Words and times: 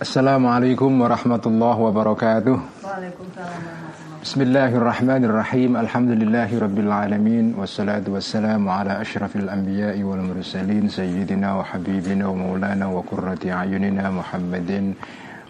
Assalamualaikum 0.00 0.88
warahmatullahi 0.96 1.76
wabarakatuh. 1.76 2.56
Waalaikumsalam 2.80 4.20
Bismillahirrahmanirrahim. 4.20 5.76
Alhamdulillahi 5.76 6.56
rabbil 6.56 6.88
alamin. 6.88 7.52
Wassalatu 7.56 8.16
wassalamu 8.16 8.72
ala 8.72 9.00
ashrafil 9.00 9.48
anbiya'i 9.48 10.00
wal 10.04 10.24
mursalin 10.24 10.88
Sayyidina 10.88 11.56
wa 11.56 11.64
habibina 11.64 12.28
wa 12.28 12.36
maulana 12.36 12.88
wa 12.88 13.00
kurrati 13.00 13.48
ayunina 13.48 14.12
Muhammadin 14.12 14.96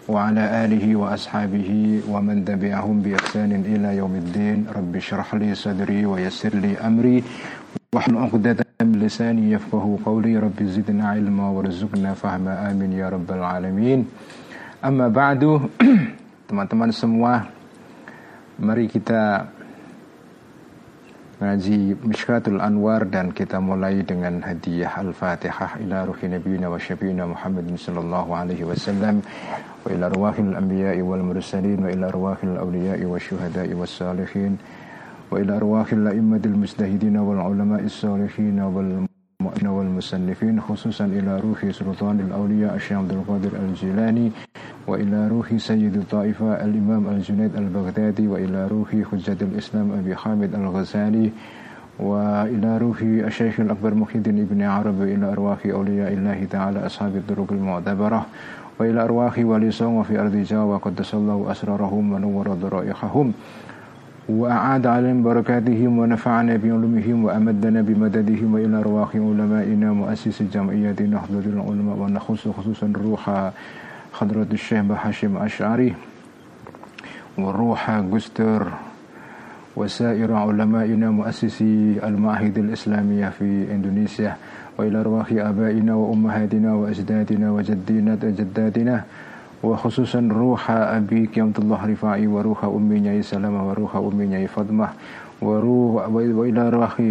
Wa 0.07 0.31
ala 0.31 0.67
alihi 0.67 0.99
wa 0.99 1.15
ashabihi 1.15 2.07
Wa 2.07 2.19
man 2.19 2.43
tabi'ahum 2.47 3.03
bi 3.03 3.15
ihsanin 3.15 3.63
ila 3.63 3.95
yaumiddin 3.95 4.67
Rabbi 4.67 4.99
syrah 4.99 5.31
li 5.35 5.55
sadri 5.55 6.03
wa 6.07 6.19
yassir 6.19 6.55
li 6.55 6.75
lisani 9.01 9.49
yafqahu 9.57 9.97
qawli 10.05 10.37
Rabbi 10.37 10.69
zidna 10.69 11.17
ilma 11.17 11.49
warzuqna 11.49 12.13
fahma 12.13 12.69
amin 12.69 12.93
ya 12.93 13.09
rabbal 13.09 13.41
alamin 13.41 14.05
Amma 14.81 15.13
ba'du 15.13 15.61
Teman-teman 16.49 16.89
semua 16.89 17.45
Mari 18.57 18.89
kita 18.89 19.45
Ngaji 21.37 22.01
Mishkatul 22.01 22.57
Anwar 22.57 23.05
Dan 23.05 23.29
kita 23.29 23.61
mulai 23.61 24.01
dengan 24.01 24.41
hadiah 24.41 24.97
Al-Fatihah 25.01 25.81
Ila 25.85 26.05
ruhi 26.09 26.29
Nabiina 26.29 26.65
wa 26.65 26.81
Syafiina 26.81 27.29
Muhammadin 27.29 27.77
Sallallahu 27.77 28.33
alaihi 28.33 28.65
wasallam 28.65 29.21
Wa 29.85 29.93
ila 29.93 30.09
ruwahil 30.09 30.57
anbiya'i 30.57 31.01
wal 31.05 31.21
mursalin 31.25 31.77
Wa 31.77 31.93
ila 31.93 32.09
ruwahil 32.09 32.57
awliya'i 32.57 33.05
wa 33.05 33.21
syuhada'i 33.21 33.77
wa 33.77 33.85
salihin 33.85 34.57
Wa 34.57 34.80
mustahidina 36.55 37.23
Wal 37.23 37.39
ulama'is 37.39 37.95
salihina 38.03 38.67
wal 38.67 39.07
mu'mina 39.39 39.69
wal 39.71 39.87
musannifin 39.87 40.59
Khususan 40.59 41.15
ila 41.15 41.39
ruhi 41.39 41.71
sultanil 41.71 42.35
awliya 42.35 42.75
Asyih 42.75 42.99
Abdul 42.99 43.23
Qadir 43.23 43.55
al-Jilani 43.55 44.31
وإلى 44.87 45.27
روح 45.27 45.57
سيد 45.57 45.95
الطائفة 45.95 46.65
الإمام 46.65 47.07
الجنيد 47.07 47.55
البغدادي 47.55 48.27
وإلى 48.27 48.67
روح 48.67 48.89
حجة 49.11 49.37
الإسلام 49.41 49.91
أبي 49.91 50.15
حامد 50.15 50.55
الغزالي 50.55 51.31
وإلى 51.99 52.77
روح 52.77 53.01
الشيخ 53.01 53.59
الأكبر 53.59 53.93
محي 53.93 54.15
الدين 54.17 54.39
ابن 54.39 54.61
عرب 54.61 54.99
وإلى 54.99 55.31
أرواح 55.31 55.65
أولياء 55.65 56.13
الله 56.13 56.47
تعالى 56.51 56.85
أصحاب 56.85 57.15
الطرق 57.15 57.51
المعتبرة 57.51 58.25
وإلى 58.79 59.03
أرواح 59.03 59.37
ولي 59.37 59.71
في 59.71 60.19
أرض 60.19 60.35
جاوة 60.35 60.77
قدس 60.77 61.13
الله 61.13 61.51
أسرارهم 61.51 62.13
ونور 62.13 62.47
ضرائحهم 62.53 63.33
وأعاد 64.29 64.87
عليهم 64.87 65.23
بركاتهم 65.23 65.99
ونفعنا 65.99 66.57
بعلومهم 66.57 67.25
وأمدنا 67.25 67.81
بمددهم 67.81 68.53
وإلى 68.53 68.77
أرواح 68.79 69.15
علمائنا 69.15 69.93
مؤسس 69.93 70.43
جمعية 70.53 70.95
نهضة 70.99 71.45
العلماء 71.45 71.97
ونخص 71.97 72.47
خصوصا 72.47 72.93
روح 72.95 73.51
حضرة 74.13 74.47
الشيخ 74.53 74.83
هاشم 75.03 75.37
أشعري 75.37 75.95
وروح 77.37 77.91
جستر 77.99 78.67
وسائر 79.75 80.33
علمائنا 80.33 81.11
مؤسسي 81.11 81.99
المعاهد 82.03 82.57
الإسلامية 82.57 83.29
في 83.29 83.67
إندونيسيا 83.71 84.35
وإلى 84.77 84.99
أرواح 84.99 85.27
آبائنا 85.31 85.95
وأمهاتنا 85.95 86.73
وأجدادنا 86.73 87.51
وجدينا 87.51 88.15
جداتنا 88.15 89.03
وخصوصا 89.63 90.29
روح 90.31 90.71
أبي 90.71 91.25
كيمت 91.25 91.59
الله 91.59 91.85
رفاعي 91.85 92.27
وروح 92.27 92.63
أمي 92.65 92.99
نعي 92.99 93.21
سلامة 93.21 93.69
وروح 93.69 93.95
أمي 93.95 94.25
نعي 94.25 94.47
فضمة 94.47 94.87
وروح 95.41 96.09
وإلى 96.09 96.61
أرواح 96.67 97.01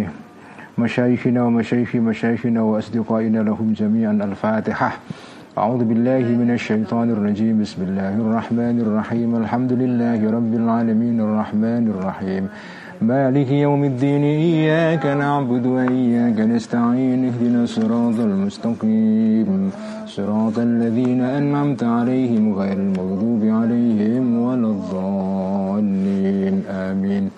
مشايخنا 0.77 1.43
ومشايخ 1.43 1.95
مشايخنا 1.95 2.61
وأصدقائنا 2.61 3.39
لهم 3.39 3.73
جميعا 3.73 4.11
الفاتحة. 4.11 4.91
أعوذ 5.57 5.83
بالله 5.83 6.19
من 6.19 6.51
الشيطان 6.51 7.11
الرجيم. 7.11 7.61
بسم 7.61 7.83
الله 7.83 8.13
الرحمن 8.23 8.79
الرحيم. 8.79 9.35
الحمد 9.35 9.71
لله 9.73 10.31
رب 10.31 10.53
العالمين 10.53 11.19
الرحمن 11.19 11.83
الرحيم. 11.91 12.43
مالك 13.01 13.51
يوم 13.51 13.83
الدين 13.83 14.23
إياك 14.23 15.05
نعبد 15.05 15.65
وإياك 15.65 16.39
نستعين 16.39 17.25
اهدنا 17.25 17.63
الصراط 17.63 18.19
المستقيم. 18.19 19.71
صراط 20.05 20.59
الذين 20.59 21.21
أنعمت 21.21 21.83
عليهم 21.83 22.53
غير 22.53 22.77
المغضوب 22.77 23.41
عليهم 23.43 24.41
ولا 24.41 24.67
الضالين. 24.67 26.55
آمين. 26.69 27.29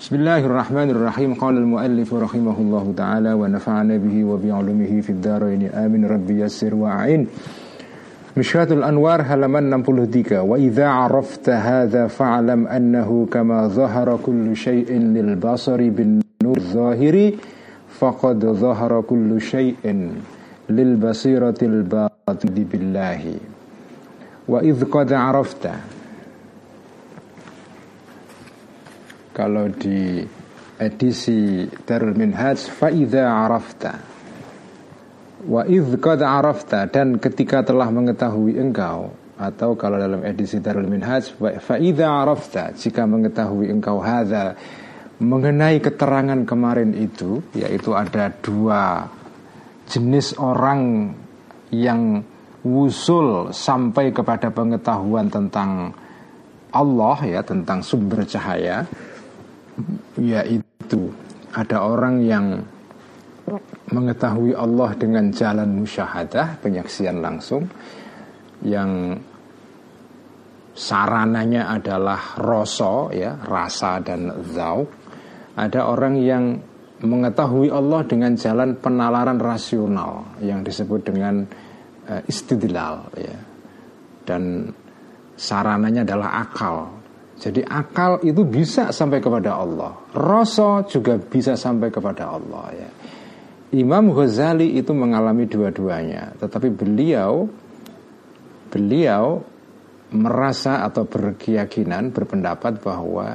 بسم 0.00 0.16
الله 0.16 0.38
الرحمن 0.38 0.90
الرحيم. 0.90 1.34
قال 1.34 1.56
المؤلف 1.56 2.14
رحمه 2.14 2.56
الله 2.58 2.94
تعالى 2.96 3.32
ونفعنا 3.32 3.96
به 3.96 4.24
وبعلومه 4.24 5.00
في 5.00 5.10
الدارين. 5.10 5.68
آمين. 5.68 6.06
ربي 6.06 6.40
يسر 6.40 6.74
وأعين. 6.74 7.26
مشكات 8.36 8.72
الأنوار 8.72 9.22
halaman 9.22 9.70
63 9.70 10.42
وإذا 10.42 10.86
عرفت 10.88 11.48
هذا 11.50 12.06
فاعلم 12.06 12.66
أنه 12.66 13.26
كما 13.30 13.68
ظهر 13.68 14.18
كل 14.22 14.56
شيء 14.56 14.90
للبصر 14.90 15.76
بالنور 15.76 16.56
الظاهر 16.56 17.32
فقد 17.98 18.38
ظهر 18.46 19.00
كل 19.00 19.40
شيء 19.40 20.10
للبصيرة 20.70 21.60
الباطن 21.62 22.54
بالله. 22.72 23.22
وإذ 24.48 24.84
قد 24.84 25.12
عرفت 25.12 25.64
Kalau 29.34 29.66
di 29.66 30.22
edisi 30.78 31.66
Darul 31.82 32.14
Minhaj 32.14 32.70
Fa'idha 32.70 33.26
arafta 33.26 34.13
Wa 35.44 35.62
idh 35.68 36.00
arafta 36.24 36.88
Dan 36.88 37.20
ketika 37.20 37.60
telah 37.62 37.88
mengetahui 37.92 38.56
engkau 38.56 39.12
Atau 39.36 39.76
kalau 39.76 40.00
dalam 40.00 40.24
edisi 40.24 40.58
Darul 40.58 40.88
Minhaj 40.88 41.36
Fa'idha 41.38 42.24
arafta 42.24 42.72
Jika 42.72 43.04
mengetahui 43.04 43.68
engkau 43.68 44.00
hadha 44.00 44.56
Mengenai 45.20 45.78
keterangan 45.78 46.40
kemarin 46.48 46.96
itu 46.96 47.44
Yaitu 47.54 47.92
ada 47.92 48.32
dua 48.32 49.06
jenis 49.86 50.34
orang 50.40 51.12
Yang 51.70 52.24
wusul 52.64 53.52
sampai 53.52 54.10
kepada 54.10 54.48
pengetahuan 54.48 55.28
tentang 55.28 55.92
Allah 56.72 57.18
ya 57.22 57.40
Tentang 57.44 57.84
sumber 57.84 58.24
cahaya 58.24 58.88
yaitu 60.18 61.10
ada 61.54 61.82
orang 61.86 62.22
yang 62.22 62.62
mengetahui 63.92 64.56
Allah 64.56 64.96
dengan 64.96 65.28
jalan 65.28 65.84
musyahadah 65.84 66.62
penyaksian 66.64 67.20
langsung 67.20 67.68
yang 68.64 69.18
sarananya 70.72 71.68
adalah 71.68 72.40
roso 72.40 73.12
ya 73.12 73.36
rasa 73.44 74.00
dan 74.00 74.32
zauk 74.56 74.88
ada 75.54 75.86
orang 75.86 76.16
yang 76.18 76.44
mengetahui 77.04 77.68
Allah 77.68 78.00
dengan 78.08 78.32
jalan 78.34 78.80
penalaran 78.80 79.36
rasional 79.36 80.40
yang 80.40 80.64
disebut 80.64 81.00
dengan 81.04 81.44
uh, 82.08 82.22
istidlal 82.24 83.12
ya 83.20 83.36
dan 84.24 84.72
sarananya 85.36 86.08
adalah 86.08 86.40
akal 86.40 87.04
jadi 87.34 87.66
akal 87.66 88.22
itu 88.22 88.46
bisa 88.46 88.94
sampai 88.94 89.18
kepada 89.18 89.58
Allah. 89.58 89.92
Rasa 90.14 90.86
juga 90.86 91.18
bisa 91.18 91.58
sampai 91.58 91.90
kepada 91.90 92.30
Allah 92.30 92.66
ya. 92.72 92.88
Imam 93.74 94.14
Ghazali 94.14 94.78
itu 94.78 94.94
mengalami 94.94 95.50
dua-duanya, 95.50 96.38
tetapi 96.38 96.70
beliau 96.70 97.50
beliau 98.70 99.42
merasa 100.14 100.86
atau 100.86 101.06
berkeyakinan 101.10 102.14
berpendapat 102.14 102.78
bahwa 102.78 103.34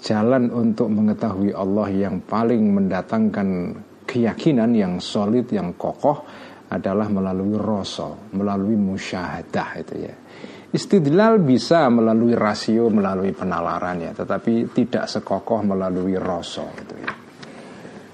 jalan 0.00 0.52
untuk 0.52 0.92
mengetahui 0.92 1.56
Allah 1.56 1.88
yang 1.88 2.20
paling 2.20 2.68
mendatangkan 2.68 3.48
keyakinan 4.04 4.76
yang 4.76 5.00
solid 5.00 5.48
yang 5.48 5.72
kokoh 5.76 6.24
adalah 6.68 7.08
melalui 7.08 7.56
rasa, 7.56 8.12
melalui 8.36 8.76
musyahadah 8.76 9.68
itu 9.80 9.94
ya. 10.04 10.14
Istidlal 10.68 11.40
bisa 11.40 11.88
melalui 11.88 12.36
rasio, 12.36 12.92
melalui 12.92 13.32
penalaran 13.32 14.04
ya, 14.04 14.12
tetapi 14.12 14.68
tidak 14.76 15.08
sekokoh 15.08 15.64
melalui 15.64 16.12
rasa 16.20 16.68
gitu 16.76 16.94
ya. 17.00 17.17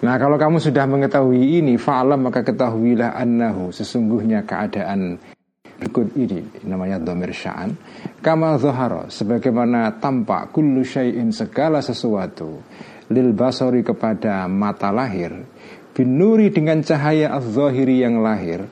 Nah 0.05 0.21
kalau 0.21 0.37
kamu 0.37 0.61
sudah 0.61 0.85
mengetahui 0.85 1.65
ini, 1.65 1.81
fa'alam 1.81 2.29
maka 2.29 2.45
ketahuilah 2.45 3.17
annahu 3.17 3.73
sesungguhnya 3.73 4.45
keadaan 4.45 5.17
berikut 5.81 6.13
ini 6.13 6.45
namanya 6.69 7.01
domir 7.01 7.33
sya'an. 7.33 7.73
Kama 8.21 8.61
zahara 8.61 9.09
sebagaimana 9.09 9.97
tampak 9.97 10.53
kullu 10.53 10.85
syai'in 10.85 11.33
segala 11.33 11.81
sesuatu 11.81 12.61
lil 13.09 13.33
basori 13.33 13.81
kepada 13.81 14.45
mata 14.45 14.93
lahir 14.93 15.33
binuri 15.97 16.53
dengan 16.53 16.85
cahaya 16.85 17.33
az-zahiri 17.37 18.05
yang 18.05 18.21
lahir 18.21 18.65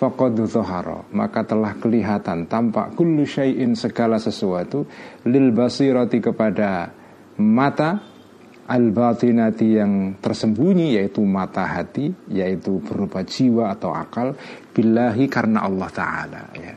faqad 0.00 0.36
dhahara 0.48 1.04
maka 1.12 1.44
telah 1.44 1.76
kelihatan 1.76 2.44
tampak 2.48 2.92
kullu 2.96 3.24
syai'in 3.24 3.72
segala 3.76 4.20
sesuatu 4.20 4.84
lil 5.28 5.48
basirati 5.52 6.20
kepada 6.20 6.92
mata 7.40 8.13
al-batinati 8.64 9.76
yang 9.76 10.16
tersembunyi 10.20 10.96
yaitu 10.96 11.20
mata 11.20 11.68
hati 11.68 12.08
yaitu 12.32 12.80
berupa 12.80 13.20
jiwa 13.20 13.76
atau 13.76 13.92
akal 13.92 14.32
billahi 14.72 15.28
karena 15.28 15.68
Allah 15.68 15.88
taala 15.92 16.42
ya. 16.56 16.72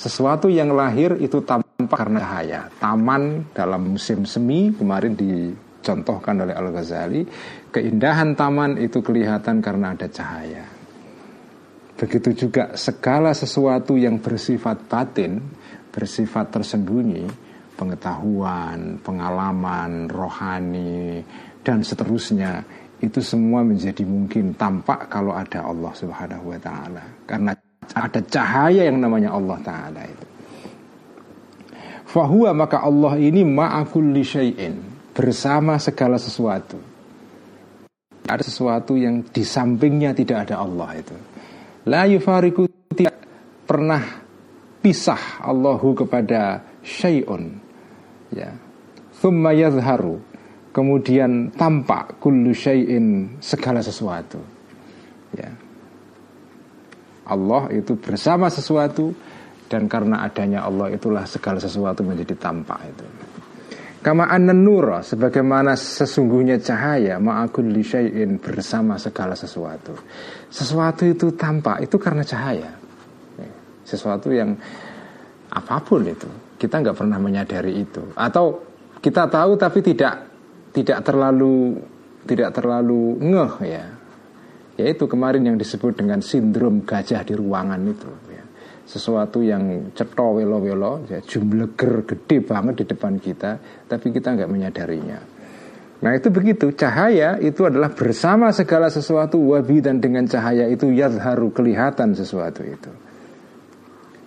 Sesuatu 0.00 0.48
yang 0.48 0.72
lahir 0.72 1.20
itu 1.20 1.44
tampak 1.44 1.92
karena 1.92 2.24
cahaya. 2.24 2.60
Taman 2.80 3.52
dalam 3.52 3.96
musim 3.96 4.24
semi 4.24 4.72
kemarin 4.72 5.12
dicontohkan 5.12 6.40
oleh 6.40 6.56
Al-Ghazali, 6.56 7.28
keindahan 7.68 8.32
taman 8.32 8.80
itu 8.80 9.04
kelihatan 9.04 9.60
karena 9.60 9.92
ada 9.92 10.08
cahaya. 10.08 10.64
Begitu 12.00 12.48
juga 12.48 12.72
segala 12.80 13.36
sesuatu 13.36 13.92
yang 13.92 14.24
bersifat 14.24 14.88
batin, 14.88 15.36
bersifat 15.92 16.48
tersembunyi, 16.48 17.49
pengetahuan, 17.80 19.00
pengalaman, 19.00 20.04
rohani, 20.12 21.24
dan 21.64 21.80
seterusnya 21.80 22.60
itu 23.00 23.24
semua 23.24 23.64
menjadi 23.64 24.04
mungkin 24.04 24.52
tampak 24.52 25.08
kalau 25.08 25.32
ada 25.32 25.64
Allah 25.64 25.92
Subhanahu 25.96 26.52
wa 26.52 26.60
taala. 26.60 27.04
Karena 27.24 27.56
ada 27.96 28.20
cahaya 28.20 28.84
yang 28.84 29.00
namanya 29.00 29.32
Allah 29.32 29.56
taala 29.64 30.04
itu. 30.04 30.26
Fahuwa 32.04 32.52
maka 32.52 32.84
Allah 32.84 33.16
ini 33.16 33.40
ma'akulli 33.46 34.20
syai'in 34.20 34.74
bersama 35.16 35.80
segala 35.80 36.20
sesuatu. 36.20 36.76
Ada 38.28 38.44
sesuatu 38.44 38.94
yang 39.00 39.24
di 39.24 39.42
sampingnya 39.42 40.12
tidak 40.12 40.50
ada 40.50 40.60
Allah 40.60 40.90
itu. 41.00 41.16
La 41.88 42.04
yufariku 42.04 42.68
tidak 42.92 43.16
pernah 43.64 44.02
pisah 44.84 45.40
Allahu 45.40 46.04
kepada 46.04 46.60
syai'un 46.84 47.69
ya. 48.34 48.50
Thumma 49.20 49.52
yadhharu 49.52 50.30
kemudian 50.70 51.50
tampak 51.54 52.18
kullu 52.22 52.54
syai'in 52.54 53.38
segala 53.42 53.82
sesuatu. 53.82 54.38
Ya. 55.34 55.50
Allah 57.30 57.70
itu 57.70 57.94
bersama 57.94 58.50
sesuatu 58.50 59.14
dan 59.70 59.86
karena 59.86 60.26
adanya 60.26 60.66
Allah 60.66 60.90
itulah 60.90 61.22
segala 61.30 61.62
sesuatu 61.62 62.02
menjadi 62.02 62.34
tampak 62.34 62.80
itu. 62.90 63.06
Kama 64.00 64.32
annan 64.32 64.64
nura 64.64 65.04
sebagaimana 65.04 65.76
sesungguhnya 65.76 66.56
cahaya 66.56 67.20
ma'akulli 67.20 67.84
syai'in 67.84 68.40
bersama 68.40 68.96
segala 68.96 69.36
sesuatu. 69.36 69.92
Sesuatu 70.48 71.04
itu 71.04 71.36
tampak 71.36 71.84
itu 71.84 72.00
karena 72.00 72.24
cahaya. 72.24 72.72
Ya. 73.36 73.50
sesuatu 73.84 74.32
yang 74.32 74.56
apa 75.50 75.76
pun 75.82 76.06
itu 76.06 76.49
kita 76.60 76.84
nggak 76.84 76.96
pernah 76.96 77.16
menyadari 77.16 77.80
itu 77.80 78.12
atau 78.12 78.60
kita 79.00 79.32
tahu 79.32 79.56
tapi 79.56 79.80
tidak 79.80 80.28
tidak 80.76 81.00
terlalu 81.00 81.80
tidak 82.28 82.52
terlalu 82.52 83.16
ngeh 83.16 83.54
ya 83.64 83.84
yaitu 84.76 85.08
kemarin 85.08 85.40
yang 85.44 85.56
disebut 85.56 85.96
dengan 85.96 86.20
sindrom 86.20 86.84
gajah 86.84 87.24
di 87.24 87.32
ruangan 87.32 87.80
itu 87.88 88.10
ya. 88.28 88.44
sesuatu 88.84 89.40
yang 89.40 89.92
ceto 89.96 90.36
welo 90.36 90.60
welo 90.60 91.00
ya, 91.08 91.24
jumleger 91.24 92.04
gede 92.04 92.44
banget 92.44 92.84
di 92.84 92.84
depan 92.92 93.16
kita 93.16 93.56
tapi 93.88 94.12
kita 94.12 94.36
nggak 94.36 94.50
menyadarinya 94.52 95.40
Nah 96.00 96.16
itu 96.16 96.32
begitu 96.32 96.72
cahaya 96.72 97.36
itu 97.44 97.68
adalah 97.68 97.92
bersama 97.92 98.48
segala 98.56 98.88
sesuatu 98.88 99.36
wabi 99.52 99.84
dan 99.84 100.00
dengan 100.00 100.24
cahaya 100.24 100.64
itu 100.72 100.88
yadharu 100.88 101.52
kelihatan 101.52 102.16
sesuatu 102.16 102.64
itu. 102.64 102.88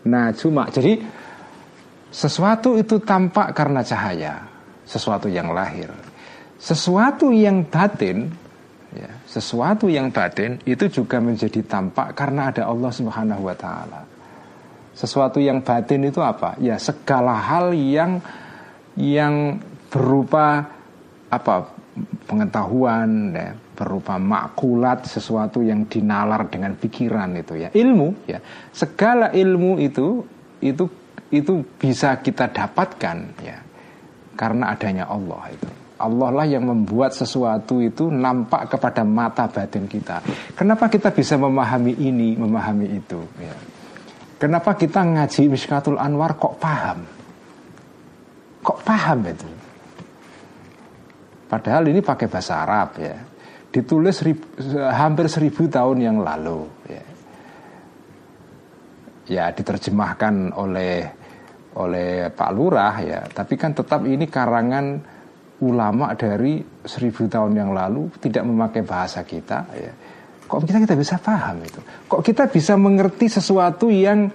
Nah 0.05 0.29
cuma 0.37 0.69
jadi 0.69 1.01
sesuatu 2.13 2.77
itu 2.77 3.01
tampak 3.01 3.57
karena 3.57 3.81
cahaya, 3.81 4.45
sesuatu 4.85 5.25
yang 5.25 5.49
lahir. 5.49 5.89
Sesuatu 6.61 7.33
yang 7.33 7.65
batin, 7.65 8.29
ya, 8.93 9.11
sesuatu 9.25 9.89
yang 9.89 10.13
batin 10.13 10.61
itu 10.63 10.87
juga 10.87 11.17
menjadi 11.17 11.59
tampak 11.65 12.13
karena 12.13 12.53
ada 12.53 12.69
Allah 12.69 12.93
Subhanahu 12.93 13.49
wa 13.49 13.57
taala. 13.57 14.05
Sesuatu 14.93 15.41
yang 15.41 15.65
batin 15.65 16.05
itu 16.05 16.21
apa? 16.21 16.53
Ya, 16.61 16.77
segala 16.77 17.33
hal 17.33 17.73
yang 17.73 18.21
yang 18.93 19.57
berupa 19.89 20.69
apa? 21.33 21.73
pengetahuan 22.25 23.33
ya, 23.37 23.53
berupa 23.77 24.17
makulat 24.17 25.05
sesuatu 25.05 25.61
yang 25.61 25.85
dinalar 25.85 26.49
dengan 26.49 26.73
pikiran 26.73 27.37
itu 27.37 27.53
ya 27.57 27.69
ilmu 27.69 28.25
ya 28.25 28.41
segala 28.73 29.29
ilmu 29.29 29.77
itu 29.77 30.25
itu 30.61 30.89
itu 31.33 31.65
bisa 31.81 32.21
kita 32.21 32.53
dapatkan 32.53 33.17
ya 33.41 33.57
karena 34.37 34.73
adanya 34.73 35.09
Allah 35.09 35.49
itu. 35.49 35.69
Allah 36.03 36.29
lah 36.35 36.47
yang 36.49 36.67
membuat 36.67 37.15
sesuatu 37.15 37.79
itu 37.79 38.11
nampak 38.11 38.75
kepada 38.75 39.07
mata 39.07 39.47
batin 39.47 39.87
kita. 39.87 40.19
Kenapa 40.51 40.91
kita 40.91 41.15
bisa 41.15 41.39
memahami 41.39 41.95
ini, 41.95 42.35
memahami 42.35 42.87
itu? 42.97 43.23
Ya. 43.39 43.55
Kenapa 44.35 44.75
kita 44.75 44.99
ngaji 44.99 45.47
Miskatul 45.47 45.95
Anwar 45.95 46.35
kok 46.35 46.59
paham? 46.59 47.07
Kok 48.59 48.79
paham 48.83 49.19
itu? 49.23 49.47
Padahal 51.47 51.87
ini 51.87 52.03
pakai 52.03 52.27
bahasa 52.27 52.65
Arab 52.67 52.99
ya. 52.99 53.15
Ditulis 53.71 54.19
ribu, 54.25 54.43
hampir 54.91 55.31
seribu 55.31 55.71
tahun 55.71 55.97
yang 56.03 56.17
lalu. 56.19 56.67
Ya, 56.89 57.03
ya 59.23 59.45
diterjemahkan 59.55 60.51
oleh 60.51 61.22
oleh 61.79 62.29
Pak 62.29 62.51
Lurah 62.53 62.95
ya, 63.01 63.21
tapi 63.29 63.57
kan 63.57 63.73
tetap 63.73 64.05
ini 64.05 64.29
karangan 64.29 65.01
ulama 65.63 66.11
dari 66.13 66.59
seribu 66.83 67.25
tahun 67.25 67.55
yang 67.55 67.71
lalu 67.71 68.11
tidak 68.19 68.43
memakai 68.43 68.83
bahasa 68.83 69.23
kita 69.23 69.59
ya. 69.73 69.93
Kok 70.43 70.59
kita 70.67 70.77
kita 70.83 70.95
bisa 70.99 71.15
paham 71.17 71.63
itu? 71.63 71.79
Kok 72.05 72.21
kita 72.21 72.51
bisa 72.51 72.77
mengerti 72.77 73.31
sesuatu 73.31 73.87
yang 73.89 74.29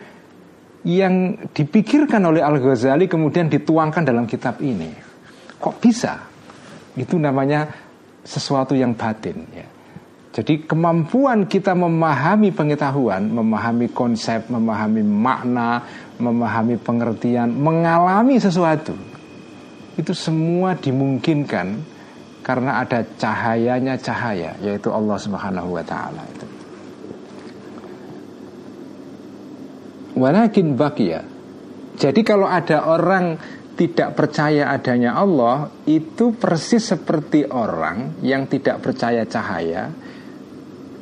yang 0.83 1.37
dipikirkan 1.53 2.23
oleh 2.25 2.41
Al 2.41 2.59
Ghazali 2.59 3.07
kemudian 3.07 3.47
dituangkan 3.47 4.03
dalam 4.03 4.25
kitab 4.25 4.59
ini? 4.65 4.89
Kok 5.59 5.77
bisa? 5.79 6.19
Itu 6.97 7.21
namanya 7.21 7.69
sesuatu 8.25 8.73
yang 8.75 8.97
batin 8.97 9.39
ya. 9.53 9.67
Jadi 10.39 10.71
kemampuan 10.71 11.51
kita 11.51 11.75
memahami 11.75 12.55
pengetahuan, 12.55 13.27
memahami 13.27 13.91
konsep, 13.91 14.47
memahami 14.47 15.03
makna, 15.03 15.83
memahami 16.19 16.77
pengertian, 16.79 17.51
mengalami 17.55 18.39
sesuatu. 18.39 18.95
Itu 19.99 20.15
semua 20.15 20.79
dimungkinkan 20.79 21.99
karena 22.43 22.83
ada 22.83 23.03
cahayanya 23.03 23.99
cahaya, 23.99 24.55
yaitu 24.63 24.91
Allah 24.95 25.19
Subhanahu 25.19 25.75
wa 25.75 25.85
taala 25.87 26.23
itu. 26.27 26.47
Walakin 30.19 30.75
bakia. 30.75 31.23
Jadi 31.99 32.21
kalau 32.23 32.47
ada 32.47 32.87
orang 32.91 33.39
tidak 33.79 34.19
percaya 34.19 34.75
adanya 34.75 35.15
Allah, 35.15 35.71
itu 35.87 36.35
persis 36.35 36.83
seperti 36.83 37.47
orang 37.47 38.19
yang 38.27 38.51
tidak 38.51 38.83
percaya 38.83 39.23
cahaya, 39.27 39.91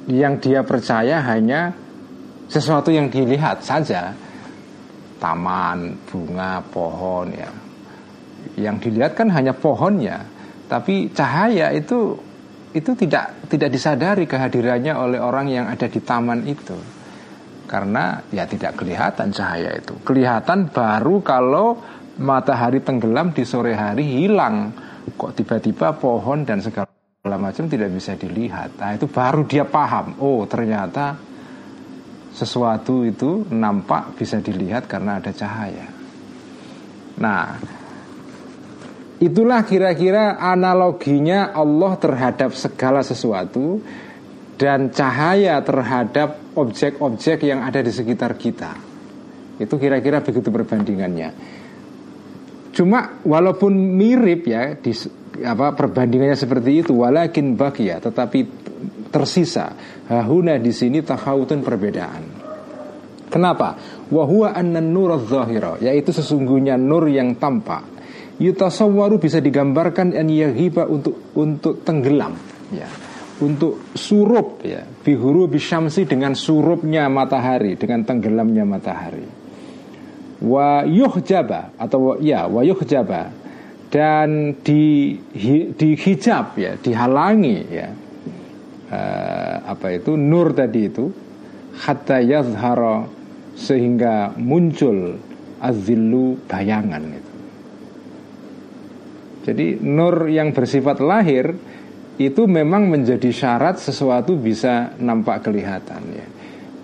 yang 0.08 0.36
dia 0.40 0.60
percaya 0.60 1.20
hanya 1.24 1.72
sesuatu 2.48 2.92
yang 2.92 3.08
dilihat 3.08 3.64
saja 3.64 4.25
taman 5.26 6.06
bunga 6.06 6.62
pohon 6.62 7.26
ya 7.34 7.50
yang 8.54 8.78
dilihat 8.78 9.18
kan 9.18 9.34
hanya 9.34 9.58
pohonnya 9.58 10.22
tapi 10.70 11.10
cahaya 11.10 11.74
itu 11.74 12.14
itu 12.70 12.90
tidak 12.94 13.50
tidak 13.50 13.74
disadari 13.74 14.30
kehadirannya 14.30 14.94
oleh 14.94 15.18
orang 15.18 15.50
yang 15.50 15.66
ada 15.66 15.90
di 15.90 15.98
taman 15.98 16.46
itu 16.46 16.78
karena 17.66 18.22
ya 18.30 18.46
tidak 18.46 18.78
kelihatan 18.78 19.34
cahaya 19.34 19.74
itu 19.74 19.98
kelihatan 20.06 20.70
baru 20.70 21.18
kalau 21.26 21.82
matahari 22.22 22.80
tenggelam 22.86 23.34
di 23.34 23.42
sore 23.42 23.74
hari 23.74 24.22
hilang 24.22 24.70
kok 25.18 25.34
tiba-tiba 25.34 25.98
pohon 25.98 26.46
dan 26.46 26.62
segala 26.62 27.36
macam 27.38 27.66
tidak 27.66 27.90
bisa 27.90 28.14
dilihat. 28.14 28.78
Nah 28.78 28.94
itu 28.94 29.06
baru 29.10 29.42
dia 29.46 29.66
paham. 29.66 30.18
Oh 30.18 30.46
ternyata 30.46 31.18
sesuatu 32.36 33.08
itu 33.08 33.48
nampak 33.48 34.20
bisa 34.20 34.44
dilihat 34.44 34.84
karena 34.84 35.16
ada 35.16 35.32
cahaya. 35.32 35.88
Nah 37.16 37.56
itulah 39.16 39.64
kira-kira 39.64 40.36
analoginya 40.36 41.56
Allah 41.56 41.96
terhadap 41.96 42.52
segala 42.52 43.00
sesuatu 43.00 43.80
dan 44.60 44.92
cahaya 44.92 45.56
terhadap 45.64 46.52
objek-objek 46.52 47.48
yang 47.48 47.64
ada 47.64 47.80
di 47.80 47.88
sekitar 47.88 48.36
kita. 48.36 48.76
Itu 49.56 49.80
kira-kira 49.80 50.20
begitu 50.20 50.52
perbandingannya. 50.52 51.30
Cuma 52.76 53.24
walaupun 53.24 53.72
mirip 53.72 54.44
ya 54.44 54.76
di 54.76 54.92
apa 55.40 55.72
perbandingannya 55.72 56.36
seperti 56.36 56.84
itu 56.84 56.92
walakin 56.96 57.56
bakia 57.56 58.00
tetapi 58.00 58.38
tersisa. 59.10 59.72
Hahuna 60.06 60.58
di 60.58 60.70
sini 60.70 61.02
takhawutun 61.02 61.60
perbedaan. 61.62 62.22
Kenapa? 63.26 63.74
Wahwa 64.06 64.54
anna 64.54 64.78
nur 64.78 65.18
zahira 65.26 65.76
yaitu 65.82 66.14
sesungguhnya 66.14 66.78
nur 66.78 67.10
yang 67.10 67.34
tampak. 67.36 67.82
Yutasawwaru 68.36 69.16
bisa 69.16 69.40
digambarkan 69.40 70.12
an 70.12 70.28
yaghiba 70.28 70.86
untuk 70.86 71.34
untuk 71.34 71.82
tenggelam 71.82 72.36
ya. 72.70 72.86
Untuk 73.36 73.92
surup 73.92 74.64
ya. 74.64 74.84
Bihuru 74.84 75.50
bisyamsi 75.50 76.08
dengan 76.08 76.32
surupnya 76.32 77.10
matahari 77.10 77.76
dengan 77.76 78.06
tenggelamnya 78.06 78.64
matahari. 78.64 79.26
Wa 80.40 80.84
yuhjaba 80.84 81.76
atau 81.80 82.20
ya 82.20 82.44
wa 82.46 82.60
yuhjaba 82.60 83.32
dan 83.88 84.52
di 84.60 85.14
dihijab 85.72 86.58
ya 86.58 86.74
dihalangi 86.76 87.58
ya 87.70 87.88
uh, 88.90 89.56
apa 89.66 89.86
itu? 89.94 90.14
Nur 90.14 90.54
tadi 90.54 90.80
itu 90.86 91.10
hatta 91.76 92.22
yazhara 92.22 93.06
sehingga 93.56 94.36
muncul 94.36 95.16
azillu 95.60 96.36
bayangan 96.44 97.04
itu. 97.12 97.34
Jadi 99.46 99.66
nur 99.78 100.26
yang 100.26 100.50
bersifat 100.50 100.98
lahir 100.98 101.54
itu 102.16 102.42
memang 102.48 102.90
menjadi 102.90 103.30
syarat 103.30 103.78
sesuatu 103.78 104.34
bisa 104.36 104.96
nampak 104.98 105.46
kelihatan 105.46 106.02
ya. 106.12 106.26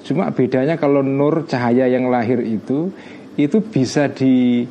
Cuma 0.02 0.30
bedanya 0.30 0.78
kalau 0.78 1.02
nur 1.02 1.46
cahaya 1.46 1.86
yang 1.86 2.10
lahir 2.10 2.42
itu 2.42 2.90
itu 3.34 3.58
bisa 3.64 4.12
di 4.12 4.66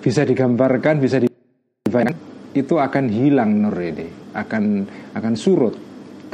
bisa 0.00 0.22
digambarkan, 0.22 1.02
bisa 1.02 1.18
dibayangkan 1.18 2.16
itu 2.56 2.74
akan 2.80 3.04
hilang 3.12 3.60
nur 3.60 3.76
ini, 3.76 4.08
akan 4.32 4.86
akan 5.12 5.34
surut 5.36 5.85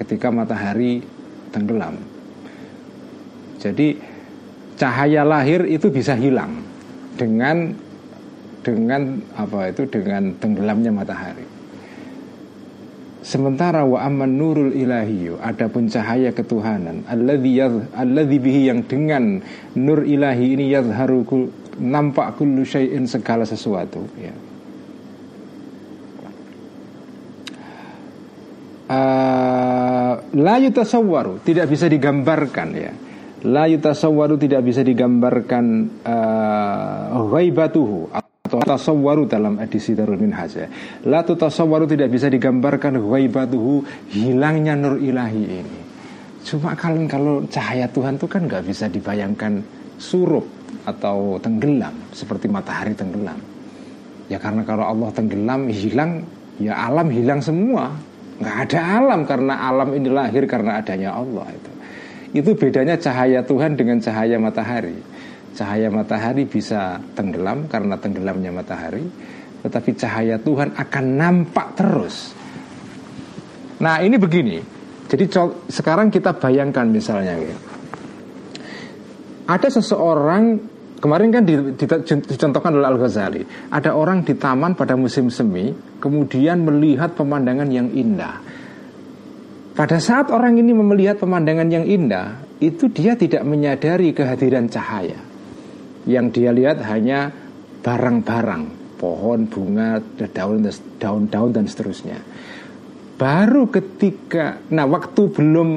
ketika 0.03 0.35
matahari 0.35 1.01
tenggelam. 1.55 1.95
Jadi 3.63 3.95
cahaya 4.75 5.23
lahir 5.23 5.63
itu 5.71 5.87
bisa 5.87 6.19
hilang 6.19 6.67
dengan 7.15 7.71
dengan 8.67 9.23
apa 9.39 9.71
itu 9.71 9.87
dengan 9.87 10.35
tenggelamnya 10.43 10.91
matahari. 10.91 11.47
Sementara 13.23 13.87
wa 13.87 14.03
amman 14.03 14.35
nurul 14.35 14.75
ilahiyu 14.75 15.39
Adapun 15.39 15.87
cahaya 15.87 16.35
ketuhanan 16.35 17.07
Alladhi 17.07 18.37
bihi 18.43 18.67
yang 18.67 18.83
dengan 18.83 19.39
Nur 19.79 20.03
ilahi 20.03 20.59
ini 20.59 20.75
yadharu 20.75 21.23
Nampak 21.79 22.35
kullu 22.35 22.67
syai'in 22.67 23.07
segala 23.07 23.47
sesuatu 23.47 24.03
ya. 24.19 24.35
La 30.43 30.59
yutasawwaru 30.59 31.47
tidak 31.47 31.71
bisa 31.71 31.87
digambarkan 31.87 32.69
ya 32.75 32.93
la 33.47 33.71
yutasawwaru 33.71 34.35
tidak 34.39 34.67
bisa 34.67 34.83
digambarkan 34.83 35.65
uh, 36.03 37.23
atau 38.53 38.77
tasawwaru 38.77 39.25
dalam 39.25 39.57
edisi 39.65 39.97
Darul 39.97 40.21
Minhaj 40.21 40.53
ya. 40.53 40.69
La 41.09 41.25
tasawwaru 41.25 41.89
tidak 41.89 42.13
bisa 42.13 42.29
digambarkan 42.29 43.01
ghaibatuhu 43.01 43.81
hilangnya 44.13 44.77
nur 44.77 45.01
ilahi 45.01 45.43
ini. 45.65 45.81
Cuma 46.45 46.77
kalau 46.77 47.01
kalau 47.09 47.35
cahaya 47.49 47.89
Tuhan 47.89 48.21
itu 48.21 48.29
kan 48.29 48.45
nggak 48.45 48.69
bisa 48.69 48.93
dibayangkan 48.93 49.65
surup 49.97 50.45
atau 50.85 51.41
tenggelam 51.41 51.97
seperti 52.13 52.53
matahari 52.53 52.93
tenggelam. 52.93 53.41
Ya 54.29 54.37
karena 54.37 54.69
kalau 54.69 54.85
Allah 54.85 55.09
tenggelam 55.17 55.73
hilang 55.73 56.21
ya 56.61 56.77
alam 56.77 57.09
hilang 57.09 57.41
semua. 57.41 57.89
Nggak 58.43 58.57
ada 58.69 58.81
alam 58.99 59.21
karena 59.23 59.55
alam 59.63 59.95
ini 59.95 60.11
lahir 60.11 60.43
karena 60.51 60.83
adanya 60.83 61.15
Allah 61.15 61.47
itu. 61.55 61.71
Itu 62.33 62.51
bedanya 62.59 62.99
cahaya 62.99 63.47
Tuhan 63.47 63.79
dengan 63.79 64.03
cahaya 64.03 64.41
matahari 64.43 64.99
cahaya 65.53 65.93
matahari 65.93 66.49
bisa 66.49 66.99
tenggelam 67.13 67.69
karena 67.69 68.01
tenggelamnya 68.01 68.51
matahari, 68.51 69.05
tetapi 69.61 69.91
cahaya 69.95 70.37
Tuhan 70.41 70.73
akan 70.75 71.05
nampak 71.17 71.67
terus. 71.77 72.33
Nah, 73.79 74.01
ini 74.01 74.17
begini. 74.17 74.59
Jadi 75.13 75.29
sekarang 75.69 76.09
kita 76.09 76.33
bayangkan 76.33 76.89
misalnya 76.89 77.37
ya. 77.37 77.57
Ada 79.45 79.69
seseorang 79.83 80.72
kemarin 81.03 81.35
kan 81.35 81.43
dicontohkan 82.31 82.79
oleh 82.79 82.87
Al-Ghazali, 82.87 83.43
ada 83.75 83.99
orang 83.99 84.23
di 84.23 84.39
taman 84.39 84.79
pada 84.79 84.95
musim 84.95 85.27
semi 85.35 85.75
kemudian 85.99 86.63
melihat 86.63 87.19
pemandangan 87.19 87.67
yang 87.67 87.91
indah. 87.91 88.39
Pada 89.73 89.99
saat 89.99 90.31
orang 90.31 90.61
ini 90.61 90.71
melihat 90.71 91.19
pemandangan 91.19 91.67
yang 91.67 91.83
indah, 91.89 92.45
itu 92.63 92.93
dia 92.93 93.19
tidak 93.19 93.43
menyadari 93.43 94.15
kehadiran 94.15 94.71
cahaya. 94.71 95.19
Yang 96.07 96.27
dia 96.39 96.51
lihat 96.53 96.79
hanya 96.87 97.33
barang-barang, 97.83 98.97
pohon, 99.01 99.51
bunga, 99.51 99.99
daun, 100.31 100.63
daun-daun 101.01 101.51
dan 101.51 101.65
seterusnya. 101.67 102.21
Baru 103.17 103.73
ketika, 103.73 104.61
nah 104.71 104.87
waktu 104.87 105.31
belum 105.31 105.69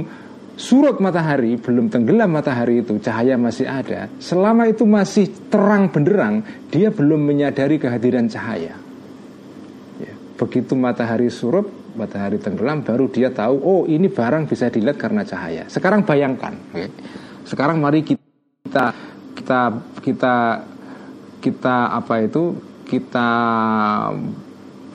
surut 0.55 1.03
matahari, 1.03 1.59
belum 1.59 1.91
tenggelam 1.91 2.31
matahari 2.31 2.81
itu, 2.81 2.95
cahaya 2.99 3.35
masih 3.35 3.67
ada. 3.67 4.07
Selama 4.19 4.67
itu 4.67 4.87
masih 4.87 5.27
terang 5.51 5.91
benderang, 5.91 6.41
dia 6.71 6.89
belum 6.91 7.21
menyadari 7.21 7.75
kehadiran 7.79 8.27
cahaya. 8.31 8.75
Ya, 9.99 10.13
begitu 10.39 10.73
matahari 10.75 11.27
surut, 11.27 11.67
matahari 11.99 12.39
tenggelam, 12.39 12.83
baru 12.83 13.11
dia 13.11 13.31
tahu, 13.31 13.55
oh 13.59 13.81
ini 13.85 14.07
barang 14.07 14.47
bisa 14.47 14.71
dilihat 14.71 14.95
karena 14.95 15.27
cahaya. 15.27 15.67
Sekarang 15.67 16.07
bayangkan, 16.07 16.55
okay. 16.71 16.91
sekarang 17.43 17.83
mari 17.83 18.03
kita 18.03 18.95
kita 19.35 19.61
kita 20.01 20.35
kita 21.43 21.75
apa 21.93 22.15
itu 22.25 22.57
kita 22.87 23.29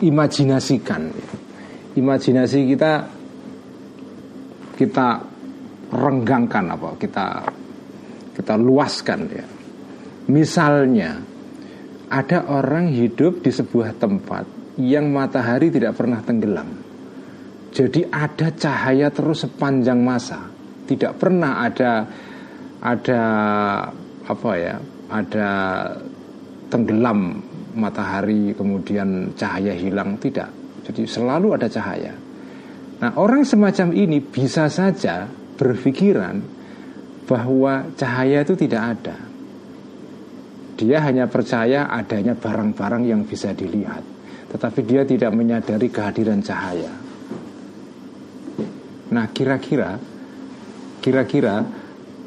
imajinasikan 0.01 1.13
imajinasi 1.95 2.59
kita 2.73 2.93
kita 4.75 5.30
renggangkan 5.91 6.65
apa 6.75 6.91
kita 6.99 7.27
kita 8.35 8.55
luaskan 8.55 9.21
ya 9.31 9.47
misalnya 10.31 11.19
ada 12.11 12.51
orang 12.51 12.91
hidup 12.91 13.39
di 13.43 13.55
sebuah 13.55 13.95
tempat 13.95 14.75
yang 14.83 15.15
matahari 15.15 15.71
tidak 15.71 15.95
pernah 15.95 16.19
tenggelam. 16.19 16.69
Jadi 17.71 18.03
ada 18.11 18.51
cahaya 18.51 19.15
terus 19.15 19.47
sepanjang 19.47 20.03
masa. 20.03 20.51
Tidak 20.91 21.15
pernah 21.15 21.63
ada 21.63 22.03
ada 22.83 23.23
apa 24.27 24.51
ya 24.59 24.75
ada 25.07 25.51
tenggelam 26.67 27.39
matahari 27.79 28.59
kemudian 28.59 29.31
cahaya 29.39 29.71
hilang. 29.71 30.19
Tidak. 30.19 30.83
Jadi 30.91 31.07
selalu 31.07 31.55
ada 31.55 31.71
cahaya. 31.71 32.11
Nah 33.01 33.15
orang 33.15 33.47
semacam 33.47 33.95
ini 33.95 34.19
bisa 34.19 34.67
saja 34.67 35.31
berpikiran 35.61 36.41
bahwa 37.29 37.93
cahaya 38.01 38.41
itu 38.41 38.57
tidak 38.57 38.83
ada. 38.97 39.17
Dia 40.81 41.05
hanya 41.05 41.29
percaya 41.29 41.93
adanya 41.93 42.33
barang-barang 42.33 43.05
yang 43.05 43.29
bisa 43.29 43.53
dilihat 43.53 44.21
tetapi 44.51 44.81
dia 44.83 45.07
tidak 45.07 45.31
menyadari 45.31 45.87
kehadiran 45.89 46.43
cahaya. 46.43 46.91
Nah 49.15 49.27
kira-kira 49.31 49.95
kira-kira 50.99 51.63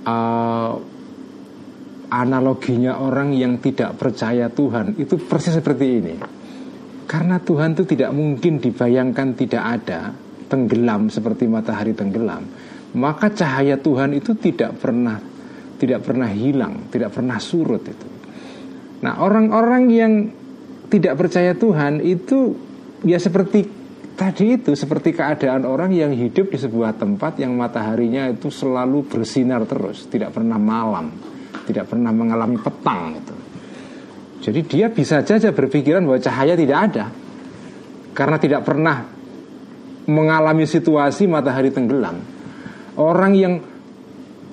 uh, 0.08 0.72
analoginya 2.08 3.04
orang 3.04 3.36
yang 3.36 3.60
tidak 3.60 4.00
percaya 4.00 4.48
Tuhan 4.48 4.96
itu 4.96 5.20
persis 5.20 5.60
seperti 5.60 5.86
ini. 6.00 6.16
Karena 7.04 7.38
Tuhan 7.44 7.76
itu 7.76 7.84
tidak 7.84 8.16
mungkin 8.16 8.64
dibayangkan 8.64 9.36
tidak 9.36 9.64
ada 9.64 10.16
tenggelam 10.48 11.12
seperti 11.12 11.46
matahari 11.46 11.92
tenggelam, 11.92 12.48
maka 12.94 13.34
cahaya 13.34 13.78
Tuhan 13.78 14.18
itu 14.18 14.38
tidak 14.38 14.78
pernah 14.78 15.18
tidak 15.78 16.06
pernah 16.06 16.30
hilang, 16.32 16.88
tidak 16.88 17.12
pernah 17.12 17.36
surut 17.44 17.84
itu. 17.84 18.08
Nah, 19.04 19.20
orang-orang 19.20 19.84
yang 19.92 20.14
tidak 20.88 21.20
percaya 21.20 21.52
Tuhan 21.58 22.00
itu 22.00 22.56
ya 23.04 23.20
seperti 23.20 23.68
tadi 24.16 24.56
itu 24.56 24.72
seperti 24.78 25.12
keadaan 25.12 25.68
orang 25.68 25.92
yang 25.92 26.16
hidup 26.16 26.54
di 26.54 26.58
sebuah 26.62 26.96
tempat 26.96 27.42
yang 27.42 27.52
mataharinya 27.60 28.32
itu 28.32 28.48
selalu 28.48 29.04
bersinar 29.12 29.68
terus, 29.68 30.08
tidak 30.08 30.32
pernah 30.32 30.56
malam 30.56 31.34
tidak 31.64 31.90
pernah 31.90 32.12
mengalami 32.12 32.60
petang 32.60 33.16
itu. 33.16 33.36
Jadi 34.44 34.60
dia 34.68 34.92
bisa 34.92 35.24
saja 35.24 35.56
berpikiran 35.56 36.04
bahwa 36.04 36.20
cahaya 36.20 36.54
tidak 36.60 36.80
ada 36.92 37.06
karena 38.12 38.38
tidak 38.38 38.62
pernah 38.68 39.08
mengalami 40.04 40.68
situasi 40.68 41.32
matahari 41.32 41.72
tenggelam. 41.72 42.20
Orang 42.94 43.34
yang 43.34 43.58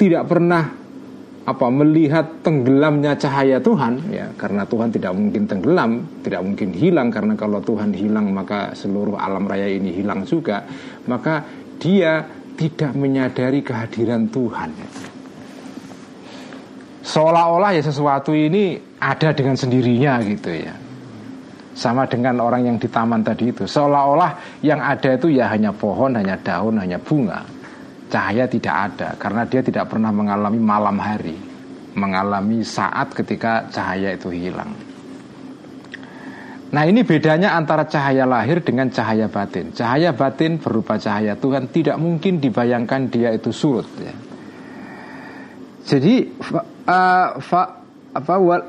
tidak 0.00 0.24
pernah 0.32 0.80
apa 1.44 1.66
melihat 1.72 2.44
tenggelamnya 2.44 3.16
cahaya 3.16 3.58
Tuhan 3.58 4.12
ya 4.12 4.30
karena 4.36 4.62
Tuhan 4.64 4.88
tidak 4.92 5.12
mungkin 5.12 5.44
tenggelam, 5.48 6.22
tidak 6.24 6.40
mungkin 6.46 6.70
hilang 6.72 7.08
karena 7.08 7.34
kalau 7.36 7.58
Tuhan 7.64 7.96
hilang 7.96 8.32
maka 8.32 8.76
seluruh 8.76 9.16
alam 9.16 9.44
raya 9.48 9.68
ini 9.68 9.92
hilang 9.92 10.24
juga, 10.24 10.64
maka 11.08 11.44
dia 11.80 12.22
tidak 12.54 12.92
menyadari 12.92 13.64
kehadiran 13.64 14.28
Tuhan. 14.28 14.70
Seolah-olah 17.00 17.70
ya 17.74 17.82
sesuatu 17.82 18.36
ini 18.36 18.76
ada 19.00 19.32
dengan 19.32 19.56
sendirinya 19.56 20.20
gitu 20.22 20.52
ya. 20.52 20.76
Sama 21.72 22.04
dengan 22.04 22.44
orang 22.44 22.68
yang 22.68 22.76
di 22.76 22.88
taman 22.92 23.24
tadi 23.24 23.48
itu. 23.48 23.64
Seolah-olah 23.64 24.60
yang 24.60 24.84
ada 24.84 25.16
itu 25.16 25.32
ya 25.32 25.48
hanya 25.48 25.72
pohon 25.72 26.12
hanya 26.20 26.36
daun 26.36 26.76
hanya 26.76 27.00
bunga 27.00 27.59
cahaya 28.10 28.50
tidak 28.50 28.74
ada 28.74 29.08
karena 29.14 29.46
dia 29.46 29.62
tidak 29.62 29.86
pernah 29.86 30.10
mengalami 30.10 30.58
malam 30.58 30.98
hari 30.98 31.38
mengalami 31.94 32.66
saat 32.66 33.14
ketika 33.14 33.70
cahaya 33.70 34.14
itu 34.14 34.28
hilang 34.34 34.90
Nah 36.70 36.86
ini 36.86 37.02
bedanya 37.02 37.58
antara 37.58 37.82
cahaya 37.82 38.22
lahir 38.22 38.62
dengan 38.62 38.86
cahaya 38.94 39.26
batin 39.26 39.74
Cahaya 39.74 40.14
batin 40.14 40.62
berupa 40.62 41.02
cahaya 41.02 41.34
Tuhan 41.34 41.66
Tidak 41.66 41.98
mungkin 41.98 42.38
dibayangkan 42.38 43.10
dia 43.10 43.34
itu 43.34 43.50
surut 43.50 43.90
ya. 43.98 44.14
Jadi 45.90 46.30
uh, 46.86 47.28
fa, 47.42 47.62
apa 48.14 48.34
wal, 48.38 48.62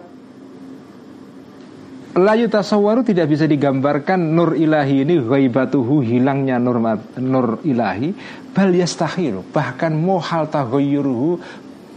layu 2.15 2.51
tasawwaru 2.51 3.07
tidak 3.07 3.31
bisa 3.31 3.47
digambarkan 3.47 4.19
nur 4.19 4.55
ilahi 4.57 5.07
ini 5.07 5.21
ghaibatuhu 5.23 6.03
hilangnya 6.03 6.59
nur 6.59 6.79
nur 7.19 7.63
ilahi. 7.63 8.11
Bal 8.51 8.71
yastahil 8.75 9.45
bahkan 9.55 9.95
mohal 9.95 10.51
taghayyuruhu 10.51 11.39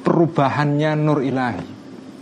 perubahannya 0.06 0.92
nur 0.94 1.18
ilahi. 1.24 1.66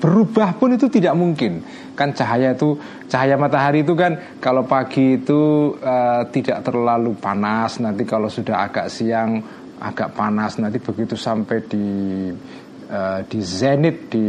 Berubah 0.02 0.58
pun 0.58 0.74
itu 0.74 0.90
tidak 0.90 1.14
mungkin. 1.14 1.62
Kan 1.94 2.16
cahaya 2.16 2.56
itu 2.56 2.74
cahaya 3.06 3.38
matahari 3.38 3.86
itu 3.86 3.94
kan 3.94 4.40
kalau 4.42 4.66
pagi 4.66 5.20
itu 5.20 5.72
uh, 5.78 6.26
tidak 6.32 6.64
terlalu 6.66 7.14
panas 7.14 7.78
nanti 7.78 8.02
kalau 8.02 8.26
sudah 8.26 8.66
agak 8.66 8.88
siang 8.90 9.38
agak 9.82 10.14
panas 10.14 10.62
nanti 10.62 10.78
begitu 10.78 11.18
sampai 11.18 11.58
di 11.66 11.86
uh, 12.92 13.20
di 13.24 13.40
zenit 13.40 14.12
di 14.12 14.28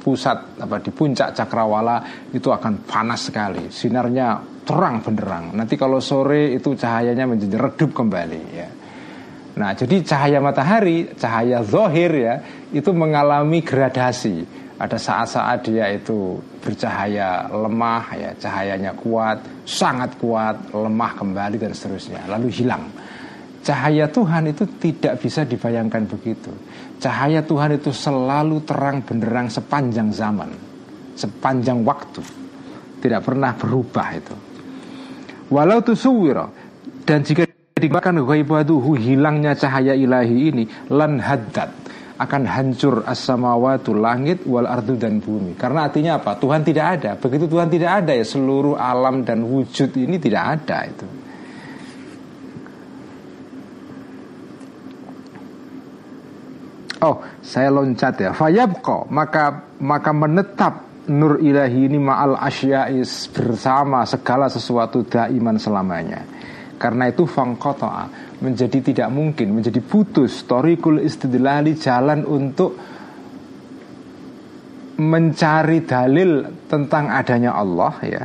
pusat 0.00 0.56
apa 0.58 0.80
di 0.80 0.88
puncak 0.88 1.36
cakrawala 1.36 2.28
itu 2.32 2.48
akan 2.48 2.88
panas 2.88 3.28
sekali. 3.28 3.68
Sinarnya 3.68 4.40
terang 4.64 5.04
benderang. 5.04 5.52
Nanti 5.52 5.76
kalau 5.76 6.00
sore 6.00 6.56
itu 6.56 6.72
cahayanya 6.72 7.28
menjadi 7.28 7.56
redup 7.60 7.92
kembali 7.92 8.42
ya. 8.56 8.68
Nah, 9.58 9.74
jadi 9.74 10.06
cahaya 10.06 10.38
matahari, 10.38 11.10
cahaya 11.18 11.66
zohir 11.66 12.12
ya, 12.14 12.34
itu 12.70 12.94
mengalami 12.94 13.58
gradasi. 13.58 14.46
Ada 14.78 14.94
saat-saat 14.94 15.66
dia 15.66 15.90
itu 15.90 16.38
bercahaya 16.62 17.50
lemah 17.50 18.14
ya 18.14 18.30
cahayanya 18.38 18.94
kuat 18.94 19.66
sangat 19.66 20.14
kuat 20.22 20.70
lemah 20.70 21.18
kembali 21.18 21.58
dan 21.58 21.74
seterusnya. 21.74 22.30
Lalu 22.30 22.46
hilang 22.54 22.86
cahaya 23.64 24.08
Tuhan 24.08 24.50
itu 24.50 24.64
tidak 24.78 25.22
bisa 25.22 25.44
dibayangkan 25.44 26.06
begitu 26.06 26.50
cahaya 26.98 27.42
Tuhan 27.42 27.78
itu 27.78 27.90
selalu 27.90 28.62
terang 28.64 29.02
benderang 29.02 29.48
sepanjang 29.50 30.10
zaman 30.14 30.50
sepanjang 31.18 31.82
waktu 31.82 32.22
tidak 32.98 33.26
pernah 33.26 33.54
berubah 33.54 34.08
itu 34.14 34.34
walau 35.50 35.82
tusuwiro 35.82 36.50
dan 37.06 37.22
jika 37.24 37.48
dikatakan 37.78 38.18
ghaibaduhu 38.22 38.98
hilangnya 38.98 39.54
cahaya 39.54 39.94
ilahi 39.94 40.36
ini 40.50 40.64
lan 40.90 41.22
haddad 41.22 41.88
akan 42.18 42.42
hancur 42.50 43.06
as-samawatu 43.06 43.94
langit 43.94 44.42
wal 44.42 44.66
ardu 44.66 44.98
dan 44.98 45.22
bumi. 45.22 45.54
Karena 45.54 45.86
artinya 45.86 46.18
apa? 46.18 46.34
Tuhan 46.34 46.66
tidak 46.66 46.86
ada. 46.98 47.10
Begitu 47.14 47.46
Tuhan 47.46 47.70
tidak 47.70 48.02
ada 48.04 48.12
ya 48.12 48.26
seluruh 48.26 48.74
alam 48.74 49.22
dan 49.22 49.46
wujud 49.46 49.94
ini 49.94 50.18
tidak 50.18 50.58
ada 50.58 50.78
itu. 50.90 51.06
Oh, 56.98 57.22
saya 57.42 57.70
loncat 57.70 58.14
ya. 58.18 58.30
Fayabqa 58.34 59.06
maka 59.10 59.76
maka 59.78 60.10
menetap 60.10 61.06
nur 61.08 61.38
ilahi 61.38 61.88
ini 61.88 61.98
ma'al 62.02 62.36
asya'is 62.36 63.30
bersama 63.30 64.02
segala 64.02 64.50
sesuatu 64.50 65.06
daiman 65.06 65.56
selamanya. 65.56 66.26
Karena 66.78 67.10
itu 67.10 67.26
fangqata'a 67.26 68.38
menjadi 68.38 68.78
tidak 68.82 69.08
mungkin, 69.10 69.50
menjadi 69.50 69.82
putus 69.82 70.46
torikul 70.46 71.02
istidlali 71.02 71.74
jalan 71.74 72.22
untuk 72.22 72.78
mencari 74.98 75.86
dalil 75.86 76.42
tentang 76.66 77.06
adanya 77.14 77.54
Allah 77.54 77.94
ya 78.02 78.24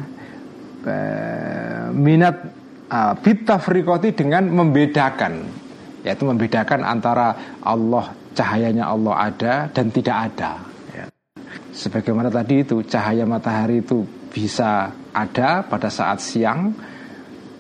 minat 1.94 2.36
bitafrikoti 3.22 4.18
dengan 4.18 4.50
membedakan 4.50 5.34
yaitu 6.02 6.24
membedakan 6.26 6.82
antara 6.82 7.58
Allah 7.62 8.23
cahayanya 8.34 8.90
Allah 8.90 9.32
ada 9.32 9.54
dan 9.70 9.94
tidak 9.94 10.18
ada 10.34 10.52
ya. 10.92 11.06
sebagaimana 11.72 12.34
tadi 12.34 12.66
itu 12.66 12.82
cahaya 12.84 13.24
matahari 13.24 13.86
itu 13.86 14.04
bisa 14.34 14.90
ada 15.14 15.62
pada 15.64 15.88
saat 15.94 16.20
siang 16.20 16.74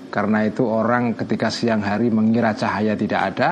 karena 0.10 0.46
itu 0.46 0.66
orang 0.66 1.18
ketika 1.18 1.50
siang 1.50 1.82
hari 1.82 2.10
mengira 2.10 2.54
cahaya 2.54 2.94
tidak 2.94 3.22
ada 3.34 3.50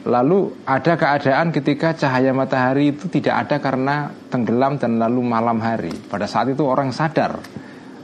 Lalu 0.00 0.64
ada 0.64 0.96
keadaan 0.96 1.52
ketika 1.52 1.92
cahaya 1.92 2.32
matahari 2.32 2.96
itu 2.96 3.12
tidak 3.12 3.44
ada 3.44 3.60
karena 3.60 4.08
tenggelam 4.32 4.80
dan 4.80 4.96
lalu 4.96 5.20
malam 5.20 5.60
hari 5.60 5.92
Pada 5.92 6.24
saat 6.24 6.48
itu 6.48 6.64
orang 6.64 6.88
sadar 6.88 7.36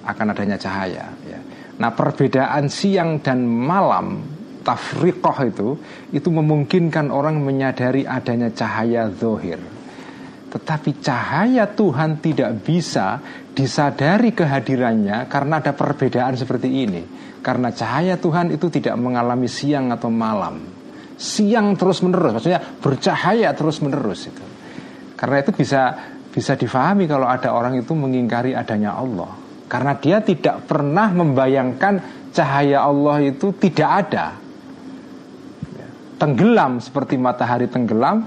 akan 0.04 0.26
adanya 0.36 0.60
cahaya 0.60 1.08
ya. 1.24 1.40
Nah 1.80 1.90
perbedaan 1.96 2.68
siang 2.68 3.24
dan 3.24 3.48
malam 3.48 4.35
tafriqoh 4.66 5.38
itu 5.46 5.68
Itu 6.10 6.34
memungkinkan 6.34 7.14
orang 7.14 7.38
menyadari 7.38 8.02
adanya 8.02 8.50
cahaya 8.50 9.06
zohir 9.14 9.76
tetapi 10.56 11.04
cahaya 11.04 11.68
Tuhan 11.68 12.22
tidak 12.24 12.64
bisa 12.64 13.20
disadari 13.52 14.32
kehadirannya 14.32 15.28
karena 15.28 15.60
ada 15.60 15.76
perbedaan 15.76 16.32
seperti 16.32 16.68
ini. 16.72 17.02
Karena 17.44 17.68
cahaya 17.68 18.16
Tuhan 18.16 18.56
itu 18.56 18.72
tidak 18.72 18.96
mengalami 18.96 19.52
siang 19.52 19.92
atau 19.92 20.08
malam. 20.08 20.64
Siang 21.16 21.76
terus 21.76 22.00
menerus, 22.00 22.40
maksudnya 22.40 22.60
bercahaya 22.80 23.52
terus 23.52 23.84
menerus 23.84 24.32
itu. 24.32 24.44
Karena 25.12 25.44
itu 25.44 25.52
bisa 25.52 25.82
bisa 26.32 26.56
difahami 26.56 27.04
kalau 27.04 27.28
ada 27.28 27.52
orang 27.52 27.76
itu 27.76 27.92
mengingkari 27.92 28.56
adanya 28.56 28.96
Allah. 28.96 29.36
Karena 29.68 29.92
dia 30.00 30.24
tidak 30.24 30.64
pernah 30.64 31.12
membayangkan 31.12 31.94
cahaya 32.32 32.80
Allah 32.80 33.20
itu 33.28 33.52
tidak 33.60 33.90
ada. 34.08 34.45
Tenggelam 36.16 36.80
seperti 36.80 37.20
matahari 37.20 37.68
tenggelam, 37.68 38.24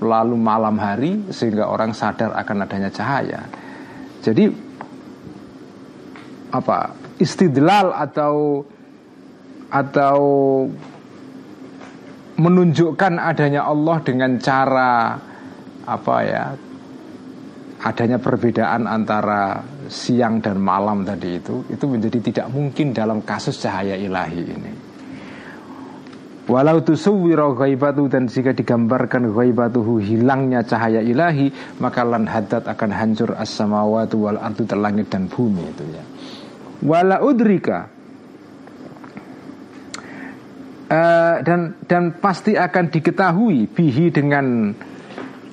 lalu 0.00 0.36
malam 0.36 0.76
hari 0.80 1.28
sehingga 1.30 1.68
orang 1.68 1.92
sadar 1.92 2.32
akan 2.34 2.64
adanya 2.64 2.90
cahaya. 2.90 3.40
Jadi 4.22 4.48
apa 6.52 6.92
istidlal 7.16 7.92
atau 7.96 8.64
atau 9.72 10.18
menunjukkan 12.36 13.16
adanya 13.16 13.64
Allah 13.64 13.96
dengan 14.04 14.36
cara 14.36 15.16
apa 15.82 16.16
ya 16.22 16.44
adanya 17.82 18.18
perbedaan 18.20 18.86
antara 18.86 19.64
siang 19.90 20.38
dan 20.38 20.60
malam 20.60 21.02
tadi 21.02 21.40
itu 21.40 21.66
itu 21.72 21.84
menjadi 21.88 22.18
tidak 22.20 22.46
mungkin 22.52 22.94
dalam 22.94 23.24
kasus 23.24 23.58
cahaya 23.58 23.96
ilahi 23.96 24.42
ini. 24.44 24.72
Walau 26.42 26.82
tusawwira 26.82 27.54
ghaibatu 27.54 28.10
dan 28.10 28.26
jika 28.26 28.50
digambarkan 28.50 29.30
ghaibatuhu 29.30 30.02
hilangnya 30.02 30.66
cahaya 30.66 30.98
ilahi 30.98 31.54
maka 31.78 32.02
lan 32.02 32.26
hadat 32.26 32.66
akan 32.66 32.90
hancur 32.90 33.38
as-samawati 33.38 34.18
wal 34.18 34.42
ardu 34.42 34.66
terlangit 34.66 35.06
dan 35.06 35.30
bumi 35.30 35.62
itu 35.62 35.84
ya. 35.94 36.02
Wala 36.82 37.22
udrika. 37.22 37.86
Uh, 40.92 41.40
dan 41.46 41.78
dan 41.88 42.18
pasti 42.18 42.58
akan 42.58 42.90
diketahui 42.90 43.64
bihi 43.70 44.12
dengan 44.12 44.76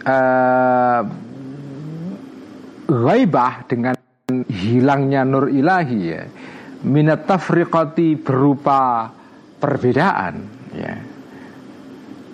uh, 0.04 1.02
ghaibah 2.90 3.54
dengan 3.70 3.94
hilangnya 4.50 5.22
nur 5.22 5.54
ilahi 5.54 6.00
ya. 6.02 6.26
Minat 6.82 7.30
tafriqati 7.30 8.18
berupa 8.20 9.14
perbedaan 9.62 10.59
ya. 10.74 10.94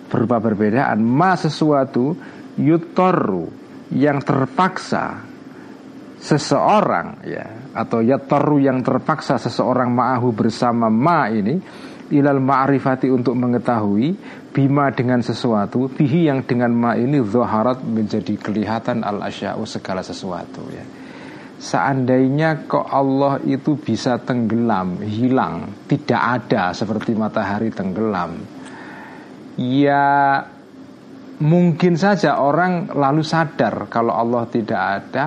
Berupa 0.06 0.38
perbedaan 0.38 1.02
ma 1.02 1.34
sesuatu 1.34 2.14
yutoru 2.56 3.50
yang 3.92 4.22
terpaksa 4.22 5.22
seseorang 6.16 7.22
ya 7.28 7.44
atau 7.76 8.00
yataru 8.00 8.58
yang 8.58 8.80
terpaksa 8.80 9.36
seseorang 9.36 9.92
ma'ahu 9.92 10.32
bersama 10.32 10.88
ma 10.88 11.28
ini 11.28 11.60
ilal 12.10 12.40
ma'rifati 12.40 13.12
untuk 13.12 13.36
mengetahui 13.36 14.16
bima 14.50 14.88
dengan 14.90 15.20
sesuatu 15.20 15.92
bihi 15.92 16.32
yang 16.32 16.42
dengan 16.48 16.72
ma 16.72 16.96
ini 16.96 17.20
zaharat 17.20 17.84
menjadi 17.84 18.40
kelihatan 18.40 19.04
al 19.04 19.20
asya'u 19.28 19.62
segala 19.68 20.00
sesuatu 20.00 20.64
ya 20.72 21.05
seandainya 21.56 22.68
kok 22.68 22.86
Allah 22.88 23.40
itu 23.44 23.80
bisa 23.80 24.20
tenggelam 24.20 25.00
hilang 25.00 25.86
tidak 25.88 26.22
ada 26.44 26.76
seperti 26.76 27.16
matahari 27.16 27.72
tenggelam 27.72 28.36
ya 29.56 30.44
mungkin 31.40 32.00
saja 32.00 32.40
orang 32.40 32.92
lalu 32.92 33.20
sadar 33.20 33.88
kalau 33.92 34.16
Allah 34.16 34.44
tidak 34.48 34.80
ada. 34.80 35.26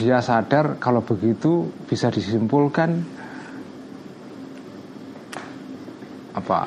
Dia 0.00 0.24
sadar 0.24 0.80
kalau 0.80 1.04
begitu 1.04 1.68
bisa 1.84 2.08
disimpulkan 2.08 3.20
apa 6.30 6.60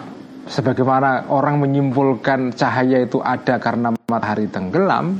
sebagaimana 0.46 1.34
orang 1.34 1.58
menyimpulkan 1.66 2.54
cahaya 2.54 3.02
itu 3.02 3.18
ada 3.24 3.58
karena 3.58 3.90
matahari 4.06 4.46
tenggelam 4.54 5.18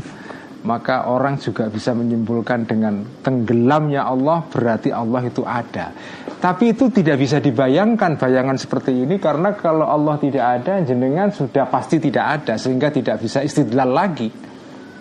maka 0.64 1.12
orang 1.12 1.36
juga 1.40 1.68
bisa 1.68 1.92
menyimpulkan 1.92 2.64
dengan 2.64 3.04
tenggelamnya 3.20 4.08
Allah 4.08 4.48
berarti 4.48 4.96
Allah 4.96 5.22
itu 5.28 5.44
ada. 5.44 5.92
Tapi 6.40 6.76
itu 6.76 6.92
tidak 6.92 7.20
bisa 7.20 7.40
dibayangkan 7.40 8.20
bayangan 8.20 8.60
seperti 8.60 8.96
ini 8.96 9.20
karena 9.20 9.56
kalau 9.56 9.88
Allah 9.88 10.20
tidak 10.20 10.44
ada 10.44 10.84
jenengan 10.84 11.32
sudah 11.32 11.68
pasti 11.68 12.00
tidak 12.00 12.44
ada 12.44 12.60
sehingga 12.60 12.92
tidak 12.92 13.20
bisa 13.20 13.44
istidlal 13.44 13.92
lagi. 13.92 14.28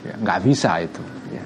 Ya, 0.03 0.15
nggak 0.19 0.41
bisa 0.43 0.83
itu. 0.83 1.03
Ya. 1.31 1.45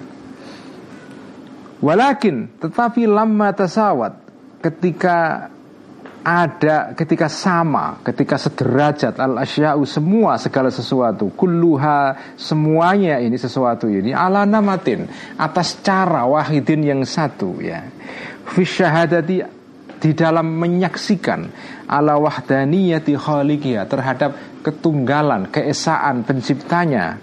Walakin 1.85 2.57
tetapi 2.57 3.05
lama 3.05 3.52
tasawat 3.52 4.16
ketika 4.64 5.48
ada 6.27 6.91
ketika 6.99 7.31
sama, 7.31 8.03
ketika 8.03 8.35
sederajat 8.35 9.15
al 9.23 9.39
asya'u 9.39 9.87
semua 9.87 10.35
segala 10.43 10.75
sesuatu, 10.75 11.31
kulluha 11.31 12.35
semuanya 12.35 13.23
ini 13.23 13.39
sesuatu 13.39 13.87
ini. 13.87 14.11
Ala 14.11 14.43
namatin 14.43 15.07
atas 15.39 15.79
cara 15.87 16.27
wahidin 16.27 16.83
yang 16.83 17.07
satu 17.07 17.62
ya. 17.62 17.87
Fi 18.43 18.67
syahadati 18.67 19.39
di 20.03 20.11
dalam 20.19 20.51
menyaksikan. 20.51 21.47
Ala 21.87 22.19
wahdaniyati 22.19 23.15
khaliqiyah 23.15 23.87
terhadap 23.87 24.35
ketunggalan, 24.67 25.47
keesaan 25.55 26.27
penciptanya. 26.27 27.23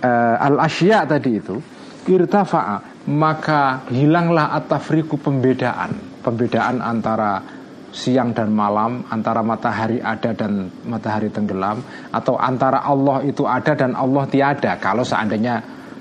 Uh, 0.00 0.40
al 0.40 0.64
asya 0.64 1.04
tadi 1.04 1.36
itu 1.36 1.60
irtafa'a 2.08 3.04
maka 3.12 3.84
hilanglah 3.92 4.56
atafriku 4.56 5.20
pembedaan, 5.20 5.92
pembedaan 6.24 6.80
antara 6.80 7.59
siang 7.90 8.30
dan 8.30 8.54
malam, 8.54 9.02
antara 9.10 9.42
matahari 9.42 9.98
ada 9.98 10.30
dan 10.34 10.70
matahari 10.86 11.28
tenggelam, 11.30 11.82
atau 12.14 12.38
antara 12.38 12.86
Allah 12.86 13.22
itu 13.26 13.44
ada 13.46 13.74
dan 13.74 13.98
Allah 13.98 14.24
tiada. 14.30 14.78
Kalau 14.78 15.02
seandainya 15.02 15.58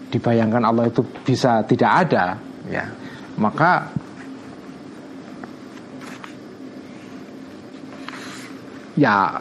dibayangkan 0.09 0.63
Allah 0.65 0.89
itu 0.89 1.01
bisa 1.25 1.65
tidak 1.65 1.91
ada, 2.07 2.37
ya 2.69 2.85
maka 3.39 3.89
ya 8.99 9.39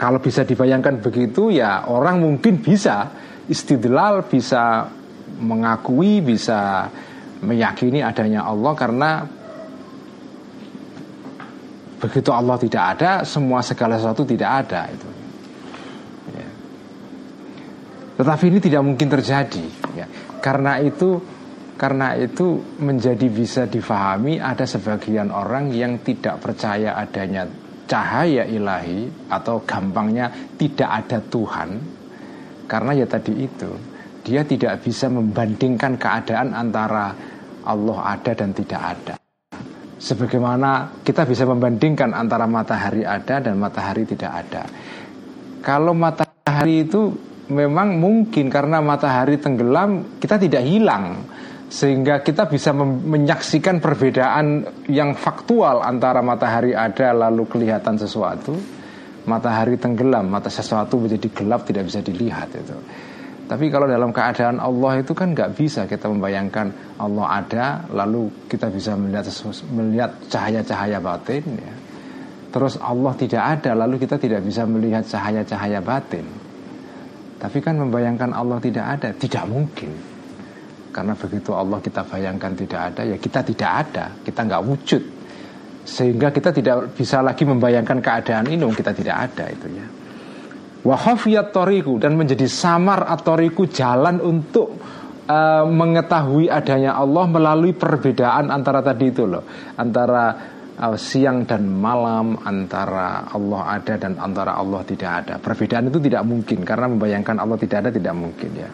kalau 0.00 0.16
bisa 0.16 0.48
dibayangkan 0.48 1.04
begitu 1.04 1.52
ya 1.52 1.84
orang 1.84 2.24
mungkin 2.24 2.64
bisa 2.64 3.12
istidlal 3.44 4.24
bisa 4.24 4.88
mengakui 5.36 6.24
bisa 6.24 6.88
meyakini 7.44 8.00
adanya 8.00 8.48
Allah 8.48 8.72
karena 8.72 9.10
Begitu 12.00 12.32
Allah 12.32 12.56
tidak 12.56 12.84
ada, 12.96 13.10
semua 13.28 13.60
segala 13.60 14.00
sesuatu 14.00 14.24
tidak 14.24 14.50
ada 14.64 14.88
itu. 14.88 15.08
Ya. 16.32 16.48
Tetapi 18.16 18.44
ini 18.48 18.58
tidak 18.58 18.82
mungkin 18.84 19.08
terjadi, 19.12 19.64
ya. 19.92 20.06
karena 20.40 20.80
itu 20.80 21.20
karena 21.80 22.12
itu 22.12 22.60
menjadi 22.76 23.24
bisa 23.32 23.64
difahami 23.64 24.36
ada 24.36 24.68
sebagian 24.68 25.32
orang 25.32 25.72
yang 25.72 26.04
tidak 26.04 26.36
percaya 26.40 26.92
adanya 26.92 27.48
cahaya 27.88 28.44
ilahi 28.44 29.08
atau 29.32 29.64
gampangnya 29.64 30.28
tidak 30.60 30.86
ada 30.86 31.24
Tuhan 31.24 31.68
karena 32.68 32.92
ya 33.00 33.08
tadi 33.08 33.32
itu 33.32 33.72
dia 34.20 34.44
tidak 34.44 34.84
bisa 34.84 35.08
membandingkan 35.08 35.96
keadaan 35.96 36.52
antara 36.52 37.16
Allah 37.64 37.98
ada 38.12 38.36
dan 38.36 38.52
tidak 38.52 38.82
ada 38.84 39.14
Sebagaimana 40.00 41.04
kita 41.04 41.28
bisa 41.28 41.44
membandingkan 41.44 42.16
antara 42.16 42.48
matahari 42.48 43.04
ada 43.04 43.36
dan 43.36 43.60
matahari 43.60 44.08
tidak 44.08 44.32
ada. 44.32 44.64
Kalau 45.60 45.92
matahari 45.92 46.88
itu 46.88 47.12
memang 47.52 48.00
mungkin 48.00 48.48
karena 48.48 48.80
matahari 48.80 49.36
tenggelam 49.36 50.16
kita 50.16 50.40
tidak 50.40 50.64
hilang 50.64 51.28
sehingga 51.70 52.24
kita 52.24 52.50
bisa 52.50 52.74
menyaksikan 52.74 53.78
perbedaan 53.78 54.66
yang 54.90 55.14
faktual 55.14 55.86
antara 55.86 56.18
matahari 56.18 56.74
ada 56.74 57.14
lalu 57.14 57.46
kelihatan 57.46 57.94
sesuatu 57.94 58.56
matahari 59.28 59.78
tenggelam 59.78 60.26
mata 60.26 60.50
sesuatu 60.50 60.98
menjadi 60.98 61.30
gelap 61.30 61.62
tidak 61.68 61.86
bisa 61.86 62.00
dilihat 62.02 62.50
itu 62.56 62.74
tapi 63.50 63.66
kalau 63.66 63.90
dalam 63.90 64.14
keadaan 64.14 64.62
Allah 64.62 65.02
itu 65.02 65.10
kan 65.10 65.34
nggak 65.34 65.58
bisa 65.58 65.82
kita 65.90 66.06
membayangkan 66.06 66.70
Allah 67.02 67.42
ada, 67.42 67.82
lalu 67.90 68.30
kita 68.46 68.70
bisa 68.70 68.94
melihat 68.94 69.26
melihat 69.74 70.14
cahaya-cahaya 70.30 71.02
batin. 71.02 71.58
Ya. 71.58 71.74
Terus 72.54 72.78
Allah 72.78 73.10
tidak 73.18 73.42
ada, 73.42 73.74
lalu 73.74 73.98
kita 73.98 74.22
tidak 74.22 74.46
bisa 74.46 74.62
melihat 74.70 75.02
cahaya-cahaya 75.02 75.82
batin. 75.82 76.22
Tapi 77.42 77.58
kan 77.58 77.74
membayangkan 77.74 78.30
Allah 78.30 78.62
tidak 78.62 78.86
ada, 78.86 79.10
tidak 79.18 79.42
mungkin. 79.50 79.98
Karena 80.94 81.18
begitu 81.18 81.50
Allah 81.50 81.82
kita 81.82 82.06
bayangkan 82.06 82.54
tidak 82.54 82.80
ada, 82.94 83.02
ya 83.02 83.18
kita 83.18 83.42
tidak 83.42 83.70
ada, 83.82 84.14
kita 84.22 84.46
nggak 84.46 84.62
wujud. 84.62 85.02
Sehingga 85.90 86.30
kita 86.30 86.54
tidak 86.54 86.94
bisa 86.94 87.18
lagi 87.18 87.42
membayangkan 87.42 87.98
keadaan 87.98 88.46
ini, 88.46 88.62
kita 88.70 88.94
tidak 88.94 89.16
ada 89.26 89.50
itu 89.50 89.66
ya. 89.74 89.86
Wahafiyat 90.80 91.52
toriku 91.52 92.00
dan 92.00 92.16
menjadi 92.16 92.48
samar 92.48 93.04
atoriku 93.04 93.68
jalan 93.68 94.16
untuk 94.16 94.80
uh, 95.28 95.68
mengetahui 95.68 96.48
adanya 96.48 96.96
Allah 96.96 97.28
melalui 97.28 97.76
perbedaan 97.76 98.48
antara 98.48 98.80
tadi 98.80 99.12
itu 99.12 99.28
loh. 99.28 99.44
Antara 99.76 100.32
uh, 100.80 100.96
siang 100.96 101.44
dan 101.44 101.68
malam 101.68 102.40
antara 102.40 103.28
Allah 103.28 103.76
ada 103.76 103.94
dan 104.00 104.16
antara 104.16 104.56
Allah 104.56 104.80
tidak 104.88 105.10
ada. 105.24 105.34
Perbedaan 105.36 105.92
itu 105.92 106.00
tidak 106.00 106.24
mungkin 106.24 106.64
karena 106.64 106.86
membayangkan 106.88 107.36
Allah 107.36 107.58
tidak 107.60 107.76
ada 107.84 107.90
tidak 107.92 108.14
mungkin 108.16 108.50
ya. 108.56 108.70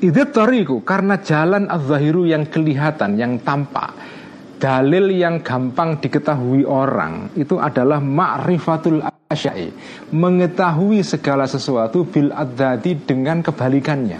Itu 0.00 0.28
toriku 0.32 0.80
karena 0.84 1.20
jalan 1.20 1.68
az-zahiru 1.68 2.24
yang 2.28 2.48
kelihatan 2.48 3.16
yang 3.16 3.40
tampak 3.40 3.92
dalil 4.60 5.08
yang 5.08 5.40
gampang 5.40 6.00
diketahui 6.04 6.68
orang 6.68 7.32
itu 7.36 7.56
adalah 7.56 7.96
ma'rifatul 8.00 9.19
asyai 9.30 9.70
mengetahui 10.10 11.06
segala 11.06 11.46
sesuatu 11.46 12.02
bil 12.02 12.34
adadi 12.34 12.98
dengan 12.98 13.46
kebalikannya. 13.46 14.18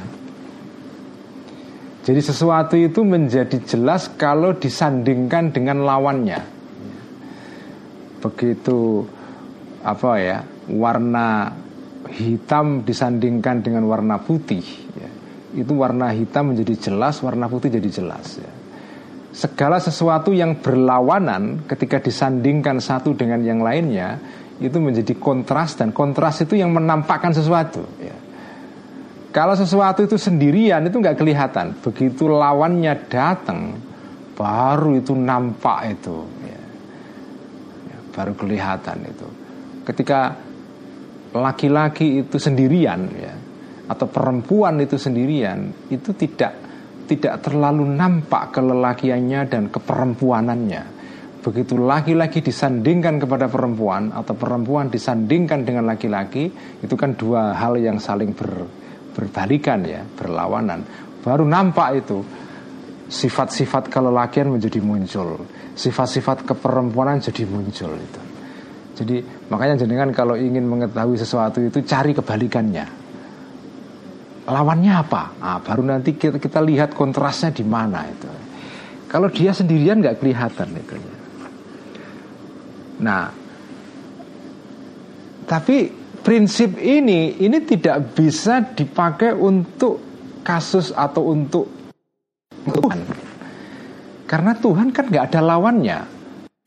Jadi 2.06 2.20
sesuatu 2.22 2.78
itu 2.78 3.02
menjadi 3.02 3.58
jelas 3.66 4.06
kalau 4.14 4.54
disandingkan 4.54 5.50
dengan 5.50 5.82
lawannya. 5.82 6.40
Begitu 8.22 9.04
apa 9.82 10.10
ya 10.22 10.38
warna 10.70 11.58
hitam 12.14 12.86
disandingkan 12.86 13.66
dengan 13.66 13.90
warna 13.90 14.22
putih 14.22 14.62
ya, 14.94 15.10
itu 15.58 15.72
warna 15.74 16.14
hitam 16.14 16.54
menjadi 16.54 16.88
jelas 16.90 17.18
warna 17.20 17.50
putih 17.50 17.66
jadi 17.66 17.90
jelas 17.90 18.38
ya. 18.38 18.52
Segala 19.30 19.78
sesuatu 19.78 20.34
yang 20.34 20.58
berlawanan 20.58 21.66
ketika 21.66 22.02
disandingkan 22.02 22.82
satu 22.82 23.14
dengan 23.14 23.42
yang 23.46 23.62
lainnya 23.62 24.18
itu 24.60 24.76
menjadi 24.76 25.16
kontras 25.16 25.74
dan 25.74 25.90
kontras 25.90 26.44
itu 26.44 26.60
yang 26.60 26.70
menampakkan 26.70 27.32
sesuatu. 27.32 27.80
Ya. 27.96 28.16
Kalau 29.32 29.56
sesuatu 29.56 30.04
itu 30.04 30.20
sendirian 30.20 30.84
itu 30.84 31.00
nggak 31.00 31.16
kelihatan, 31.16 31.80
begitu 31.80 32.28
lawannya 32.28 33.08
datang 33.08 33.78
baru 34.36 35.00
itu 35.00 35.16
nampak 35.16 35.96
itu, 35.96 36.16
ya. 36.44 36.60
Ya, 37.88 37.98
baru 38.12 38.32
kelihatan 38.36 38.98
itu. 39.06 39.28
Ketika 39.86 40.36
laki-laki 41.32 42.26
itu 42.26 42.36
sendirian, 42.36 43.00
ya, 43.16 43.34
atau 43.88 44.06
perempuan 44.10 44.76
itu 44.82 44.98
sendirian, 45.00 45.88
itu 45.88 46.10
tidak 46.14 46.52
tidak 47.10 47.42
terlalu 47.42 47.90
nampak 47.90 48.54
kelelakiannya 48.54 49.40
dan 49.50 49.66
keperempuanannya. 49.66 50.99
Begitu 51.40 51.80
laki-laki 51.80 52.44
disandingkan 52.44 53.16
kepada 53.16 53.48
perempuan 53.48 54.12
atau 54.12 54.36
perempuan 54.36 54.92
disandingkan 54.92 55.64
dengan 55.64 55.88
laki-laki, 55.88 56.52
itu 56.84 56.94
kan 57.00 57.16
dua 57.16 57.56
hal 57.56 57.80
yang 57.80 57.96
saling 57.96 58.36
ber, 58.36 58.68
berbalikan 59.16 59.80
ya, 59.88 60.04
berlawanan. 60.04 60.84
Baru 61.24 61.48
nampak 61.48 62.04
itu 62.04 62.20
sifat-sifat 63.08 63.88
kelelakian 63.88 64.52
menjadi 64.52 64.84
muncul, 64.84 65.48
sifat-sifat 65.72 66.44
keperempuanan 66.44 67.24
jadi 67.24 67.48
muncul 67.48 67.96
itu. 67.96 68.22
Jadi 69.00 69.16
makanya 69.48 69.80
jenengan 69.80 70.12
kalau 70.12 70.36
ingin 70.36 70.68
mengetahui 70.68 71.16
sesuatu 71.16 71.64
itu 71.64 71.80
cari 71.88 72.12
kebalikannya 72.12 73.00
lawannya 74.50 74.92
apa? 74.92 75.22
Nah, 75.38 75.58
baru 75.62 75.82
nanti 75.86 76.18
kita, 76.18 76.42
kita 76.42 76.58
lihat 76.60 76.92
kontrasnya 76.92 77.54
di 77.54 77.62
mana 77.62 78.04
itu. 78.04 78.28
Kalau 79.06 79.30
dia 79.30 79.54
sendirian 79.54 80.02
nggak 80.02 80.22
kelihatan 80.22 80.68
itu. 80.74 80.94
Nah, 83.00 83.32
tapi 85.48 85.90
prinsip 86.20 86.76
ini 86.76 87.40
ini 87.40 87.58
tidak 87.64 88.14
bisa 88.14 88.60
dipakai 88.62 89.32
untuk 89.32 89.98
kasus 90.44 90.92
atau 90.92 91.32
untuk 91.32 91.66
Tuhan. 92.68 93.00
Karena 94.28 94.52
Tuhan 94.54 94.94
kan 94.94 95.10
nggak 95.10 95.24
ada 95.32 95.40
lawannya. 95.42 95.98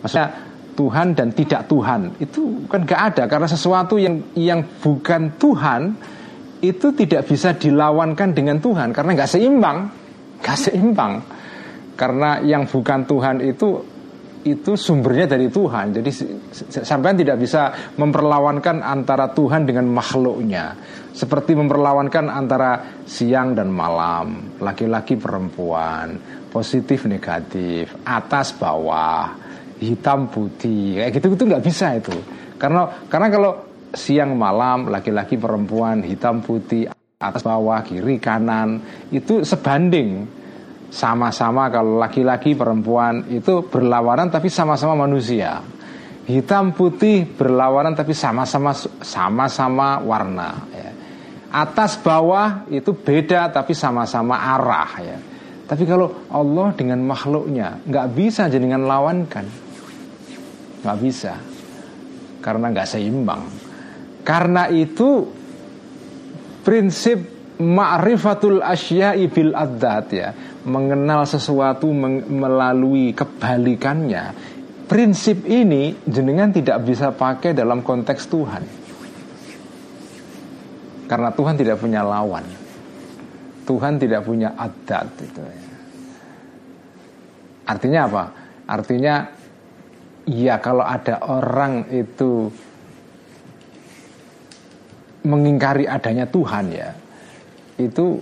Maksudnya 0.03 0.27
Tuhan 0.73 1.13
dan 1.13 1.29
tidak 1.31 1.69
Tuhan 1.69 2.17
itu 2.17 2.65
kan 2.65 2.81
nggak 2.83 3.01
ada 3.13 3.23
karena 3.29 3.47
sesuatu 3.47 3.95
yang 4.01 4.19
yang 4.33 4.65
bukan 4.81 5.31
Tuhan 5.37 5.93
itu 6.65 6.91
tidak 6.97 7.29
bisa 7.29 7.53
dilawankan 7.53 8.33
dengan 8.33 8.57
Tuhan 8.57 8.89
karena 8.91 9.11
nggak 9.15 9.31
seimbang, 9.31 9.77
nggak 10.41 10.57
seimbang. 10.59 11.13
Karena 11.93 12.41
yang 12.41 12.65
bukan 12.65 13.05
Tuhan 13.05 13.37
itu 13.45 13.92
itu 14.43 14.75
sumbernya 14.75 15.35
dari 15.35 15.47
Tuhan. 15.47 15.95
Jadi 15.95 16.11
sampai 16.83 17.15
tidak 17.15 17.39
bisa 17.39 17.93
memperlawankan 17.95 18.83
antara 18.83 19.31
Tuhan 19.31 19.63
dengan 19.63 19.87
makhluknya. 19.87 20.75
Seperti 21.13 21.53
memperlawankan 21.55 22.25
antara 22.27 23.03
siang 23.05 23.53
dan 23.53 23.69
malam, 23.69 24.57
laki-laki 24.59 25.15
perempuan, 25.15 26.17
positif 26.49 27.05
negatif, 27.05 27.93
atas 28.03 28.51
bawah, 28.57 29.31
hitam 29.77 30.27
putih, 30.27 30.99
kayak 30.99 31.11
gitu 31.17 31.37
itu 31.37 31.45
nggak 31.47 31.63
bisa 31.63 31.97
itu. 31.97 32.15
Karena 32.57 32.89
karena 33.07 33.27
kalau 33.29 33.51
siang 33.93 34.33
malam, 34.33 34.89
laki-laki 34.89 35.37
perempuan, 35.37 36.01
hitam 36.01 36.41
putih, 36.41 36.89
atas 37.21 37.45
bawah, 37.45 37.79
kiri 37.85 38.17
kanan 38.19 38.81
itu 39.13 39.45
sebanding 39.45 40.42
sama-sama 40.93 41.73
kalau 41.73 41.97
laki-laki 41.97 42.53
perempuan 42.53 43.25
itu 43.33 43.65
berlawanan 43.65 44.29
tapi 44.29 44.53
sama-sama 44.53 44.93
manusia. 44.93 45.57
Hitam 46.29 46.77
putih 46.77 47.25
berlawanan 47.25 47.97
tapi 47.97 48.13
sama-sama 48.13 48.71
sama-sama 49.01 49.99
warna 50.05 50.69
ya. 50.71 50.89
atas 51.51 51.97
bawah 51.99 52.69
itu 52.69 52.93
beda 52.93 53.49
tapi 53.49 53.73
sama-sama 53.73 54.37
arah 54.37 54.91
ya. 55.01 55.17
Tapi 55.65 55.83
kalau 55.89 56.29
Allah 56.29 56.69
dengan 56.77 57.01
makhluknya 57.01 57.81
nggak 57.89 58.07
bisa 58.13 58.45
jadikan 58.45 58.85
lawankan. 58.85 59.49
Nggak 60.85 60.97
bisa. 61.01 61.33
Karena 62.39 62.69
nggak 62.69 62.87
seimbang. 62.87 63.43
Karena 64.21 64.69
itu 64.69 65.25
prinsip 66.63 67.17
ma'rifatul 67.59 68.61
asya'i 68.63 69.27
bil 69.27 69.51
adat 69.57 70.07
ya 70.13 70.29
mengenal 70.63 71.27
sesuatu 71.27 71.91
melalui 71.93 73.11
kebalikannya 73.11 74.53
prinsip 74.87 75.47
ini 75.47 75.95
jenengan 76.05 76.51
tidak 76.51 76.83
bisa 76.85 77.09
pakai 77.15 77.55
dalam 77.55 77.81
konteks 77.81 78.29
Tuhan. 78.29 78.63
Karena 81.07 81.29
Tuhan 81.33 81.55
tidak 81.57 81.81
punya 81.81 82.05
lawan. 82.05 82.45
Tuhan 83.63 83.95
tidak 83.95 84.21
punya 84.27 84.53
adat 84.59 85.07
itu 85.23 85.39
ya. 85.39 85.59
artinya 87.63 87.99
apa? 88.11 88.23
Artinya 88.67 89.15
ya 90.27 90.59
kalau 90.59 90.83
ada 90.83 91.23
orang 91.23 91.87
itu 91.87 92.51
mengingkari 95.23 95.87
adanya 95.87 96.27
Tuhan 96.27 96.65
ya 96.75 96.91
itu 97.79 98.19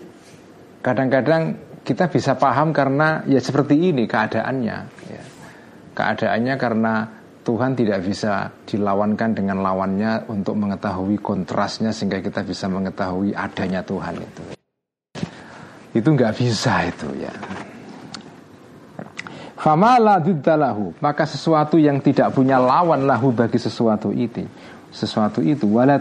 kadang-kadang 0.86 1.58
kita 1.92 2.08
bisa 2.08 2.40
paham 2.40 2.72
karena 2.72 3.20
ya 3.28 3.44
seperti 3.44 3.76
ini 3.76 4.08
keadaannya 4.08 4.78
ya. 5.12 5.24
keadaannya 5.92 6.56
karena 6.56 6.94
Tuhan 7.44 7.76
tidak 7.76 8.00
bisa 8.08 8.48
dilawankan 8.64 9.36
dengan 9.36 9.60
lawannya 9.60 10.32
untuk 10.32 10.56
mengetahui 10.56 11.20
kontrasnya 11.20 11.92
sehingga 11.92 12.24
kita 12.24 12.48
bisa 12.48 12.72
mengetahui 12.72 13.36
adanya 13.36 13.84
Tuhan 13.84 14.16
itu. 14.24 14.44
Itu 15.92 16.08
nggak 16.16 16.34
bisa 16.38 16.88
itu 16.88 17.12
ya. 17.18 17.34
Famala 19.58 20.24
maka 21.02 21.26
sesuatu 21.28 21.76
yang 21.76 22.00
tidak 22.00 22.32
punya 22.34 22.56
lawan 22.56 23.04
lahu 23.04 23.36
bagi 23.36 23.60
sesuatu 23.60 24.16
itu 24.16 24.48
sesuatu 24.92 25.40
itu 25.40 25.72
wala 25.72 25.96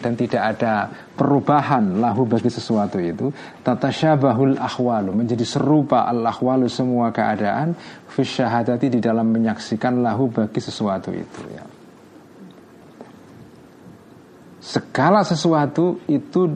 dan 0.00 0.16
tidak 0.16 0.56
ada 0.56 0.88
perubahan 1.12 2.00
lahu 2.00 2.24
bagi 2.24 2.48
sesuatu 2.48 2.96
itu 2.96 3.28
tatasyabahul 3.60 4.56
ahwalu 4.56 5.12
menjadi 5.12 5.44
serupa 5.44 6.08
al 6.08 6.24
ahwalu 6.24 6.64
semua 6.72 7.12
keadaan 7.12 7.76
fi 8.08 8.24
syahadati 8.24 8.88
di 8.88 9.00
dalam 9.04 9.28
menyaksikan 9.28 10.00
lahu 10.00 10.32
bagi 10.32 10.56
sesuatu 10.56 11.12
itu 11.12 11.40
ya. 11.52 11.64
Segala 14.64 15.20
sesuatu 15.20 16.00
itu 16.08 16.48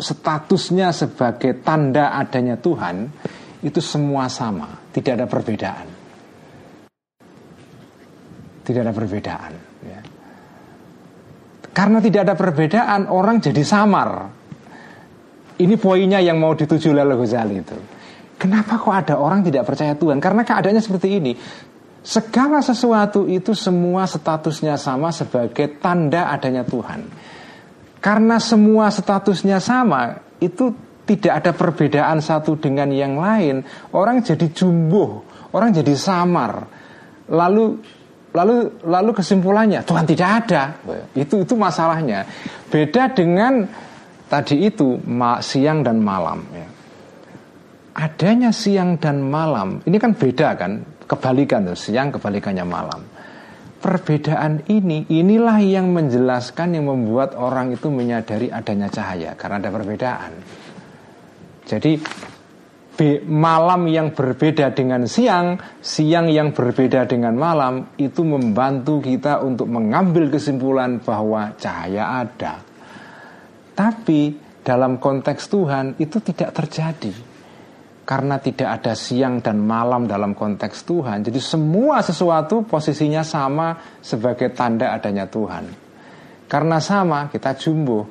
statusnya 0.00 0.88
sebagai 0.96 1.60
tanda 1.60 2.16
adanya 2.16 2.56
Tuhan 2.56 3.12
itu 3.60 3.84
semua 3.84 4.32
sama 4.32 4.88
tidak 4.88 5.20
ada 5.20 5.26
perbedaan. 5.28 5.86
Tidak 8.64 8.80
ada 8.80 8.96
perbedaan 8.96 9.73
karena 11.74 11.98
tidak 11.98 12.30
ada 12.30 12.34
perbedaan, 12.38 13.10
orang 13.10 13.42
jadi 13.42 13.62
samar. 13.66 14.30
Ini 15.58 15.74
poinnya 15.74 16.22
yang 16.22 16.38
mau 16.38 16.54
dituju 16.54 16.94
oleh 16.94 17.18
Ghazali 17.18 17.56
itu. 17.58 17.78
Kenapa 18.38 18.78
kok 18.78 18.94
ada 18.94 19.14
orang 19.18 19.42
tidak 19.42 19.66
percaya 19.66 19.98
Tuhan? 19.98 20.22
Karena 20.22 20.46
keadaannya 20.46 20.82
seperti 20.82 21.08
ini. 21.18 21.32
Segala 22.04 22.62
sesuatu 22.62 23.26
itu 23.26 23.56
semua 23.58 24.06
statusnya 24.06 24.78
sama 24.78 25.10
sebagai 25.10 25.80
tanda 25.82 26.30
adanya 26.30 26.62
Tuhan. 26.62 27.10
Karena 27.98 28.36
semua 28.36 28.92
statusnya 28.92 29.58
sama, 29.58 30.20
itu 30.36 30.70
tidak 31.08 31.40
ada 31.40 31.52
perbedaan 31.56 32.20
satu 32.20 32.60
dengan 32.60 32.92
yang 32.92 33.16
lain. 33.16 33.64
Orang 33.96 34.20
jadi 34.20 34.52
jumbuh, 34.52 35.24
orang 35.56 35.72
jadi 35.72 35.96
samar. 35.96 36.68
Lalu 37.32 37.80
Lalu 38.34 38.82
lalu 38.82 39.10
kesimpulannya 39.14 39.86
Tuhan 39.86 40.04
tidak 40.10 40.30
ada. 40.42 40.62
Itu 41.14 41.46
itu 41.46 41.54
masalahnya. 41.54 42.26
Beda 42.66 43.14
dengan 43.14 43.62
tadi 44.26 44.66
itu 44.66 44.98
siang 45.38 45.86
dan 45.86 46.02
malam 46.02 46.42
ya. 46.50 46.66
Adanya 47.94 48.50
siang 48.50 48.98
dan 48.98 49.22
malam, 49.22 49.78
ini 49.86 50.02
kan 50.02 50.18
beda 50.18 50.58
kan, 50.58 50.82
kebalikan 51.06 51.62
tuh, 51.62 51.78
siang 51.78 52.10
kebalikannya 52.10 52.66
malam. 52.66 53.06
Perbedaan 53.78 54.66
ini, 54.66 55.06
inilah 55.06 55.62
yang 55.62 55.94
menjelaskan 55.94 56.74
yang 56.74 56.90
membuat 56.90 57.38
orang 57.38 57.70
itu 57.70 57.94
menyadari 57.94 58.50
adanya 58.50 58.90
cahaya 58.90 59.38
karena 59.38 59.62
ada 59.62 59.70
perbedaan. 59.70 60.32
Jadi 61.70 62.02
malam 63.26 63.90
yang 63.90 64.14
berbeda 64.14 64.70
dengan 64.70 65.10
siang, 65.10 65.58
siang 65.82 66.30
yang 66.30 66.54
berbeda 66.54 67.10
dengan 67.10 67.34
malam 67.34 67.90
itu 67.98 68.22
membantu 68.22 69.02
kita 69.02 69.42
untuk 69.42 69.66
mengambil 69.66 70.30
kesimpulan 70.30 71.02
bahwa 71.02 71.58
cahaya 71.58 72.22
ada. 72.22 72.62
Tapi 73.74 74.38
dalam 74.62 75.02
konteks 75.02 75.50
Tuhan 75.50 75.98
itu 75.98 76.22
tidak 76.22 76.54
terjadi. 76.54 77.34
Karena 78.04 78.36
tidak 78.36 78.68
ada 78.68 78.92
siang 78.92 79.40
dan 79.40 79.64
malam 79.64 80.04
dalam 80.04 80.36
konteks 80.36 80.84
Tuhan. 80.84 81.24
Jadi 81.24 81.40
semua 81.40 82.04
sesuatu 82.04 82.60
posisinya 82.60 83.24
sama 83.24 83.98
sebagai 84.04 84.52
tanda 84.52 84.92
adanya 84.92 85.24
Tuhan. 85.24 85.64
Karena 86.44 86.78
sama 86.84 87.32
kita 87.32 87.56
jumbo. 87.56 88.04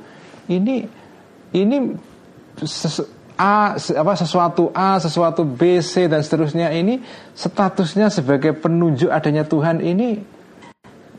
Ini 0.49 0.75
ini 1.53 1.77
A 3.43 3.75
apa 3.75 4.13
sesuatu 4.15 4.71
A, 4.71 4.95
sesuatu 5.03 5.43
B, 5.43 5.83
C 5.83 6.07
dan 6.07 6.23
seterusnya 6.23 6.71
ini 6.71 7.03
statusnya 7.35 8.07
sebagai 8.07 8.55
penunjuk 8.55 9.11
adanya 9.11 9.43
Tuhan 9.43 9.83
ini 9.83 10.15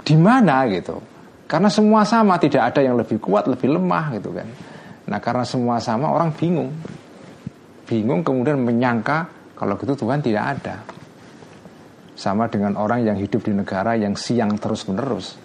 di 0.00 0.16
mana 0.16 0.64
gitu. 0.72 1.04
Karena 1.44 1.68
semua 1.68 2.08
sama, 2.08 2.40
tidak 2.40 2.72
ada 2.72 2.80
yang 2.80 2.96
lebih 2.96 3.20
kuat, 3.20 3.44
lebih 3.44 3.76
lemah 3.76 4.16
gitu 4.16 4.32
kan. 4.32 4.48
Nah, 5.04 5.20
karena 5.20 5.44
semua 5.44 5.76
sama 5.76 6.08
orang 6.08 6.32
bingung. 6.32 6.72
Bingung 7.84 8.24
kemudian 8.24 8.56
menyangka 8.64 9.28
kalau 9.52 9.76
gitu 9.76 9.92
Tuhan 9.92 10.24
tidak 10.24 10.44
ada. 10.56 10.80
Sama 12.16 12.48
dengan 12.48 12.80
orang 12.80 13.04
yang 13.04 13.20
hidup 13.20 13.44
di 13.44 13.52
negara 13.52 13.92
yang 14.00 14.16
siang 14.16 14.56
terus-menerus. 14.56 15.36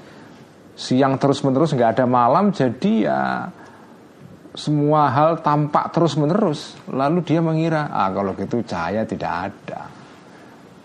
Siang 0.79 1.19
terus-menerus 1.19 1.75
nggak 1.75 1.99
ada 1.99 2.05
malam 2.07 2.55
jadi 2.55 2.93
ya 3.03 3.19
semua 4.57 5.13
hal 5.13 5.45
tampak 5.45 5.93
terus 5.93 6.17
menerus 6.17 6.73
lalu 6.89 7.21
dia 7.21 7.37
mengira 7.37 7.89
ah 7.93 8.09
kalau 8.09 8.33
gitu 8.33 8.65
cahaya 8.65 9.05
tidak 9.05 9.51
ada. 9.51 9.81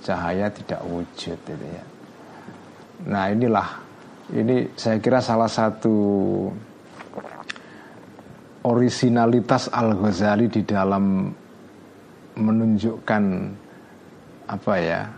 Cahaya 0.05 0.53
tidak 0.53 0.85
wujud 0.85 1.39
gitu 1.41 1.65
ya. 1.65 1.85
Nah 3.09 3.33
inilah 3.33 3.69
ini 4.37 4.73
saya 4.77 5.01
kira 5.01 5.25
salah 5.25 5.49
satu 5.49 5.97
originalitas 8.65 9.69
Al 9.73 9.97
Ghazali 9.97 10.49
di 10.49 10.65
dalam 10.65 11.29
menunjukkan 12.35 13.25
apa 14.45 14.75
ya 14.77 15.09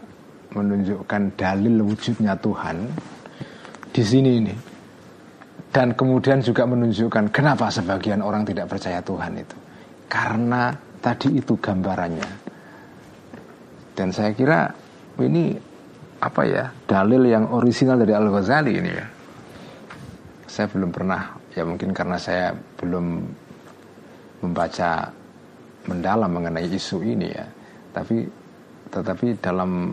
menunjukkan 0.55 1.23
dalil 1.35 1.83
wujudnya 1.83 2.39
Tuhan 2.39 2.77
di 3.91 4.03
sini 4.03 4.31
ini 4.39 4.55
dan 5.77 5.93
kemudian 5.93 6.41
juga 6.41 6.65
menunjukkan 6.65 7.29
kenapa 7.29 7.69
sebagian 7.69 8.25
orang 8.25 8.49
tidak 8.49 8.73
percaya 8.73 9.05
Tuhan 9.05 9.37
itu. 9.37 9.57
Karena 10.09 10.73
tadi 11.05 11.37
itu 11.37 11.53
gambarannya. 11.61 12.31
Dan 13.93 14.09
saya 14.09 14.33
kira 14.33 14.73
ini 15.21 15.53
apa 16.17 16.43
ya 16.49 16.73
dalil 16.89 17.29
yang 17.29 17.53
orisinal 17.53 18.01
dari 18.01 18.17
Al 18.17 18.25
Ghazali 18.33 18.73
ini 18.73 18.89
ya. 18.89 19.05
Saya 20.49 20.65
belum 20.73 20.89
pernah 20.89 21.37
ya 21.53 21.69
mungkin 21.69 21.93
karena 21.93 22.17
saya 22.17 22.57
belum 22.81 23.29
membaca 24.49 25.13
mendalam 25.93 26.31
mengenai 26.33 26.73
isu 26.73 27.05
ini 27.05 27.29
ya. 27.29 27.45
Tapi 27.93 28.25
tetapi 28.97 29.37
dalam 29.45 29.93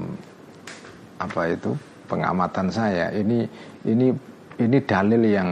apa 1.20 1.52
itu 1.52 1.76
pengamatan 2.08 2.72
saya 2.72 3.12
ini 3.12 3.44
ini 3.84 4.32
ini 4.60 4.78
dalil 4.86 5.22
yang 5.26 5.50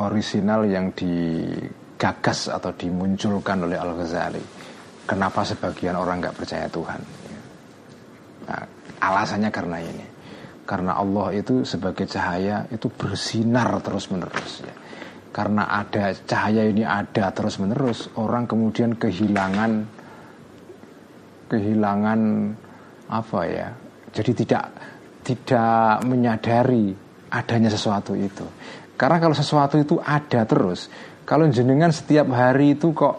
orisinal 0.00 0.66
yang 0.66 0.92
digagas 0.92 2.50
atau 2.50 2.74
dimunculkan 2.74 3.64
oleh 3.64 3.78
Al 3.78 3.94
Ghazali. 3.96 4.42
Kenapa 5.04 5.44
sebagian 5.44 5.96
orang 6.00 6.24
nggak 6.24 6.36
percaya 6.36 6.66
Tuhan? 6.68 7.00
Nah, 8.48 8.64
alasannya 9.00 9.50
karena 9.52 9.78
ini, 9.80 10.06
karena 10.64 10.96
Allah 10.96 11.36
itu 11.36 11.64
sebagai 11.64 12.08
cahaya 12.08 12.64
itu 12.72 12.88
bersinar 12.88 13.68
terus 13.84 14.08
menerus. 14.08 14.64
Ya. 14.64 14.74
Karena 15.28 15.68
ada 15.68 16.14
cahaya 16.14 16.64
ini 16.64 16.86
ada 16.88 17.28
terus 17.36 17.60
menerus, 17.60 18.08
orang 18.16 18.48
kemudian 18.48 18.96
kehilangan 18.96 19.84
kehilangan 21.52 22.20
apa 23.12 23.40
ya? 23.44 23.68
Jadi 24.14 24.32
tidak 24.44 24.64
tidak 25.24 26.00
menyadari 26.06 27.03
adanya 27.34 27.70
sesuatu 27.70 28.14
itu. 28.14 28.46
Karena 28.94 29.18
kalau 29.18 29.34
sesuatu 29.34 29.74
itu 29.74 29.98
ada 29.98 30.46
terus, 30.46 30.86
kalau 31.26 31.50
jenengan 31.50 31.90
setiap 31.90 32.30
hari 32.30 32.78
itu 32.78 32.94
kok 32.94 33.18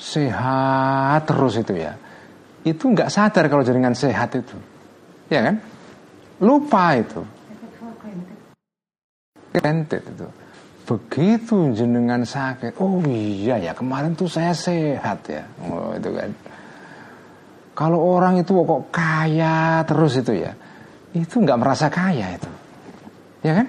sehat 0.00 1.28
terus 1.28 1.60
itu 1.60 1.76
ya, 1.76 1.92
itu 2.64 2.80
nggak 2.80 3.12
sadar 3.12 3.44
kalau 3.52 3.60
jenengan 3.60 3.92
sehat 3.92 4.32
itu, 4.32 4.56
ya 5.28 5.44
kan? 5.44 5.60
Lupa 6.40 6.96
itu. 6.96 7.20
Granted 9.52 10.02
itu. 10.06 10.28
Begitu 10.88 11.76
jenengan 11.76 12.24
sakit, 12.24 12.80
oh 12.80 13.04
iya 13.04 13.60
ya 13.60 13.76
kemarin 13.76 14.16
tuh 14.16 14.24
saya 14.24 14.56
sehat 14.56 15.28
ya, 15.28 15.44
oh 15.68 15.92
itu 15.92 16.08
kan. 16.08 16.32
Kalau 17.76 18.00
orang 18.00 18.40
itu 18.40 18.56
kok 18.56 18.88
kaya 18.88 19.84
terus 19.84 20.16
itu 20.16 20.40
ya, 20.40 20.56
itu 21.12 21.44
nggak 21.44 21.60
merasa 21.60 21.92
kaya 21.92 22.40
itu, 22.40 22.48
ya 23.42 23.52
kan? 23.62 23.66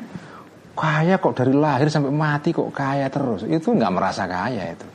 kaya 0.79 1.19
kok 1.19 1.35
dari 1.35 1.51
lahir 1.51 1.91
sampai 1.91 2.07
mati 2.07 2.55
kok 2.55 2.71
kaya 2.71 3.11
terus. 3.11 3.43
Itu 3.43 3.75
nggak 3.75 3.91
merasa 3.91 4.23
kaya 4.23 4.71
itu. 4.71 4.87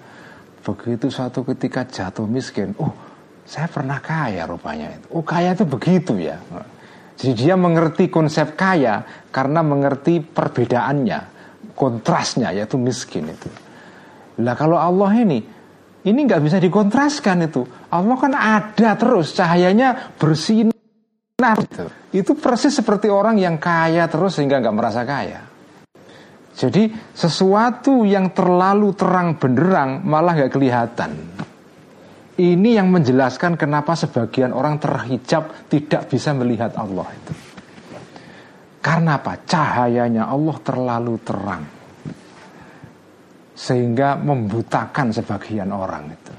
Begitu 0.64 1.12
suatu 1.12 1.44
ketika 1.44 1.84
jatuh 1.84 2.24
miskin 2.24 2.72
oh 2.80 2.88
saya 3.44 3.68
pernah 3.68 4.00
kaya 4.00 4.48
rupanya 4.48 4.96
itu. 4.96 5.06
Oh 5.12 5.20
kaya 5.20 5.52
itu 5.52 5.68
begitu 5.68 6.16
ya. 6.16 6.40
Jadi 7.20 7.32
dia 7.36 7.54
mengerti 7.54 8.08
konsep 8.08 8.56
kaya 8.56 9.04
karena 9.28 9.60
mengerti 9.60 10.24
perbedaannya 10.24 11.20
kontrasnya 11.76 12.56
yaitu 12.56 12.80
miskin 12.80 13.28
itu. 13.28 13.52
Lah 14.40 14.56
kalau 14.56 14.80
Allah 14.80 15.12
ini 15.20 15.44
ini 16.04 16.20
nggak 16.24 16.42
bisa 16.42 16.56
dikontraskan 16.56 17.44
itu. 17.44 17.62
Allah 17.92 18.16
kan 18.16 18.32
ada 18.32 18.96
terus 18.96 19.36
cahayanya 19.36 20.16
bersinar 20.16 20.73
itu 21.52 21.84
itu 22.16 22.32
persis 22.32 22.72
seperti 22.72 23.12
orang 23.12 23.36
yang 23.36 23.60
kaya 23.60 24.08
terus 24.08 24.40
sehingga 24.40 24.64
nggak 24.64 24.76
merasa 24.76 25.04
kaya 25.04 25.54
jadi 26.54 26.86
sesuatu 27.10 28.06
yang 28.06 28.30
terlalu 28.30 28.94
terang 28.94 29.34
benderang 29.34 30.06
malah 30.06 30.38
nggak 30.38 30.52
kelihatan. 30.54 31.10
Ini 32.34 32.82
yang 32.82 32.94
menjelaskan 32.94 33.58
kenapa 33.58 33.98
sebagian 33.98 34.54
orang 34.54 34.78
terhijab 34.78 35.70
tidak 35.70 36.10
bisa 36.10 36.30
melihat 36.34 36.74
Allah 36.78 37.10
itu. 37.10 37.34
Karena 38.78 39.18
apa? 39.18 39.38
Cahayanya 39.42 40.30
Allah 40.30 40.56
terlalu 40.62 41.14
terang. 41.22 41.62
Sehingga 43.54 44.18
membutakan 44.18 45.14
sebagian 45.14 45.70
orang 45.70 46.10
itu. 46.10 46.34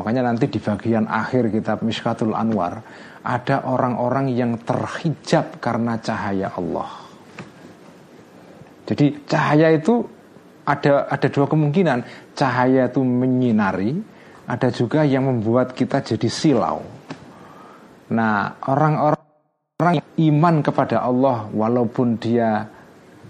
Makanya 0.00 0.32
nanti 0.32 0.48
di 0.48 0.56
bagian 0.56 1.04
akhir 1.04 1.52
kitab 1.52 1.84
Mishkatul 1.84 2.32
Anwar 2.32 2.80
ada 3.22 3.62
orang-orang 3.66 4.34
yang 4.34 4.58
terhijab 4.58 5.62
karena 5.62 5.98
cahaya 6.02 6.50
Allah. 6.58 6.90
Jadi 8.82 9.22
cahaya 9.30 9.70
itu 9.70 10.02
ada 10.66 11.06
ada 11.06 11.26
dua 11.30 11.46
kemungkinan. 11.46 12.02
Cahaya 12.34 12.90
itu 12.90 13.00
menyinari, 13.02 13.94
ada 14.46 14.68
juga 14.74 15.06
yang 15.06 15.30
membuat 15.30 15.74
kita 15.74 16.02
jadi 16.02 16.28
silau. 16.28 16.82
Nah, 18.12 18.58
orang-orang 18.66 20.02
yang 20.02 20.08
iman 20.34 20.56
kepada 20.60 21.06
Allah 21.06 21.46
walaupun 21.54 22.18
dia 22.18 22.66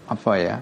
apa 0.08 0.32
ya? 0.40 0.56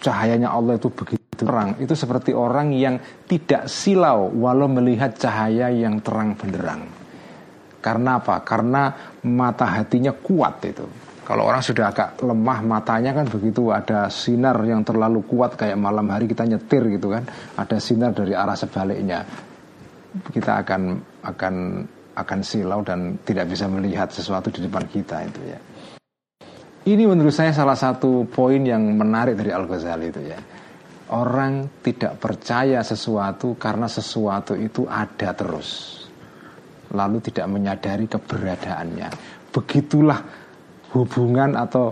Cahayanya 0.00 0.52
Allah 0.52 0.76
itu 0.76 0.88
begitu 0.92 1.24
terang, 1.34 1.74
itu 1.82 1.92
seperti 1.96 2.30
orang 2.30 2.70
yang 2.70 3.00
tidak 3.26 3.66
silau 3.66 4.30
walau 4.38 4.70
melihat 4.70 5.16
cahaya 5.18 5.68
yang 5.72 5.98
terang 5.98 6.38
benderang. 6.38 6.86
Karena 7.84 8.16
apa? 8.16 8.40
Karena 8.40 8.88
mata 9.28 9.68
hatinya 9.68 10.16
kuat 10.16 10.64
itu. 10.64 10.88
Kalau 11.24 11.44
orang 11.48 11.60
sudah 11.60 11.92
agak 11.92 12.20
lemah 12.20 12.60
matanya 12.64 13.12
kan 13.12 13.28
begitu 13.28 13.72
ada 13.72 14.08
sinar 14.08 14.56
yang 14.64 14.84
terlalu 14.84 15.24
kuat 15.24 15.56
kayak 15.56 15.76
malam 15.76 16.08
hari 16.08 16.28
kita 16.28 16.48
nyetir 16.48 16.84
gitu 16.88 17.12
kan, 17.12 17.28
ada 17.60 17.76
sinar 17.76 18.16
dari 18.16 18.32
arah 18.32 18.56
sebaliknya. 18.56 19.24
Kita 20.32 20.64
akan 20.64 20.82
akan 21.24 21.54
akan 22.14 22.40
silau 22.44 22.80
dan 22.84 23.20
tidak 23.24 23.52
bisa 23.52 23.68
melihat 23.68 24.08
sesuatu 24.12 24.48
di 24.48 24.64
depan 24.64 24.84
kita 24.84 25.16
itu 25.24 25.40
ya. 25.44 25.58
Ini 26.84 27.08
menurut 27.08 27.32
saya 27.32 27.56
salah 27.56 27.76
satu 27.76 28.28
poin 28.28 28.60
yang 28.60 28.84
menarik 28.84 29.40
dari 29.40 29.48
Al-Ghazali 29.48 30.06
itu 30.12 30.20
ya. 30.20 30.36
Orang 31.16 31.80
tidak 31.80 32.20
percaya 32.20 32.84
sesuatu 32.84 33.56
karena 33.56 33.88
sesuatu 33.88 34.52
itu 34.52 34.84
ada 34.84 35.32
terus. 35.32 36.03
Lalu 36.94 37.18
tidak 37.26 37.50
menyadari 37.50 38.06
keberadaannya. 38.06 39.08
Begitulah 39.50 40.20
hubungan 40.94 41.58
atau 41.58 41.90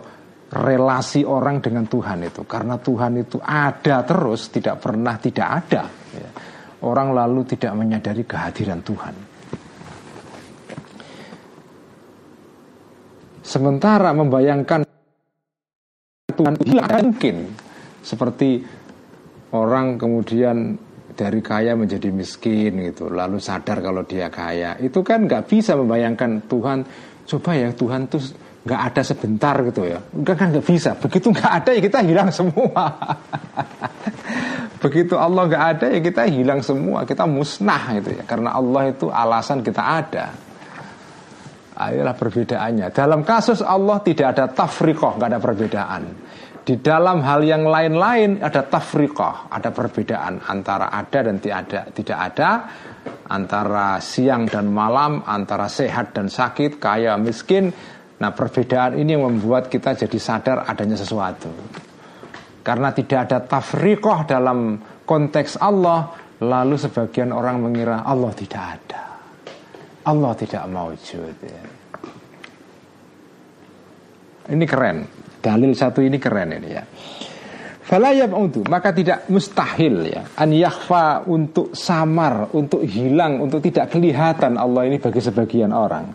relasi 0.53 1.25
orang 1.25 1.65
dengan 1.65 1.89
Tuhan 1.89 2.29
itu 2.29 2.45
karena 2.45 2.77
Tuhan 2.77 3.25
itu 3.25 3.41
ada 3.41 4.05
terus 4.05 4.53
tidak 4.53 4.85
pernah 4.85 5.17
tidak 5.17 5.49
ada 5.49 5.83
ya. 6.13 6.31
orang 6.85 7.17
lalu 7.17 7.41
tidak 7.57 7.73
menyadari 7.73 8.21
kehadiran 8.29 8.85
Tuhan 8.85 9.15
sementara 13.41 14.13
membayangkan 14.13 14.85
Tuhan 16.37 16.55
hilang 16.69 16.93
mungkin 17.01 17.37
seperti 18.05 18.61
orang 19.57 19.97
kemudian 19.97 20.77
dari 21.13 21.41
kaya 21.45 21.77
menjadi 21.77 22.09
miskin 22.11 22.81
gitu 22.91 23.13
lalu 23.13 23.39
sadar 23.39 23.85
kalau 23.85 24.03
dia 24.03 24.33
kaya. 24.33 24.77
Itu 24.81 25.05
kan 25.05 25.29
nggak 25.29 25.49
bisa 25.49 25.77
membayangkan 25.77 26.49
Tuhan 26.49 26.79
coba 27.23 27.51
ya 27.55 27.71
Tuhan 27.71 28.11
tuh 28.11 28.23
nggak 28.63 28.81
ada 28.93 29.03
sebentar 29.03 29.55
gitu 29.69 29.83
ya. 29.87 29.99
Enggak 30.13 30.37
kan 30.39 30.47
nggak 30.51 30.67
bisa. 30.67 30.91
Begitu 30.97 31.27
nggak 31.31 31.53
ada 31.63 31.71
ya 31.75 31.81
kita 31.81 31.99
hilang 32.03 32.31
semua. 32.31 32.83
Begitu 34.83 35.15
Allah 35.15 35.43
nggak 35.47 35.65
ada 35.79 35.87
ya 35.93 36.01
kita 36.03 36.23
hilang 36.27 36.61
semua. 36.65 37.07
Kita 37.07 37.25
musnah 37.29 37.83
itu 37.99 38.11
ya. 38.19 38.23
Karena 38.27 38.55
Allah 38.55 38.83
itu 38.91 39.07
alasan 39.13 39.61
kita 39.61 39.83
ada. 39.83 40.27
Ayolah 41.73 42.15
perbedaannya. 42.15 42.95
Dalam 42.95 43.25
kasus 43.25 43.65
Allah 43.65 43.97
tidak 44.05 44.37
ada 44.37 44.45
tafriqoh 44.45 45.17
Nggak 45.17 45.29
ada 45.33 45.41
perbedaan 45.41 46.03
Di 46.63 46.79
dalam 46.79 47.27
hal 47.27 47.43
yang 47.43 47.67
lain-lain 47.67 48.39
ada 48.39 48.63
tafriqoh 48.63 49.51
Ada 49.51 49.75
perbedaan 49.75 50.47
Antara 50.47 50.95
ada 50.95 51.19
dan 51.27 51.43
tidak 51.43 51.59
ada 51.67 51.81
Tidak 51.91 52.19
ada 52.19 52.51
Antara 53.35 53.99
siang 53.99 54.47
dan 54.47 54.71
malam 54.71 55.27
Antara 55.27 55.67
sehat 55.67 56.15
dan 56.15 56.31
sakit 56.31 56.79
Kaya 56.79 57.19
miskin. 57.19 57.75
Nah 58.23 58.31
perbedaan 58.31 58.95
ini 58.95 59.19
yang 59.19 59.27
membuat 59.27 59.67
kita 59.67 59.99
jadi 59.99 60.19
sadar 60.23 60.63
adanya 60.63 60.95
sesuatu. 60.95 61.51
Karena 62.63 62.95
tidak 62.95 63.27
ada 63.27 63.43
tafriqoh 63.43 64.23
dalam 64.23 64.79
konteks 65.03 65.59
Allah 65.59 66.15
Lalu 66.43 66.75
sebagian 66.75 67.31
orang 67.31 67.63
mengira 67.63 68.03
Allah 68.03 68.31
tidak 68.35 68.63
ada. 68.63 69.03
Allah 70.11 70.33
tidak 70.35 70.67
maujud. 70.67 71.35
Ya. 71.39 71.65
Ini 74.51 74.65
keren 74.67 75.22
Dalil 75.43 75.75
satu 75.75 75.99
ini 75.99 76.23
keren 76.23 76.55
ini 76.55 76.69
ya. 76.71 76.85
Falayab 77.83 78.31
untuk 78.33 78.71
maka 78.71 78.95
tidak 78.95 79.27
mustahil 79.27 80.07
ya 80.07 80.23
an 80.39 80.55
yakhfa 80.55 81.27
untuk 81.27 81.75
samar, 81.75 82.55
untuk 82.55 82.87
hilang, 82.87 83.43
untuk 83.43 83.59
tidak 83.59 83.91
kelihatan 83.91 84.55
Allah 84.55 84.87
ini 84.87 85.03
bagi 85.03 85.19
sebagian 85.19 85.75
orang. 85.75 86.15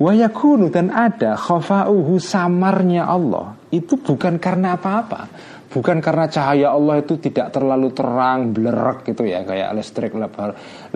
Wayakunu 0.00 0.72
dan 0.72 0.88
ada 0.88 1.36
khafa'uhu 1.36 2.16
samarnya 2.16 3.06
Allah. 3.06 3.54
Itu 3.68 4.00
bukan 4.00 4.40
karena 4.40 4.74
apa-apa, 4.80 5.28
bukan 5.68 6.00
karena 6.00 6.26
cahaya 6.32 6.72
Allah 6.72 7.04
itu 7.04 7.20
tidak 7.20 7.52
terlalu 7.54 7.92
terang 7.92 8.50
belerek 8.50 9.08
gitu 9.08 9.28
ya 9.28 9.44
kayak 9.44 9.72
listrik 9.78 10.16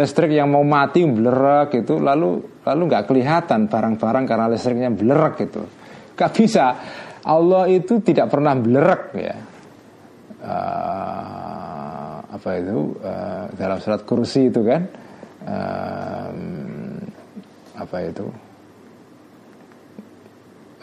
listrik 0.01 0.33
yang 0.33 0.49
mau 0.49 0.65
mati 0.65 1.05
belerek 1.05 1.77
gitu 1.85 2.01
lalu 2.01 2.41
lalu 2.65 2.83
nggak 2.89 3.05
kelihatan 3.05 3.69
barang-barang 3.69 4.25
karena 4.25 4.47
listriknya 4.49 4.91
belerek 4.91 5.45
gitu. 5.45 5.63
Nggak 6.17 6.33
bisa 6.33 6.65
Allah 7.27 7.67
itu 7.67 7.99
tidak 7.99 8.31
pernah 8.31 8.55
belerek 8.55 9.03
ya. 9.19 9.37
Uh, 10.47 12.23
apa 12.31 12.51
itu? 12.63 12.95
Uh, 13.03 13.45
dalam 13.59 13.79
surat 13.83 14.07
kursi 14.07 14.47
itu 14.47 14.63
kan? 14.63 14.87
Uh, 15.43 16.31
apa 17.75 17.97
itu? 18.07 18.27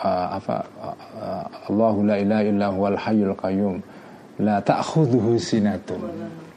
Uh, 0.03 0.27
apa? 0.35 0.55
Uh, 1.15 1.45
Allahu 1.71 2.03
la 2.03 2.19
ilaha 2.19 2.43
illa 2.43 2.67
huwal 2.75 2.99
hayyul 2.99 3.35
qayyum. 3.39 3.79
La 4.43 4.59
ta'khudhuhu 4.59 5.39
sinatun 5.39 6.03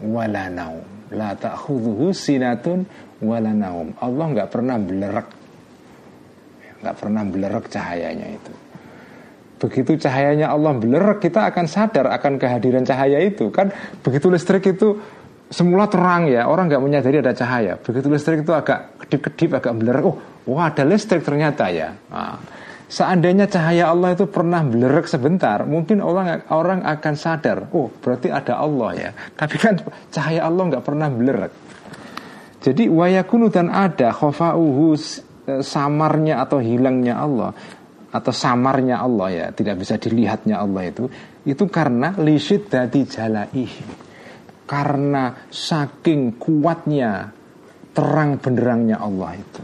wala 0.02 0.50
naum. 0.50 0.82
La 1.14 1.38
ta'khudhuhu 1.38 2.10
sinatun 2.10 2.82
wala 3.22 3.54
naum. 3.54 3.94
Allah 4.02 4.24
nggak 4.34 4.50
pernah 4.50 4.82
belerek 4.82 5.28
nggak 6.76 6.96
pernah 7.02 7.22
belerek 7.24 7.66
cahayanya 7.72 8.36
itu 8.36 8.52
begitu 9.56 9.96
cahayanya 9.96 10.52
Allah 10.52 10.76
belerek 10.76 11.24
kita 11.24 11.48
akan 11.48 11.64
sadar 11.64 12.12
akan 12.12 12.36
kehadiran 12.36 12.84
cahaya 12.84 13.24
itu 13.24 13.48
kan 13.48 13.72
begitu 14.04 14.28
listrik 14.28 14.68
itu 14.68 15.00
semula 15.48 15.88
terang 15.88 16.28
ya 16.28 16.44
orang 16.50 16.68
nggak 16.68 16.82
menyadari 16.82 17.24
ada 17.24 17.32
cahaya 17.32 17.80
begitu 17.80 18.12
listrik 18.12 18.44
itu 18.44 18.52
agak 18.52 19.00
kedip-kedip 19.06 19.56
agak 19.56 19.72
belerek 19.78 20.04
oh 20.04 20.16
wah 20.50 20.68
ada 20.68 20.84
listrik 20.84 21.24
ternyata 21.24 21.72
ya 21.72 21.96
nah, 22.12 22.36
Seandainya 22.86 23.50
cahaya 23.50 23.90
Allah 23.90 24.14
itu 24.14 24.30
pernah 24.30 24.62
belerek 24.62 25.10
sebentar, 25.10 25.66
mungkin 25.66 25.98
orang 25.98 26.46
orang 26.54 26.86
akan 26.86 27.14
sadar, 27.18 27.66
oh 27.74 27.90
berarti 27.98 28.30
ada 28.30 28.62
Allah 28.62 28.90
ya. 28.94 29.10
Tapi 29.34 29.58
kan 29.58 29.74
cahaya 30.14 30.46
Allah 30.46 30.70
nggak 30.70 30.86
pernah 30.86 31.10
belerek. 31.10 31.50
Jadi 32.62 32.86
wayakunu 32.86 33.50
dan 33.50 33.74
ada 33.74 34.14
khofauhu 34.14 34.94
e, 34.94 35.52
samarnya 35.66 36.46
atau 36.46 36.62
hilangnya 36.62 37.18
Allah 37.18 37.50
atau 38.16 38.32
samarnya 38.32 39.04
Allah 39.04 39.28
ya, 39.28 39.46
tidak 39.52 39.84
bisa 39.84 40.00
dilihatnya 40.00 40.56
Allah 40.56 40.88
itu, 40.88 41.04
itu 41.44 41.64
karena 41.68 42.16
lisit 42.16 42.72
dari 42.72 43.04
jalai. 43.04 43.66
Karena 44.66 45.46
saking 45.46 46.42
kuatnya 46.42 47.30
terang 47.94 48.42
benderangnya 48.42 48.98
Allah 48.98 49.30
itu. 49.38 49.62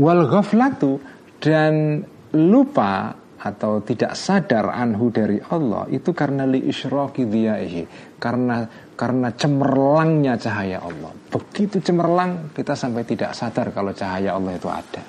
Wal 0.00 0.24
ghaflatu 0.24 0.96
dan 1.36 2.00
lupa 2.32 3.12
atau 3.42 3.82
tidak 3.82 4.14
sadar 4.14 4.70
anhu 4.70 5.10
dari 5.10 5.42
Allah 5.50 5.90
itu 5.90 6.14
karena 6.14 6.46
li 6.46 6.62
isyraki 6.62 7.26
dhiyaihi 7.26 8.14
karena 8.22 8.62
karena 8.94 9.34
cemerlangnya 9.34 10.38
cahaya 10.38 10.78
Allah 10.78 11.10
begitu 11.26 11.82
cemerlang 11.82 12.54
kita 12.54 12.78
sampai 12.78 13.02
tidak 13.02 13.34
sadar 13.34 13.74
kalau 13.74 13.90
cahaya 13.90 14.38
Allah 14.38 14.54
itu 14.54 14.70
ada 14.70 15.02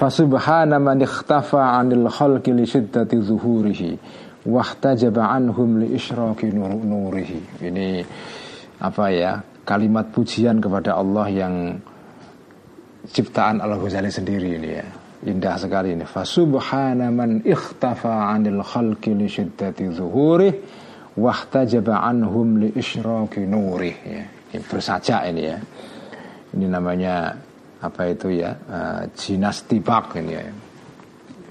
fasubhana 0.00 0.80
man 0.80 1.04
ikhtafa 1.04 1.76
'anil 1.76 2.08
khalqi 2.08 2.56
li 2.56 2.64
shiddati 2.64 3.20
zuhurihi 3.20 4.00
wahtajaba 4.48 5.36
anhum 5.36 5.84
li 5.84 5.92
isyraki 5.92 6.48
nurihi 6.56 7.68
ini 7.68 8.00
apa 8.80 9.04
ya? 9.12 9.32
Kalimat 9.60 10.08
pujian 10.08 10.56
kepada 10.56 10.96
Allah 10.96 11.28
yang 11.28 11.54
ciptaan 13.04 13.60
Al 13.60 13.76
Ghazali 13.76 14.08
sendiri 14.08 14.56
ini 14.56 14.70
ya. 14.72 14.86
Indah 15.28 15.60
sekali 15.60 15.92
ini. 15.92 16.08
Fasubhana 16.08 17.12
man 17.12 17.44
ikhtafa 17.44 18.32
'anil 18.32 18.64
khalqi 18.64 19.12
li 19.12 19.28
shiddati 19.28 19.92
zuhurih 19.92 20.56
wahtajaba 21.20 22.00
anhum 22.08 22.56
li 22.56 22.72
isyraqi 22.72 23.44
nurih. 23.44 23.96
Ya 24.08 24.24
ini 24.50 24.58
bersaja 24.66 25.22
ini 25.30 25.42
ya. 25.46 25.58
Ini 26.50 26.66
namanya 26.66 27.30
apa 27.80 28.12
itu 28.12 28.28
ya 28.44 28.52
uh, 28.68 29.02
jinas 29.16 29.64
tibak 29.64 30.12
ini 30.20 30.36
ya. 30.36 30.44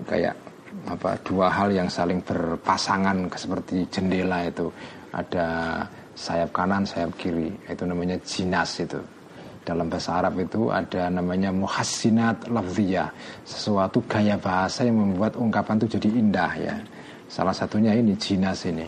Kayak 0.06 0.36
apa 0.86 1.18
dua 1.26 1.50
hal 1.50 1.74
yang 1.74 1.90
saling 1.90 2.22
berpasangan 2.22 3.30
seperti 3.34 3.90
jendela 3.90 4.46
itu. 4.46 4.70
Ada 5.10 5.82
sayap 6.14 6.54
kanan 6.54 6.86
sayap 6.86 7.18
kiri 7.18 7.50
itu 7.66 7.84
namanya 7.84 8.22
jinas 8.22 8.78
itu. 8.78 9.02
Dalam 9.66 9.86
bahasa 9.86 10.18
Arab 10.18 10.38
itu 10.42 10.70
ada 10.74 11.10
namanya 11.10 11.54
muhassinat 11.54 12.50
lafziyah. 12.50 13.10
Sesuatu 13.46 14.02
gaya 14.06 14.38
bahasa 14.38 14.86
yang 14.86 14.98
membuat 14.98 15.38
ungkapan 15.38 15.78
itu 15.82 15.98
jadi 15.98 16.10
indah 16.14 16.52
ya. 16.58 16.76
Salah 17.30 17.54
satunya 17.54 17.94
ini 17.94 18.18
jinas 18.18 18.66
ini. 18.66 18.86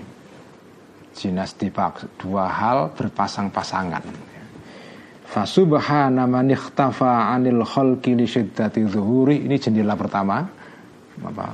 Jinas 1.11 1.53
tipak 1.59 2.17
dua 2.17 2.47
hal 2.49 2.93
berpasang-pasangan 2.95 4.30
Fasubhana 5.31 6.27
man 6.27 6.51
ikhtafa 6.51 7.31
'anil 7.31 7.63
khalqi 7.63 8.19
li 8.19 8.27
syiddati 8.27 8.83
zuhuri. 8.83 9.47
Ini 9.47 9.55
jendela 9.55 9.95
pertama. 9.95 10.43
Apa? 11.23 11.47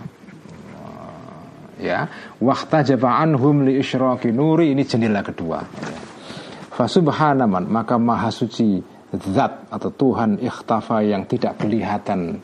Ya. 1.77 2.09
Waqtajaba 2.41 3.21
anhum 3.21 3.69
li 3.69 3.77
isyraqi 3.77 4.33
nuri. 4.33 4.73
Ini 4.73 4.81
jendela 4.81 5.21
kedua. 5.21 5.61
Fasubhana 6.73 7.45
man 7.45 7.69
maka 7.69 8.01
maha 8.01 8.33
suci 8.33 8.81
zat 9.13 9.69
atau 9.69 9.93
Tuhan 9.93 10.41
ikhtafa 10.41 11.05
yang 11.05 11.29
tidak 11.29 11.61
kelihatan 11.61 12.41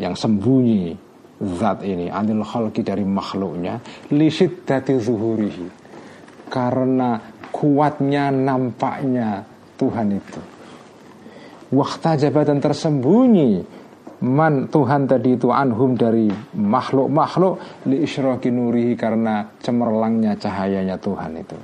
yang 0.00 0.16
sembunyi 0.16 0.96
zat 1.60 1.84
ini 1.84 2.08
anil 2.08 2.40
khalqi 2.40 2.80
dari 2.80 3.04
makhluknya 3.04 3.76
lisit 4.08 4.64
dati 4.64 4.96
zuhurihi. 4.96 5.68
Karena 6.48 7.20
kuatnya 7.52 8.32
nampaknya 8.32 9.55
Tuhan 9.76 10.16
itu. 10.16 10.40
Waktu 11.72 12.26
jabatan 12.26 12.58
tersembunyi. 12.62 13.84
Man 14.16 14.72
Tuhan 14.72 15.04
tadi 15.04 15.36
itu 15.36 15.52
anhum 15.52 15.92
dari 15.92 16.32
makhluk-makhluk. 16.56 17.84
Li 17.84 18.00
isyraki 18.00 18.48
nurihi 18.48 18.96
karena 18.96 19.44
cemerlangnya 19.60 20.32
cahayanya 20.40 20.96
Tuhan 20.96 21.36
itu. 21.36 21.58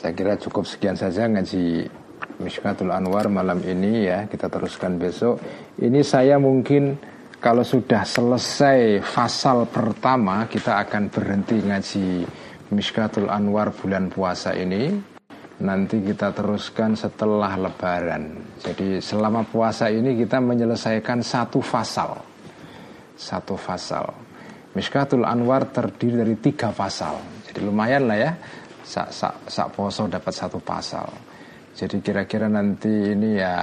Saya 0.00 0.12
kira 0.16 0.34
cukup 0.40 0.64
sekian 0.64 0.96
saja 0.96 1.28
ngaji 1.28 1.86
Mishkatul 2.40 2.88
Anwar 2.88 3.28
malam 3.28 3.60
ini 3.60 4.08
ya. 4.08 4.24
Kita 4.24 4.48
teruskan 4.48 4.96
besok. 4.96 5.44
Ini 5.76 6.00
saya 6.00 6.40
mungkin 6.40 6.96
kalau 7.42 7.66
sudah 7.66 8.06
selesai 8.06 9.02
fasal 9.02 9.66
pertama 9.66 10.46
Kita 10.46 10.78
akan 10.78 11.10
berhenti 11.10 11.58
ngaji 11.58 12.06
Mishkatul 12.72 13.28
Anwar 13.28 13.68
bulan 13.76 14.08
puasa 14.08 14.56
ini. 14.56 14.96
Nanti 15.60 16.00
kita 16.00 16.32
teruskan 16.32 16.96
setelah 16.96 17.60
lebaran. 17.60 18.32
Jadi 18.56 18.96
selama 18.96 19.44
puasa 19.44 19.92
ini 19.92 20.16
kita 20.16 20.40
menyelesaikan 20.40 21.20
satu 21.20 21.60
fasal. 21.60 22.16
Satu 23.12 23.60
fasal. 23.60 24.08
Mishkatul 24.72 25.28
Anwar 25.28 25.68
terdiri 25.68 26.24
dari 26.24 26.36
tiga 26.40 26.72
fasal. 26.72 27.20
Jadi 27.44 27.60
lumayan 27.60 28.08
lah 28.08 28.16
ya 28.16 28.32
sak, 28.80 29.08
sak, 29.12 29.34
sak 29.46 29.68
poso 29.76 30.08
dapat 30.08 30.32
satu 30.32 30.58
pasal. 30.58 31.06
Jadi 31.76 32.00
kira-kira 32.00 32.48
nanti 32.48 33.12
ini 33.12 33.36
ya 33.36 33.56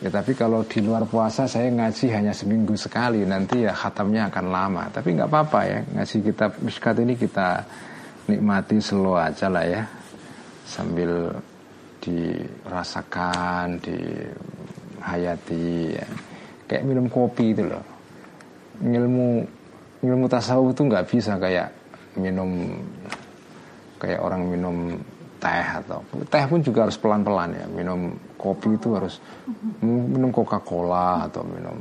Ya 0.00 0.08
tapi 0.08 0.32
kalau 0.32 0.64
di 0.64 0.80
luar 0.80 1.04
puasa 1.04 1.44
saya 1.44 1.68
ngaji 1.68 2.08
hanya 2.08 2.32
seminggu 2.32 2.72
sekali 2.72 3.20
Nanti 3.28 3.68
ya 3.68 3.76
khatamnya 3.76 4.32
akan 4.32 4.46
lama. 4.48 4.88
Tapi 4.88 5.12
nggak 5.12 5.28
apa-apa 5.28 5.60
ya 5.68 5.84
Ngaji 5.92 6.16
kitab 6.24 6.56
Mishkat 6.64 7.04
ini 7.04 7.20
kita 7.20 7.60
nikmati 8.24 8.80
slow 8.80 9.20
aja 9.20 9.52
lah 9.52 9.64
ya. 9.68 9.84
Sambil 10.64 11.36
dirasakan 12.00 13.76
Dihayati 13.84 15.68
ya. 15.92 16.06
Kayak 16.64 16.84
minum 16.88 17.12
kopi 17.12 17.52
itu 17.52 17.68
loh. 17.68 17.84
Ilmu 18.80 19.60
ilmu 20.00 20.26
tasawuf 20.32 20.72
itu 20.72 20.88
nggak 20.88 21.04
bisa 21.12 21.36
kayak 21.36 21.68
minum 22.16 22.72
kayak 24.00 24.20
orang 24.24 24.48
minum 24.48 24.96
teh 25.36 25.66
atau 25.76 26.00
teh 26.28 26.44
pun 26.48 26.64
juga 26.64 26.88
harus 26.88 26.96
pelan-pelan 26.96 27.52
ya 27.52 27.66
minum 27.68 28.16
kopi 28.40 28.80
itu 28.80 28.96
harus 28.96 29.20
minum 29.84 30.32
Coca-Cola 30.32 31.28
atau 31.28 31.44
minum 31.44 31.76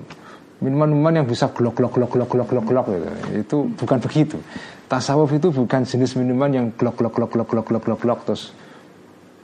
minuman-minuman 0.60 1.24
yang 1.24 1.28
bisa 1.28 1.48
glok 1.56 1.80
glok 1.80 1.96
glok 1.96 2.12
glok 2.12 2.28
glok 2.28 2.48
glok 2.52 2.66
glok 2.68 2.86
gitu. 2.92 3.08
itu 3.32 3.58
bukan 3.80 3.98
begitu 4.04 4.38
tasawuf 4.92 5.32
itu 5.32 5.48
bukan 5.56 5.88
jenis 5.88 6.20
minuman 6.20 6.52
yang 6.52 6.66
glok 6.76 7.00
glok 7.00 7.16
glok 7.16 7.32
glok 7.32 7.48
glok 7.48 7.66
glok 7.72 7.84
glok 7.88 8.00
glok 8.04 8.20
terus 8.28 8.52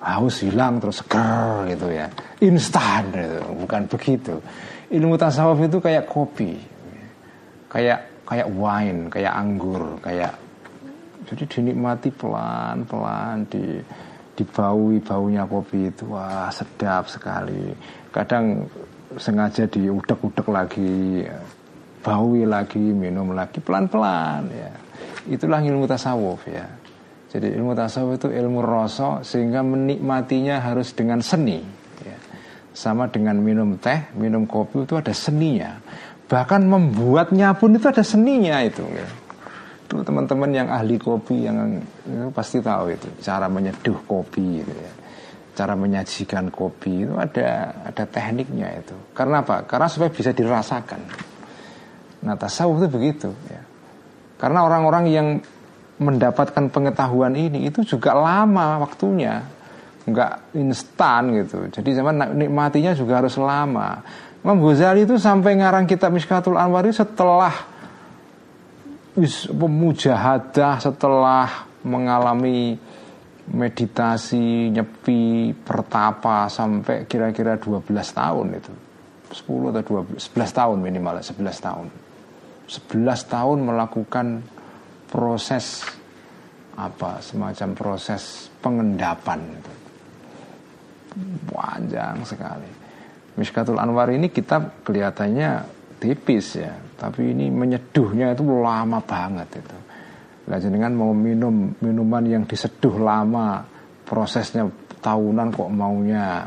haus 0.04 0.44
hilang 0.44 0.84
terus 0.84 1.00
seger 1.00 1.72
gitu 1.72 1.88
ya 1.88 2.12
instan 2.44 3.16
gitu. 3.16 3.40
bukan 3.64 3.82
begitu 3.88 4.36
ilmu 4.92 5.16
tasawuf 5.16 5.64
itu 5.64 5.80
kayak 5.80 6.04
kopi 6.04 6.60
kayak 7.72 8.28
kayak 8.28 8.48
wine 8.52 9.08
kayak 9.08 9.32
anggur 9.32 9.96
kayak 10.04 10.36
jadi 11.26 11.44
dinikmati 11.48 12.14
pelan-pelan 12.14 13.50
di 13.50 13.82
dibaui 14.36 15.00
baunya 15.00 15.48
kopi 15.48 15.90
itu 15.90 16.12
wah 16.12 16.52
sedap 16.52 17.08
sekali. 17.08 17.72
Kadang 18.12 18.68
sengaja 19.16 19.64
diudek-udek 19.68 20.48
lagi 20.52 21.24
baui 22.04 22.44
lagi 22.44 22.84
minum 22.84 23.32
lagi 23.32 23.64
pelan-pelan 23.64 24.52
ya. 24.52 24.72
Itulah 25.32 25.64
ilmu 25.64 25.88
tasawuf 25.88 26.46
ya. 26.52 26.68
Jadi 27.32 27.52
ilmu 27.56 27.76
tasawuf 27.76 28.20
itu 28.20 28.28
ilmu 28.32 28.60
rasa 28.62 29.24
sehingga 29.24 29.64
menikmatinya 29.64 30.62
harus 30.62 30.96
dengan 30.96 31.20
seni 31.20 31.60
ya. 32.04 32.16
sama 32.76 33.08
dengan 33.08 33.40
minum 33.40 33.80
teh 33.80 34.12
minum 34.20 34.44
kopi 34.44 34.84
itu 34.84 35.00
ada 35.00 35.16
seninya. 35.16 35.80
Bahkan 36.26 36.68
membuatnya 36.68 37.56
pun 37.56 37.78
itu 37.78 37.88
ada 37.88 38.04
seninya 38.04 38.60
itu 38.60 38.84
ya 38.84 39.25
itu 39.86 40.02
teman-teman 40.02 40.50
yang 40.50 40.68
ahli 40.74 40.98
kopi 40.98 41.46
yang 41.46 41.78
ya, 42.10 42.34
pasti 42.34 42.58
tahu 42.58 42.90
itu 42.90 43.06
cara 43.22 43.46
menyeduh 43.46 44.02
kopi 44.10 44.66
gitu 44.66 44.74
ya. 44.74 44.94
Cara 45.56 45.78
menyajikan 45.78 46.52
kopi 46.52 47.06
itu 47.06 47.14
ada 47.16 47.72
ada 47.86 48.04
tekniknya 48.04 48.82
itu. 48.82 48.98
Karena 49.14 49.46
apa? 49.46 49.64
Karena 49.64 49.86
supaya 49.86 50.10
bisa 50.10 50.34
dirasakan. 50.34 51.02
Nah 52.26 52.36
tasawuf 52.36 52.82
itu 52.82 52.90
begitu 52.90 53.30
ya. 53.48 53.62
Karena 54.42 54.66
orang-orang 54.66 55.06
yang 55.08 55.28
mendapatkan 56.02 56.68
pengetahuan 56.74 57.38
ini 57.38 57.70
itu 57.70 57.86
juga 57.86 58.18
lama 58.18 58.84
waktunya. 58.84 59.46
Nggak 60.10 60.58
instan 60.58 61.32
gitu. 61.46 61.70
Jadi 61.72 61.90
zaman 61.94 62.36
nikmatinya 62.36 62.92
juga 62.98 63.22
harus 63.22 63.38
lama. 63.38 64.02
Imam 64.42 64.62
Ghazali 64.62 65.06
itu 65.06 65.18
sampai 65.22 65.58
ngarang 65.62 65.86
kitab 65.86 66.14
Miskatul 66.14 66.58
Anwar 66.58 66.86
setelah 66.90 67.75
pemujahadah 69.56 70.84
setelah 70.84 71.48
mengalami 71.88 72.76
meditasi, 73.46 74.74
nyepi, 74.74 75.54
pertapa 75.54 76.50
sampai 76.50 77.06
kira-kira 77.06 77.56
12 77.56 77.86
tahun 78.12 78.48
itu. 78.58 78.74
10 79.32 79.72
atau 79.72 80.04
12, 80.04 80.20
11 80.20 80.52
tahun 80.52 80.78
minimal, 80.82 81.22
11 81.22 81.60
tahun. 81.62 81.88
11 82.66 83.32
tahun 83.32 83.58
melakukan 83.62 84.28
proses 85.12 85.86
apa 86.76 87.24
semacam 87.24 87.70
proses 87.72 88.52
pengendapan 88.60 89.40
itu. 89.48 89.74
Panjang 91.48 92.20
sekali. 92.28 92.70
Miskatul 93.40 93.80
Anwar 93.80 94.12
ini 94.12 94.28
kita 94.28 94.84
kelihatannya 94.84 95.52
tipis 96.06 96.62
ya, 96.62 96.78
tapi 96.94 97.34
ini 97.34 97.50
menyeduhnya 97.50 98.38
itu 98.38 98.46
lama 98.46 99.02
banget 99.02 99.66
itu. 99.66 99.78
Lah 100.46 100.62
jenengan 100.62 100.94
mau 100.94 101.10
minum 101.10 101.74
minuman 101.82 102.22
yang 102.30 102.44
diseduh 102.46 103.02
lama, 103.02 103.66
prosesnya 104.06 104.70
tahunan 105.02 105.50
kok 105.50 105.70
maunya. 105.74 106.46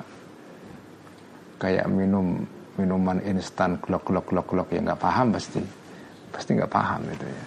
Kayak 1.58 1.90
minum 1.90 2.46
minuman 2.78 3.18
instan 3.26 3.82
glok 3.82 4.06
glok 4.06 4.30
glok 4.30 4.46
glok. 4.46 4.68
Ya 4.70 4.78
nggak 4.78 5.02
paham 5.02 5.34
pasti. 5.34 5.58
Pasti 6.30 6.54
nggak 6.54 6.70
paham 6.70 7.02
itu 7.10 7.26
ya. 7.26 7.44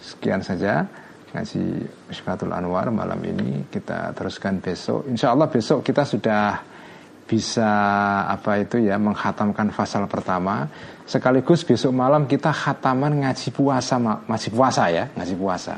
Sekian 0.00 0.40
saja 0.40 0.88
ngaji 1.36 1.62
Misfatul 2.08 2.56
Anwar 2.56 2.88
malam 2.88 3.20
ini. 3.20 3.68
Kita 3.68 4.16
teruskan 4.16 4.64
besok. 4.64 5.04
Insya 5.12 5.36
Allah 5.36 5.52
besok 5.52 5.84
kita 5.84 6.08
sudah 6.08 6.73
bisa 7.24 7.70
apa 8.28 8.60
itu 8.60 8.84
ya 8.84 9.00
menghatamkan 9.00 9.72
pasal 9.72 10.04
pertama. 10.04 10.68
Sekaligus 11.08 11.64
besok 11.64 11.92
malam 11.92 12.28
kita 12.28 12.52
khataman 12.52 13.24
ngaji 13.24 13.48
puasa 13.52 13.96
ngaji 14.00 14.48
puasa 14.52 14.82
ya 14.92 15.04
ngaji 15.16 15.34
puasa. 15.36 15.74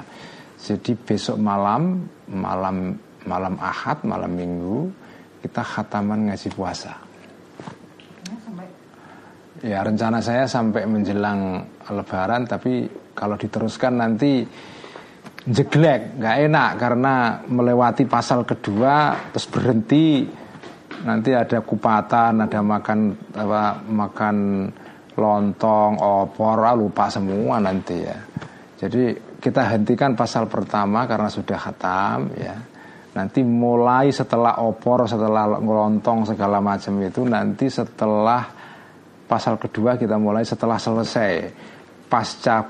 Jadi 0.59 0.93
besok 0.99 1.39
malam 1.39 2.07
malam 2.27 2.99
malam 3.27 3.55
ahad 3.63 4.03
malam 4.03 4.35
minggu 4.35 4.91
kita 5.43 5.63
khataman 5.63 6.31
ngaji 6.31 6.49
puasa. 6.51 6.93
Ya 9.63 9.81
rencana 9.83 10.21
saya 10.21 10.45
sampai 10.51 10.85
menjelang 10.85 11.65
lebaran 11.91 12.45
tapi 12.45 12.87
kalau 13.17 13.39
diteruskan 13.39 13.99
nanti 13.99 14.45
jeglek 15.47 16.19
nggak 16.19 16.37
enak 16.51 16.71
karena 16.75 17.15
melewati 17.47 18.05
pasal 18.05 18.43
kedua 18.43 19.15
terus 19.31 19.47
berhenti 19.47 20.27
nanti 21.07 21.31
ada 21.31 21.63
kupatan, 21.63 22.43
ada 22.43 22.61
makan 22.61 22.99
apa 23.39 23.79
makan 23.87 24.37
lontong, 25.17 26.03
opor, 26.03 26.67
ah, 26.67 26.75
lupa 26.77 27.07
semua 27.09 27.63
nanti 27.63 27.97
ya. 28.03 28.19
Jadi 28.77 29.17
kita 29.41 29.65
hentikan 29.73 30.19
pasal 30.19 30.51
pertama 30.51 31.07
karena 31.07 31.31
sudah 31.31 31.57
khatam 31.57 32.35
ya. 32.37 32.59
Nanti 33.17 33.41
mulai 33.41 34.13
setelah 34.13 34.61
opor, 34.61 35.09
setelah 35.09 35.57
lontong 35.57 36.29
segala 36.29 36.61
macam 36.61 37.01
itu 37.01 37.25
nanti 37.25 37.73
setelah 37.73 38.45
pasal 39.25 39.57
kedua 39.57 39.97
kita 39.97 40.21
mulai 40.21 40.45
setelah 40.45 40.77
selesai 40.77 41.49
pasca 42.13 42.69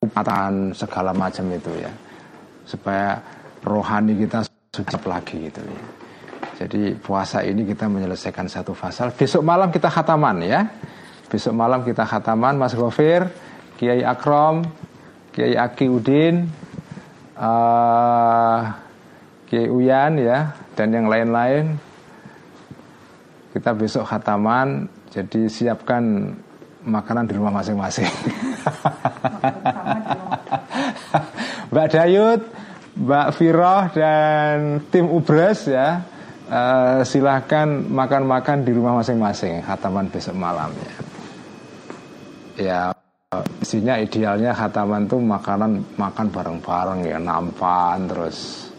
kupatan 0.00 0.72
segala 0.72 1.12
macam 1.12 1.44
itu 1.52 1.68
ya. 1.76 1.92
Supaya 2.64 3.20
rohani 3.60 4.16
kita 4.16 4.40
sudah 4.72 5.02
lagi 5.04 5.50
gitu 5.52 5.60
ya. 5.60 6.05
Jadi 6.56 6.96
puasa 6.96 7.44
ini 7.44 7.68
kita 7.68 7.84
menyelesaikan 7.84 8.48
satu 8.48 8.72
fasal. 8.72 9.12
Besok 9.12 9.44
malam 9.44 9.68
kita 9.68 9.92
khataman 9.92 10.40
ya. 10.40 10.64
Besok 11.28 11.52
malam 11.52 11.84
kita 11.84 12.08
khataman 12.08 12.56
Mas 12.56 12.72
Gofir, 12.72 13.28
Kiai 13.76 14.00
Akrom, 14.00 14.64
Kiai 15.36 15.52
Aki 15.52 15.86
Udin, 15.92 16.48
uh, 17.36 18.72
Kiai 19.44 19.68
Uyan 19.68 20.16
ya, 20.16 20.56
dan 20.72 20.96
yang 20.96 21.12
lain-lain. 21.12 21.76
Kita 23.52 23.76
besok 23.76 24.08
khataman, 24.08 24.88
jadi 25.12 25.52
siapkan 25.52 26.32
makanan 26.88 27.28
di 27.28 27.36
rumah 27.36 27.52
masing-masing. 27.60 28.08
Mbak 31.68 31.88
Dayut, 31.92 32.40
Mbak 32.96 33.28
Firoh 33.36 33.92
dan 33.92 34.80
tim 34.88 35.04
Ubres 35.12 35.68
ya 35.68 36.15
uh, 36.50 37.00
silahkan 37.02 37.66
makan-makan 37.86 38.62
di 38.62 38.72
rumah 38.74 38.98
masing-masing 39.02 39.62
hataman 39.62 40.06
besok 40.10 40.36
malam 40.38 40.70
ya. 40.74 40.94
Ya 42.56 42.80
isinya 43.60 44.00
idealnya 44.00 44.54
hataman 44.54 45.04
tuh 45.10 45.20
makanan 45.20 45.98
makan 45.98 46.26
bareng-bareng 46.32 47.04
ya 47.04 47.18
nampan 47.20 48.08
terus 48.08 48.70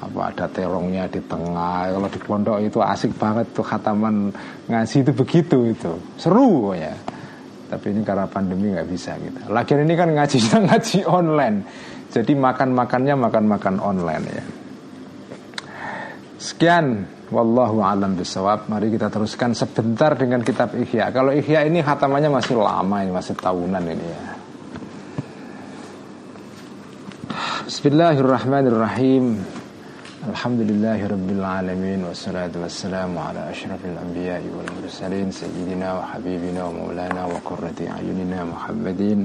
apa 0.00 0.32
ada 0.32 0.46
terongnya 0.50 1.04
di 1.08 1.20
tengah. 1.24 1.92
Kalau 1.92 2.08
di 2.08 2.20
pondok 2.20 2.58
itu 2.60 2.78
asik 2.80 3.16
banget 3.16 3.46
tuh 3.52 3.64
hataman 3.64 4.32
ngaji 4.68 4.96
itu 5.06 5.12
begitu 5.12 5.58
itu. 5.72 5.92
Seru 6.20 6.72
ya. 6.76 6.92
Tapi 7.70 7.94
ini 7.94 8.02
karena 8.02 8.26
pandemi 8.26 8.74
nggak 8.74 8.88
bisa 8.90 9.14
gitu. 9.22 9.38
Lagian 9.46 9.86
ini 9.86 9.94
kan 9.94 10.10
ngajinya 10.10 10.56
ngaji 10.66 10.98
online. 11.06 11.58
Jadi 12.10 12.32
makan 12.34 12.74
makannya 12.74 13.14
makan 13.14 13.44
makan 13.46 13.74
online 13.78 14.26
ya 14.26 14.44
Sekian 16.40 17.04
wallahu 17.28 17.84
alam 17.84 18.16
bisawab. 18.16 18.64
Mari 18.72 18.88
kita 18.96 19.12
teruskan 19.12 19.52
sebentar 19.52 20.16
dengan 20.16 20.40
kitab 20.40 20.72
Ihya. 20.72 21.12
Kalau 21.12 21.36
Ihya 21.36 21.68
ini 21.68 21.84
khatamannya 21.84 22.32
masih 22.32 22.56
lama 22.56 23.04
ini, 23.04 23.12
masih 23.12 23.36
tahunan 23.36 23.84
ini 23.84 24.06
ya. 24.08 24.22
Bismillahirrahmanirrahim. 27.68 29.36
Alhamdulillahirabbil 30.20 31.44
alamin 31.44 32.08
wassalatu 32.08 32.64
wassalamu 32.64 33.20
ala 33.20 33.52
asyrafil 33.52 34.00
anbiya'i 34.00 34.48
wal 34.52 34.68
mursalin 34.80 35.32
sayyidina 35.32 35.96
wa 35.96 36.08
habibina 36.12 36.68
wa 36.68 36.76
maulana 36.76 37.24
wa 37.24 37.40
qurrati 37.40 37.88
ayunina 37.88 38.44
Muhammadin 38.48 39.24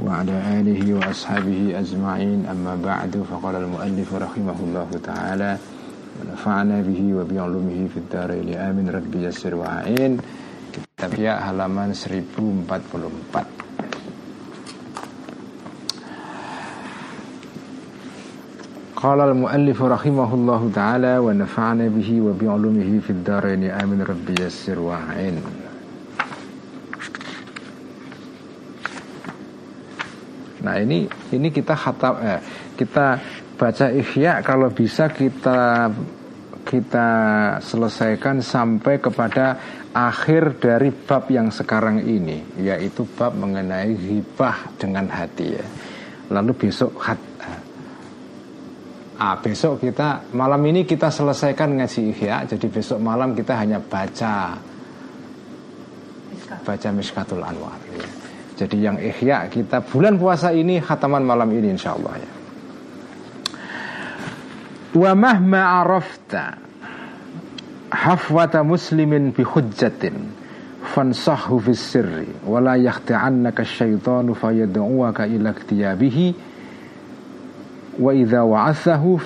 wa 0.00 0.20
ala 0.20 0.36
alihi 0.56 0.96
wa 0.96 1.04
ashabihi 1.04 1.76
ajma'in 1.76 2.48
amma 2.48 2.80
ba'du 2.80 3.28
faqala 3.28 3.60
al-muallif 3.60 4.08
rahimahullahu 4.08 5.00
ta'ala 5.04 5.75
ونفعنا 6.21 6.81
به 6.81 7.01
وبعلومه 7.17 7.79
في 7.93 7.97
الدارين 8.03 8.47
amin 8.55 8.87
rabbi 8.91 9.25
yasir 9.25 9.53
wa'in 9.57 10.19
kitab 10.71 11.11
ya 11.17 11.39
halaman 11.41 11.93
1044 11.95 13.61
قال 19.01 19.19
المؤلف 19.19 19.81
رحمه 19.81 20.33
الله 20.33 20.71
تعالى 20.75 21.17
ونفعنا 21.17 21.87
به 21.87 22.21
وبعلومه 22.21 22.99
في 23.01 23.09
الدارين 23.09 23.63
آمين 23.63 24.01
ربي 24.01 24.35
يسر 24.45 24.79
وعين 24.79 25.41
Nah 30.61 30.77
ini 30.77 31.09
ini 31.33 31.49
kita 31.49 31.73
khatam 31.73 32.21
eh, 32.21 32.37
kita 32.77 33.17
baca 33.56 33.88
ikhya 33.90 34.44
kalau 34.44 34.68
bisa 34.70 35.08
kita 35.08 35.90
kita 36.66 37.08
selesaikan 37.62 38.42
sampai 38.42 38.98
kepada 38.98 39.56
akhir 39.94 40.60
dari 40.60 40.90
bab 40.92 41.30
yang 41.30 41.48
sekarang 41.48 42.02
ini 42.04 42.42
yaitu 42.60 43.06
bab 43.16 43.32
mengenai 43.32 43.96
hibah 43.96 44.76
dengan 44.76 45.08
hati 45.08 45.56
ya. 45.56 45.66
Lalu 46.26 46.66
besok 46.66 46.90
hat, 47.00 47.20
Ah, 49.16 49.32
besok 49.40 49.80
kita 49.80 50.28
malam 50.36 50.60
ini 50.68 50.84
kita 50.84 51.08
selesaikan 51.08 51.72
ngaji 51.80 52.12
ihya, 52.12 52.44
jadi 52.44 52.68
besok 52.68 53.00
malam 53.00 53.32
kita 53.32 53.56
hanya 53.56 53.80
baca 53.80 54.60
baca 56.60 56.88
Miskatul 56.92 57.40
Anwar. 57.40 57.80
Ya. 57.96 58.04
Jadi 58.60 58.76
yang 58.76 59.00
ihya 59.00 59.48
kita 59.48 59.80
bulan 59.88 60.20
puasa 60.20 60.52
ini 60.52 60.84
khataman 60.84 61.24
malam 61.24 61.48
ini 61.48 61.72
insya 61.72 61.96
Allah 61.96 62.20
ya. 62.20 62.35
Wa 64.96 65.12
mahma 65.12 65.84
arafta 65.84 66.56
hafwata 67.92 68.64
muslimin 68.64 69.28
bi 69.28 69.44
hujjatin 69.44 70.32
fansahu 70.88 71.60
fis 71.60 71.92
sirri 71.92 72.24
wa 72.48 72.64
la 72.64 72.80
yakhta'annaka 72.80 73.60
syaitanu 73.60 74.32
fayad'uaka 74.32 75.28
ila 75.28 75.52
iktiyabihi 75.52 76.26
wa 78.00 78.08
idza 78.16 78.40
wa'athahu 78.40 79.20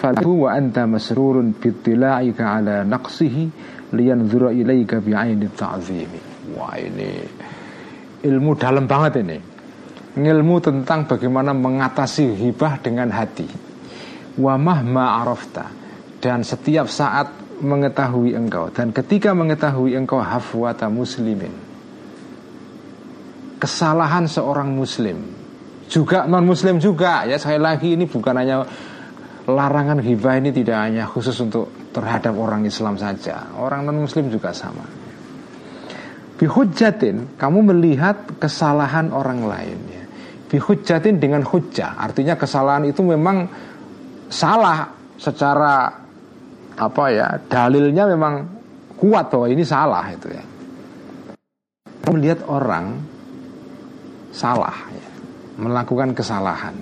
falahu 0.00 0.48
wa 0.48 0.56
anta 0.56 0.88
masrurun 0.88 1.60
bitila'ika 1.60 2.48
ala 2.48 2.80
naqsihi 2.80 3.52
liyanzura 3.92 4.48
ilaika 4.56 5.04
bi'aini 5.04 5.52
ta'zimi. 5.52 6.56
Wah 6.56 6.80
ini 6.80 7.20
ilmu 8.24 8.56
dalam 8.56 8.88
banget 8.88 9.20
ini. 9.20 9.36
Ilmu 10.16 10.56
tentang 10.64 11.04
bagaimana 11.04 11.52
mengatasi 11.52 12.32
hibah 12.32 12.80
dengan 12.80 13.12
hati 13.12 13.71
wa 14.38 14.56
dan 16.22 16.46
setiap 16.46 16.86
saat 16.86 17.28
mengetahui 17.62 18.34
engkau. 18.34 18.70
Dan 18.74 18.90
ketika 18.90 19.32
mengetahui 19.32 19.94
engkau 19.94 20.18
hafwata 20.18 20.90
muslimin. 20.90 21.54
Kesalahan 23.62 24.26
seorang 24.26 24.74
muslim. 24.74 25.22
Juga 25.86 26.26
non 26.26 26.42
muslim 26.42 26.82
juga. 26.82 27.22
Ya 27.26 27.38
sekali 27.38 27.62
lagi 27.62 27.88
ini 27.94 28.10
bukan 28.10 28.34
hanya 28.34 28.66
larangan 29.46 30.02
hibah 30.02 30.38
ini 30.38 30.50
tidak 30.50 30.78
hanya 30.78 31.06
khusus 31.06 31.34
untuk 31.38 31.70
terhadap 31.94 32.34
orang 32.34 32.66
Islam 32.66 32.98
saja. 32.98 33.54
Orang 33.54 33.86
non 33.86 34.02
muslim 34.02 34.26
juga 34.26 34.50
sama. 34.50 34.82
Bihujjatin 36.42 37.38
kamu 37.38 37.70
melihat 37.70 38.34
kesalahan 38.42 39.14
orang 39.14 39.46
lain 39.46 39.78
ya. 39.86 40.02
Dengan 41.16 41.40
hujjah 41.48 41.96
artinya 41.96 42.36
kesalahan 42.36 42.84
itu 42.84 43.00
memang 43.00 43.48
salah 44.32 44.88
secara 45.20 45.92
apa 46.72 47.04
ya 47.12 47.36
dalilnya 47.46 48.08
memang 48.08 48.34
kuat 48.96 49.28
bahwa 49.28 49.46
ini 49.52 49.62
salah 49.62 50.08
itu 50.08 50.32
ya. 50.32 50.44
Melihat 52.08 52.48
orang 52.48 52.98
salah 54.32 54.88
ya 54.90 55.08
melakukan 55.60 56.16
kesalahan 56.16 56.74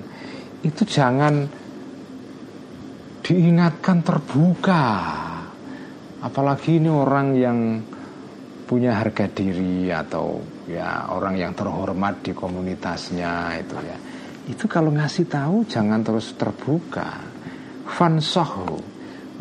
itu 0.62 0.86
jangan 0.86 1.48
diingatkan 3.26 4.00
terbuka. 4.06 4.84
Apalagi 6.20 6.76
ini 6.76 6.92
orang 6.92 7.28
yang 7.32 7.58
punya 8.68 9.00
harga 9.00 9.26
diri 9.26 9.88
atau 9.88 10.38
ya 10.68 11.08
orang 11.10 11.40
yang 11.40 11.52
terhormat 11.56 12.20
di 12.22 12.36
komunitasnya 12.36 13.56
itu 13.58 13.76
ya. 13.80 13.96
Itu 14.52 14.68
kalau 14.68 14.92
ngasih 14.92 15.26
tahu 15.26 15.64
jangan 15.64 16.04
terus 16.04 16.36
terbuka 16.36 17.29
fansohu 17.90 18.78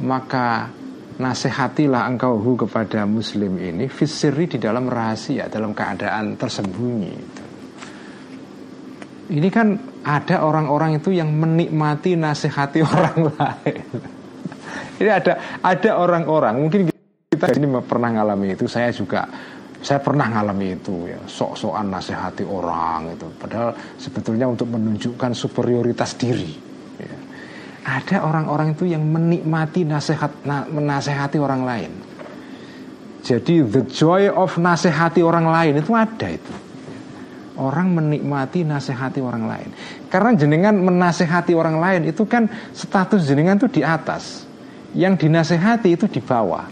maka 0.02 0.74
nasihatilah 1.20 2.10
engkau 2.10 2.40
hu 2.40 2.58
kepada 2.58 3.06
muslim 3.06 3.60
ini 3.60 3.86
fisiri 3.86 4.50
di 4.50 4.58
dalam 4.58 4.90
rahasia 4.90 5.52
dalam 5.52 5.76
keadaan 5.76 6.40
tersembunyi 6.40 7.16
ini 9.30 9.50
kan 9.54 9.78
ada 10.02 10.42
orang-orang 10.42 10.98
itu 10.98 11.14
yang 11.14 11.30
menikmati 11.30 12.18
nasihati 12.18 12.82
orang 12.90 13.30
lain. 13.30 13.86
ini 14.98 15.10
ada 15.10 15.62
ada 15.62 15.92
orang-orang 16.02 16.56
mungkin 16.58 16.82
kita 17.30 17.54
ini 17.54 17.70
pernah 17.86 18.10
ngalami 18.10 18.58
itu. 18.58 18.66
Saya 18.66 18.90
juga 18.90 19.30
saya 19.80 20.02
pernah 20.02 20.28
ngalami 20.28 20.76
itu 20.76 21.08
ya 21.08 21.22
sok-sokan 21.30 21.88
nasihati 21.94 22.44
orang 22.44 23.14
itu. 23.14 23.30
Padahal 23.38 23.78
sebetulnya 24.02 24.50
untuk 24.50 24.74
menunjukkan 24.74 25.32
superioritas 25.38 26.18
diri. 26.18 26.69
Ada 27.90 28.22
orang-orang 28.22 28.78
itu 28.78 28.86
yang 28.86 29.02
menikmati 29.02 29.82
nasihat 29.82 30.46
na, 30.46 30.70
menasehati 30.70 31.42
orang 31.42 31.66
lain. 31.66 31.92
Jadi 33.26 33.66
the 33.66 33.82
joy 33.90 34.30
of 34.30 34.62
nasihati 34.62 35.26
orang 35.26 35.50
lain 35.50 35.82
itu 35.82 35.92
ada 35.98 36.30
itu 36.30 36.54
orang 37.60 37.92
menikmati 37.92 38.64
nasihati 38.64 39.20
orang 39.20 39.44
lain. 39.46 39.70
Karena 40.08 40.32
jenengan 40.34 40.74
menasehati 40.80 41.52
orang 41.54 41.78
lain 41.78 42.02
itu 42.08 42.24
kan 42.24 42.48
status 42.72 43.28
jenengan 43.28 43.60
itu 43.60 43.68
di 43.68 43.82
atas. 43.84 44.48
Yang 44.96 45.28
dinasehati 45.28 45.94
itu 45.94 46.10
di 46.10 46.18
bawah. 46.24 46.66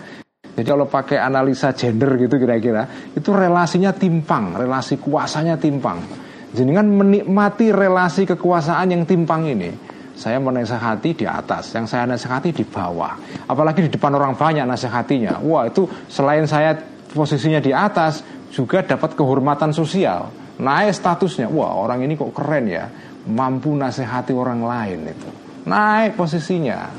Jadi 0.57 0.65
kalau 0.65 0.89
pakai 0.89 1.21
analisa 1.21 1.69
gender 1.69 2.17
gitu 2.17 2.41
kira-kira 2.41 3.13
itu 3.13 3.29
relasinya 3.29 3.93
timpang, 3.93 4.57
relasi 4.57 4.97
kuasanya 4.97 5.53
timpang. 5.61 6.01
Jenengan 6.49 6.89
menikmati 6.89 7.69
relasi 7.69 8.25
kekuasaan 8.25 8.89
yang 8.89 9.05
timpang 9.05 9.45
ini. 9.45 9.69
Saya 10.17 10.41
menasehati 10.41 11.13
di 11.13 11.25
atas, 11.29 11.69
yang 11.77 11.85
saya 11.85 12.09
nasihati 12.09 12.49
di 12.49 12.65
bawah. 12.65 13.13
Apalagi 13.45 13.85
di 13.85 13.91
depan 13.93 14.17
orang 14.17 14.33
banyak 14.33 14.65
nasihatinya. 14.65 15.37
Wah, 15.45 15.69
itu 15.69 15.85
selain 16.09 16.49
saya 16.49 16.73
posisinya 17.13 17.61
di 17.61 17.69
atas 17.69 18.25
juga 18.49 18.81
dapat 18.81 19.13
kehormatan 19.13 19.69
sosial. 19.71 20.33
Naik 20.57 20.89
statusnya. 20.97 21.47
Wah 21.53 21.77
orang 21.77 22.01
ini 22.01 22.17
kok 22.17 22.33
keren 22.33 22.65
ya. 22.65 22.89
Mampu 23.29 23.77
nasihati 23.77 24.33
orang 24.33 24.65
lain 24.65 24.99
itu. 25.05 25.29
Naik 25.69 26.17
posisinya. 26.17 26.89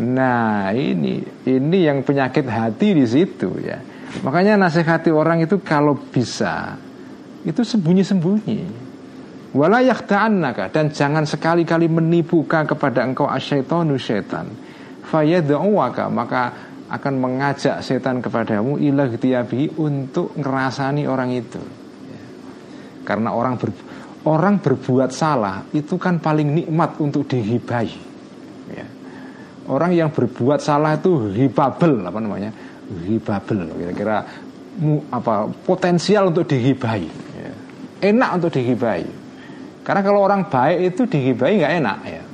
Nah 0.00 0.72
ini 0.74 1.22
ini 1.46 1.78
yang 1.86 2.02
penyakit 2.02 2.48
hati 2.48 2.96
di 2.96 3.04
situ 3.04 3.52
ya. 3.60 3.78
Makanya 4.24 4.56
nasihati 4.56 5.12
orang 5.12 5.44
itu 5.44 5.60
kalau 5.60 5.94
bisa 5.98 6.78
itu 7.44 7.60
sembunyi-sembunyi 7.60 8.83
wala 9.54 9.80
yakhta'annaka 9.80 10.74
dan 10.74 10.90
jangan 10.90 11.24
sekali-kali 11.24 11.86
menipukan 11.86 12.66
kepada 12.66 13.06
engkau 13.06 13.30
asyaitonu 13.30 13.94
syaitan 13.96 14.50
fayad'uwaka 15.06 16.10
maka 16.10 16.42
akan 16.84 17.14
mengajak 17.16 17.80
setan 17.80 18.20
kepadamu 18.20 18.76
ilah 18.76 19.08
untuk 19.80 20.36
ngerasani 20.36 21.08
orang 21.08 21.32
itu 21.32 21.62
karena 23.04 23.30
orang 23.36 23.60
ber, 23.60 23.70
orang 24.24 24.58
berbuat 24.58 25.12
salah 25.12 25.68
itu 25.76 26.00
kan 26.00 26.18
paling 26.18 26.64
nikmat 26.64 26.96
untuk 26.98 27.28
dihibai. 27.28 27.92
Ya. 28.72 28.88
Orang 29.68 29.92
yang 29.92 30.08
berbuat 30.08 30.64
salah 30.64 30.96
itu 30.96 31.28
hibabel 31.30 32.00
apa 32.00 32.18
namanya? 32.18 32.50
Hibabel 33.04 33.68
kira-kira 33.76 34.24
apa 35.12 35.46
potensial 35.68 36.32
untuk 36.32 36.48
dihibai. 36.48 37.04
Ya. 37.36 37.52
Enak 38.08 38.30
untuk 38.40 38.50
dihibai. 38.56 39.04
Karena 39.84 40.00
kalau 40.00 40.24
orang 40.24 40.48
baik 40.48 40.96
itu 40.96 41.02
dihibai 41.04 41.60
nggak 41.60 41.74
enak 41.84 41.98
ya. 42.08 42.24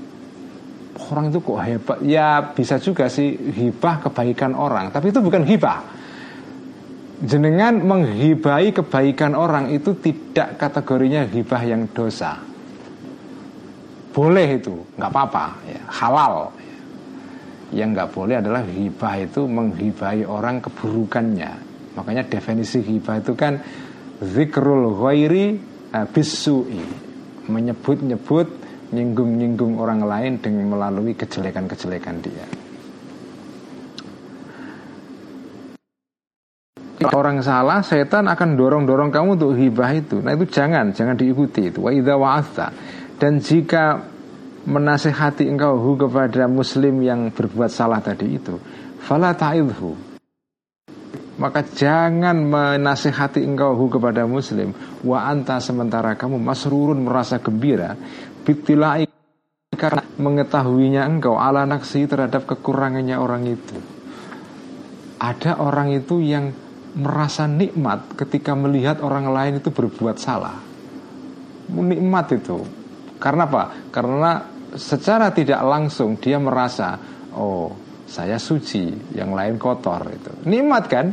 Orang 1.11 1.26
itu 1.34 1.42
kok 1.42 1.59
hebat 1.59 1.98
Ya 2.07 2.55
bisa 2.55 2.78
juga 2.78 3.11
sih 3.11 3.34
hibah 3.34 3.98
kebaikan 3.98 4.55
orang 4.55 4.94
Tapi 4.94 5.11
itu 5.11 5.18
bukan 5.18 5.42
hibah 5.42 5.82
jenengan 7.20 7.76
menghibai 7.84 8.72
kebaikan 8.72 9.36
orang 9.36 9.68
itu 9.68 9.92
tidak 10.01 10.57
kategorinya 10.57 11.28
hibah 11.28 11.62
yang 11.64 11.84
dosa. 11.92 12.40
Boleh 14.11 14.59
itu, 14.59 14.74
nggak 14.98 15.11
apa-apa, 15.12 15.44
ya, 15.70 15.80
halal. 15.86 16.51
Yang 17.70 17.88
nggak 17.94 18.11
boleh 18.11 18.36
adalah 18.42 18.62
hibah 18.66 19.14
itu 19.22 19.46
menghibai 19.46 20.26
orang 20.26 20.59
keburukannya. 20.59 21.53
Makanya 21.94 22.26
definisi 22.26 22.82
hibah 22.82 23.22
itu 23.22 23.38
kan 23.38 23.62
zikrul 24.18 24.98
ghairi 24.98 25.61
uh, 25.94 26.07
bisui, 26.11 26.82
menyebut-nyebut, 27.49 28.49
nyinggung-nyinggung 28.91 29.78
orang 29.78 30.03
lain 30.03 30.32
dengan 30.43 30.76
melalui 30.76 31.14
kejelekan-kejelekan 31.14 32.18
dia. 32.20 32.47
orang 37.09 37.41
salah, 37.41 37.80
setan 37.80 38.28
akan 38.28 38.61
dorong-dorong 38.61 39.09
kamu 39.09 39.41
untuk 39.41 39.57
hibah 39.57 39.91
itu. 39.97 40.20
Nah 40.20 40.36
itu 40.36 40.45
jangan, 40.53 40.93
jangan 40.93 41.16
diikuti 41.16 41.72
itu. 41.72 41.80
Wa 41.80 41.91
idza 41.97 42.14
wa'atha. 42.20 42.66
Dan 43.16 43.41
jika 43.41 44.05
menasehati 44.68 45.49
engkau 45.49 45.80
hu 45.80 45.97
kepada 45.97 46.45
muslim 46.45 47.01
yang 47.01 47.32
berbuat 47.32 47.72
salah 47.72 48.05
tadi 48.05 48.36
itu, 48.36 48.61
fala 49.01 49.32
ta'idhu. 49.32 50.09
Maka 51.41 51.64
jangan 51.64 52.36
menasehati 52.36 53.41
engkau 53.41 53.72
hu 53.72 53.88
kepada 53.88 54.28
muslim 54.28 54.76
wa 55.01 55.24
anta 55.24 55.57
sementara 55.57 56.12
kamu 56.12 56.36
masrurun 56.36 57.01
merasa 57.01 57.41
gembira 57.41 57.97
bitilai 58.45 59.09
karena 59.72 60.05
mengetahuinya 60.20 61.09
engkau 61.09 61.41
ala 61.41 61.64
naksi 61.64 62.05
terhadap 62.05 62.45
kekurangannya 62.45 63.16
orang 63.16 63.49
itu. 63.49 63.78
Ada 65.16 65.57
orang 65.64 65.97
itu 65.97 66.20
yang 66.20 66.53
merasa 66.93 67.49
nikmat 67.49 68.20
ketika 68.20 68.53
melihat 68.53 69.01
orang 69.01 69.32
lain 69.32 69.64
itu 69.64 69.72
berbuat 69.72 70.20
salah. 70.20 70.61
Nikmat 71.72 72.36
itu. 72.36 72.61
Karena 73.16 73.49
apa? 73.49 73.88
Karena 73.88 74.45
secara 74.76 75.32
tidak 75.34 75.64
langsung 75.64 76.20
dia 76.20 76.36
merasa 76.36 77.01
oh 77.34 77.72
saya 78.11 78.38
suci 78.43 79.14
yang 79.14 79.34
lain 79.34 79.55
kotor 79.55 80.03
itu 80.11 80.30
nikmat 80.47 80.84
kan 80.91 81.07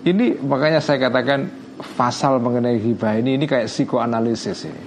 ini 0.00 0.32
makanya 0.40 0.80
saya 0.80 1.10
katakan 1.10 1.50
pasal 1.96 2.40
mengenai 2.40 2.80
hibah 2.80 3.20
ini 3.20 3.36
ini 3.36 3.44
kayak 3.44 3.68
psikoanalisis 3.68 4.68
ini. 4.68 4.82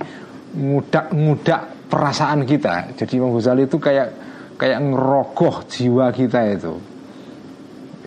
Ngudak-ngudak 0.54 1.90
perasaan 1.90 2.46
kita. 2.46 2.94
Jadi 2.98 3.22
Imam 3.22 3.34
Ghazali 3.34 3.66
itu 3.66 3.78
kayak 3.78 4.10
kayak 4.58 4.80
ngerogoh 4.82 5.66
jiwa 5.70 6.10
kita 6.14 6.40
itu. 6.50 6.74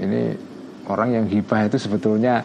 Ini 0.03 0.23
orang 0.91 1.23
yang 1.23 1.27
hibah 1.31 1.67
itu 1.71 1.79
sebetulnya 1.79 2.43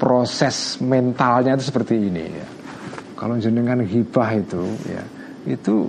proses 0.00 0.80
mentalnya 0.80 1.56
itu 1.56 1.68
seperti 1.68 1.96
ini 1.96 2.24
ya. 2.24 2.48
Kalau 3.16 3.36
jenengan 3.36 3.84
hibah 3.84 4.30
itu 4.36 4.62
ya 4.88 5.04
itu 5.48 5.88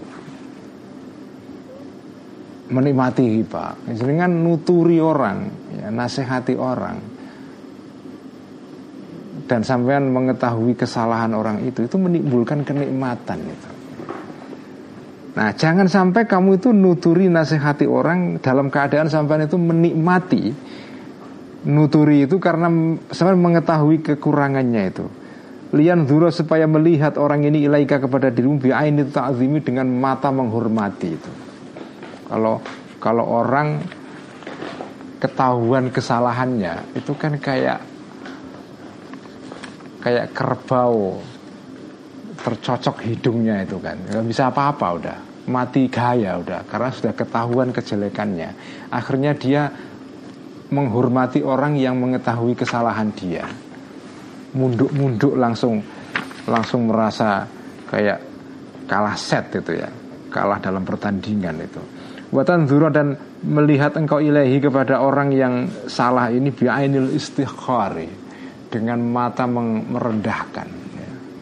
menikmati 2.67 3.41
hibah. 3.41 3.79
Jenengan 3.95 4.31
nuturi 4.43 4.99
orang 4.99 5.49
ya, 5.79 5.87
nasihati 5.87 6.55
orang 6.59 7.08
dan 9.49 9.65
sampean 9.65 10.13
mengetahui 10.13 10.77
kesalahan 10.77 11.33
orang 11.33 11.65
itu 11.65 11.89
itu 11.89 11.97
menimbulkan 11.97 12.61
kenikmatan 12.61 13.41
itu 13.49 13.69
Nah, 15.29 15.55
jangan 15.55 15.87
sampai 15.87 16.27
kamu 16.27 16.59
itu 16.59 16.75
nuturi 16.75 17.31
nasihati 17.31 17.87
orang 17.87 18.43
dalam 18.43 18.67
keadaan 18.67 19.07
sampean 19.07 19.47
itu 19.47 19.55
menikmati 19.55 20.51
nuturi 21.63 22.27
itu 22.27 22.43
karena 22.43 22.67
sampean 23.07 23.39
mengetahui 23.39 24.03
kekurangannya 24.03 24.83
itu 24.91 25.05
lian 25.69 26.09
duro 26.09 26.33
supaya 26.33 26.65
melihat 26.65 27.15
orang 27.21 27.45
ini 27.45 27.69
ilaika 27.69 28.01
kepada 28.01 28.33
dirimu 28.33 28.57
bi'aini 28.57 29.05
ta'zimi 29.13 29.61
dengan 29.61 29.85
mata 29.85 30.33
menghormati 30.33 31.09
itu. 31.13 31.31
Kalau 32.25 32.59
kalau 32.97 33.25
orang 33.25 33.85
ketahuan 35.21 35.93
kesalahannya 35.93 36.97
itu 36.97 37.13
kan 37.13 37.37
kayak 37.37 37.85
kayak 40.03 40.31
kerbau. 40.31 41.19
Tercocok 42.39 43.03
hidungnya 43.03 43.67
itu 43.67 43.75
kan. 43.83 43.99
Nggak 43.99 44.25
bisa 44.25 44.47
apa-apa 44.47 44.87
udah. 44.95 45.17
Mati 45.49 45.89
gaya 45.89 46.39
udah 46.39 46.61
karena 46.69 46.89
sudah 46.93 47.13
ketahuan 47.17 47.73
kejelekannya. 47.75 48.49
Akhirnya 48.93 49.35
dia 49.35 49.67
menghormati 50.69 51.41
orang 51.43 51.75
yang 51.75 51.99
mengetahui 51.99 52.55
kesalahan 52.55 53.11
dia. 53.17 53.43
Munduk-munduk 54.55 55.35
langsung 55.35 55.83
langsung 56.47 56.87
merasa 56.87 57.43
kayak 57.91 58.23
kalah 58.87 59.17
set 59.19 59.51
itu 59.59 59.83
ya. 59.83 59.89
Kalah 60.29 60.61
dalam 60.61 60.85
pertandingan 60.85 61.57
itu. 61.59 61.81
Buatan 62.29 62.69
zuro 62.69 62.93
dan 62.93 63.17
melihat 63.41 63.97
engkau 63.97 64.21
ilahi 64.21 64.61
kepada 64.61 65.01
orang 65.01 65.33
yang 65.33 65.65
salah 65.89 66.29
ini 66.29 66.53
biainil 66.53 67.09
istighfari 67.17 68.28
dengan 68.69 69.01
mata 69.01 69.49
merendahkan. 69.49 70.67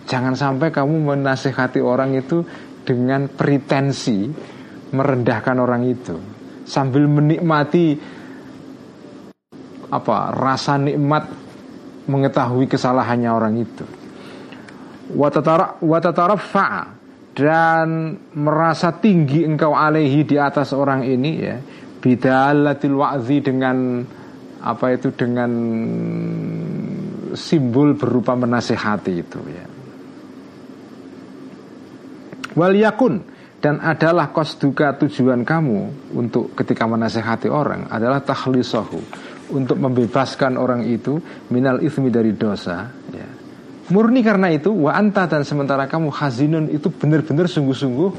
Jangan 0.07 0.39
sampai 0.39 0.71
kamu 0.71 1.11
menasehati 1.11 1.84
orang 1.84 2.15
itu 2.15 2.39
dengan 2.88 3.28
pretensi 3.28 4.32
merendahkan 4.95 5.59
orang 5.59 5.84
itu. 5.84 6.15
Sambil 6.63 7.11
menikmati 7.11 7.99
apa 9.91 10.17
rasa 10.32 10.80
nikmat 10.80 11.28
mengetahui 12.07 12.71
kesalahannya 12.71 13.28
orang 13.28 13.55
itu. 13.59 13.84
Watatarafa 15.84 16.69
dan 17.36 18.15
merasa 18.36 18.95
tinggi 18.95 19.43
engkau 19.43 19.75
alaihi 19.75 20.23
di 20.23 20.39
atas 20.39 20.71
orang 20.71 21.03
ini 21.03 21.32
ya. 21.36 21.59
Bidalatil 21.99 22.95
wa'zi 22.95 23.38
dengan 23.43 23.99
apa 24.63 24.86
itu 24.95 25.11
dengan 25.11 25.51
simbol 27.34 27.97
berupa 27.97 28.38
menasehati 28.38 29.13
itu 29.17 29.39
ya. 29.49 29.65
Wal 32.57 32.75
yakun 32.78 33.21
dan 33.57 33.82
adalah 33.82 34.30
kosduka 34.30 34.93
tujuan 35.01 35.41
kamu 35.41 36.13
untuk 36.13 36.53
ketika 36.53 36.86
menasehati 36.86 37.49
orang 37.49 37.89
adalah 37.89 38.21
tahlisahu 38.21 39.01
untuk 39.53 39.78
membebaskan 39.80 40.59
orang 40.59 40.86
itu 40.86 41.17
minal 41.49 41.82
ismi 41.82 42.11
dari 42.13 42.36
dosa 42.38 42.91
ya. 43.09 43.28
murni 43.89 44.21
karena 44.21 44.51
itu 44.53 44.69
wa 44.69 44.93
anta 44.93 45.25
dan 45.25 45.47
sementara 45.47 45.88
kamu 45.89 46.11
hazinun 46.11 46.65
itu 46.69 46.91
benar-benar 46.91 47.49
sungguh-sungguh 47.49 48.11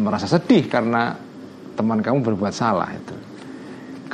merasa 0.00 0.30
sedih 0.30 0.64
karena 0.70 1.18
teman 1.74 2.00
kamu 2.00 2.22
berbuat 2.22 2.54
salah 2.54 2.88
itu 2.94 3.14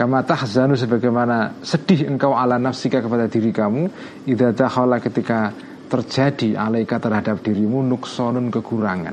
kama 0.00 0.24
tahzanu 0.24 0.80
sebagaimana 0.80 1.60
sedih 1.60 2.08
engkau 2.08 2.32
ala 2.32 2.56
nafsika 2.56 3.04
kepada 3.04 3.28
diri 3.28 3.52
kamu 3.52 3.92
idza 4.24 4.56
dakhala 4.56 4.96
ketika 4.96 5.52
terjadi 5.92 6.56
alaika 6.56 6.96
terhadap 6.96 7.44
dirimu 7.44 7.84
nuksonun 7.84 8.48
kekurangan 8.48 9.12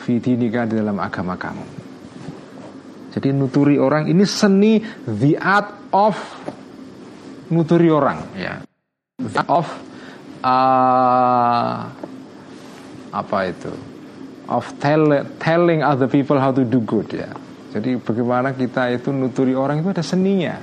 fidinika 0.00 0.64
di 0.64 0.80
dalam 0.80 0.96
agama 1.04 1.36
kamu. 1.36 1.84
Jadi 3.12 3.28
nuturi 3.28 3.76
orang 3.76 4.08
ini 4.08 4.24
seni 4.24 4.80
the 5.04 5.36
art 5.36 5.92
of 5.92 6.16
nuturi 7.52 7.92
orang 7.92 8.24
ya. 8.32 8.64
Of 9.52 9.68
uh, 10.40 11.76
apa 13.12 13.38
itu? 13.52 13.72
Of 14.48 14.80
tell, 14.80 15.28
telling 15.36 15.84
other 15.84 16.08
people 16.08 16.40
how 16.40 16.56
to 16.56 16.64
do 16.64 16.80
good 16.80 17.12
ya 17.12 17.28
jadi 17.72 17.96
bagaimana 17.96 18.52
kita 18.52 18.92
itu 18.92 19.08
nuturi 19.16 19.56
orang 19.56 19.80
itu 19.80 19.88
ada 19.88 20.04
seninya. 20.04 20.60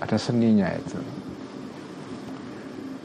Ada 0.00 0.16
seninya 0.16 0.68
itu. 0.72 0.98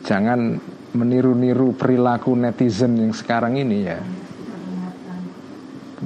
Jangan 0.07 0.55
meniru-niru 0.95 1.75
perilaku 1.75 2.31
netizen 2.39 2.95
yang 2.95 3.11
sekarang 3.11 3.59
ini 3.59 3.77
ya. 3.83 3.99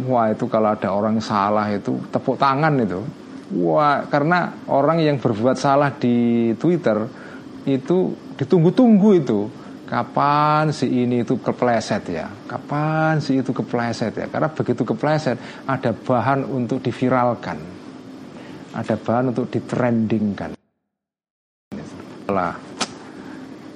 Wah 0.10 0.34
itu 0.34 0.50
kalau 0.50 0.74
ada 0.74 0.90
orang 0.90 1.22
salah 1.22 1.70
itu 1.70 2.02
tepuk 2.10 2.42
tangan 2.42 2.74
itu. 2.82 3.06
Wah, 3.52 4.08
karena 4.08 4.64
orang 4.72 5.04
yang 5.04 5.20
berbuat 5.20 5.60
salah 5.60 5.92
di 5.92 6.50
Twitter 6.56 7.04
itu 7.68 8.16
ditunggu-tunggu 8.40 9.10
itu. 9.20 9.40
Kapan 9.92 10.72
si 10.72 10.88
ini 10.88 11.20
itu 11.20 11.36
kepleset 11.36 12.08
ya? 12.08 12.32
Kapan 12.48 13.20
si 13.20 13.44
itu 13.44 13.52
kepleset 13.52 14.16
ya? 14.16 14.32
Karena 14.32 14.48
begitu 14.48 14.88
kepleset 14.88 15.36
ada 15.68 15.92
bahan 15.92 16.48
untuk 16.48 16.80
diviralkan. 16.80 17.60
Ada 18.72 18.96
bahan 18.96 19.36
untuk 19.36 19.52
ditrendingkan. 19.52 20.56
Lah. 22.32 22.56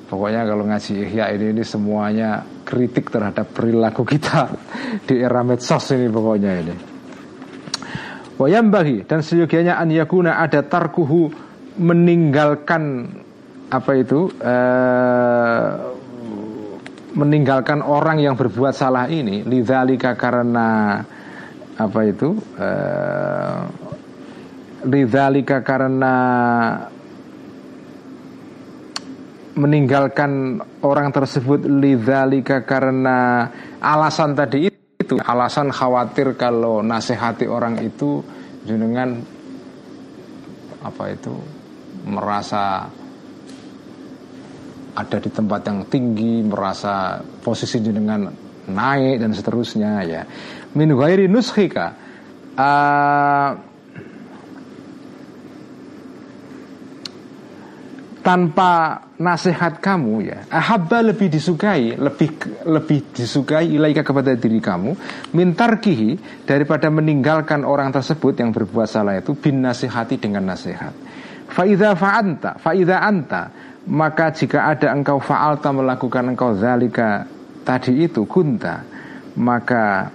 Pokoknya 0.07 0.47
kalau 0.47 0.63
ngaji 0.63 1.03
Ihya 1.03 1.35
ini, 1.35 1.51
ini 1.51 1.63
semuanya 1.67 2.47
kritik 2.63 3.11
terhadap 3.11 3.51
perilaku 3.51 4.07
kita 4.07 4.55
di 5.03 5.19
era 5.19 5.43
medsos 5.43 5.91
ini 5.91 6.07
pokoknya 6.07 6.51
ini. 6.63 6.75
Wayambahi 8.39 9.03
dan 9.03 9.19
seyogianya 9.19 9.83
an 9.83 9.91
yakuna 9.91 10.39
ada 10.39 10.63
tarkuhu 10.63 11.27
meninggalkan 11.75 13.11
apa 13.67 13.91
itu 13.97 14.31
uh, 14.39 15.94
meninggalkan 17.15 17.79
orang 17.79 18.19
yang 18.19 18.35
berbuat 18.35 18.75
salah 18.75 19.07
ini 19.07 19.41
lidzalika 19.47 20.19
karena 20.19 20.99
apa 21.75 21.99
itu 22.07 22.35
uh, 22.59 23.59
lidzalika 24.83 25.63
karena 25.63 26.15
meninggalkan 29.55 30.59
orang 30.83 31.15
tersebut 31.15 31.63
lidzalika 31.63 32.67
karena 32.67 33.47
alasan 33.79 34.35
tadi 34.35 34.67
itu 34.67 34.85
itu 35.05 35.21
alasan 35.21 35.69
khawatir 35.69 36.33
kalau 36.33 36.81
nasihati 36.81 37.45
orang 37.45 37.77
itu 37.85 38.25
jenengan 38.65 39.21
apa 40.81 41.13
itu 41.13 41.37
merasa 42.09 42.89
ada 44.95 45.17
di 45.19 45.29
tempat 45.29 45.61
yang 45.67 45.79
tinggi, 45.91 46.41
merasa 46.41 47.19
posisi 47.43 47.83
jenengan 47.83 48.31
naik 48.71 49.19
dan 49.19 49.31
seterusnya 49.35 49.91
ya. 50.07 50.21
Min 50.73 50.95
ghairi 50.95 51.27
nuskhika 51.27 51.87
uh, 52.55 53.49
tanpa 58.25 59.05
nasihat 59.21 59.77
kamu 59.77 60.13
ya 60.25 60.49
ahabba 60.49 61.13
lebih 61.13 61.29
disukai 61.29 61.93
lebih 61.93 62.33
lebih 62.65 63.13
disukai 63.13 63.69
ilaika 63.69 64.01
kepada 64.01 64.33
diri 64.33 64.57
kamu 64.57 64.97
mintarkihi 65.29 66.41
daripada 66.49 66.89
meninggalkan 66.89 67.61
orang 67.61 67.93
tersebut 67.93 68.33
yang 68.41 68.49
berbuat 68.49 68.89
salah 68.89 69.21
itu 69.21 69.37
bin 69.37 69.61
nasihati 69.61 70.17
dengan 70.17 70.49
nasihat 70.49 70.91
faida 71.53 71.93
faanta 71.93 72.57
faida 72.57 73.05
anta 73.05 73.64
maka 73.85 74.33
jika 74.33 74.73
ada 74.73 74.89
engkau 74.93 75.21
faalta 75.21 75.69
melakukan 75.69 76.33
engkau 76.33 76.57
zalika 76.57 77.25
tadi 77.61 78.05
itu 78.05 78.25
kunta 78.25 78.81
maka 79.37 80.09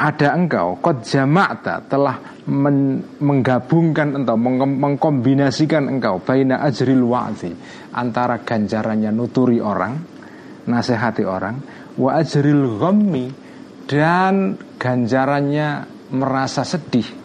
ada 0.00 0.28
engkau 0.32 0.80
kot 0.80 1.04
jama'ta 1.04 1.84
telah 1.86 2.16
men, 2.48 3.04
menggabungkan 3.20 4.16
meng, 4.24 4.58
mengkombinasikan 4.80 5.86
engkau 5.86 6.18
baina 6.24 6.64
ajril 6.64 7.04
wa'zi 7.04 7.52
antara 7.94 8.40
ganjarannya 8.42 9.12
nuturi 9.12 9.62
orang 9.62 9.94
nasihati 10.66 11.22
orang 11.22 11.56
wa 12.00 12.10
ajril 12.16 12.80
ghammi 12.80 13.26
dan 13.86 14.56
ganjarannya 14.80 15.84
merasa 16.10 16.66
sedih 16.66 17.19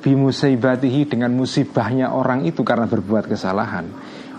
bimusaibatihi 0.00 1.12
dengan 1.12 1.36
musibahnya 1.36 2.12
orang 2.12 2.48
itu 2.48 2.64
karena 2.64 2.88
berbuat 2.88 3.28
kesalahan. 3.28 3.86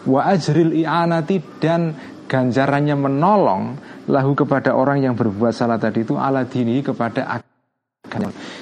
Wa 0.06 0.34
ajril 0.34 0.74
i'anati 0.82 1.62
dan 1.62 1.94
ganjarannya 2.26 2.98
menolong 2.98 3.78
lahu 4.10 4.32
kepada 4.34 4.74
orang 4.74 5.06
yang 5.06 5.14
berbuat 5.14 5.54
salah 5.54 5.78
tadi 5.78 6.02
itu 6.02 6.18
ala 6.18 6.48
dini 6.48 6.82
kepada 6.82 7.44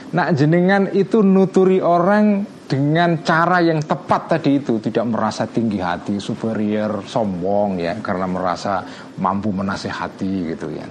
Nak 0.10 0.30
jenengan 0.38 0.94
itu 0.94 1.26
nuturi 1.26 1.82
orang 1.82 2.46
dengan 2.70 3.26
cara 3.26 3.58
yang 3.66 3.82
tepat 3.82 4.38
tadi 4.38 4.62
itu. 4.62 4.78
Tidak 4.78 5.02
merasa 5.10 5.50
tinggi 5.50 5.82
hati, 5.82 6.22
superior, 6.22 7.02
sombong 7.02 7.82
ya 7.82 7.98
karena 7.98 8.30
merasa 8.30 8.86
mampu 9.18 9.50
menasehati 9.50 10.34
gitu 10.54 10.68
ya. 10.70 10.86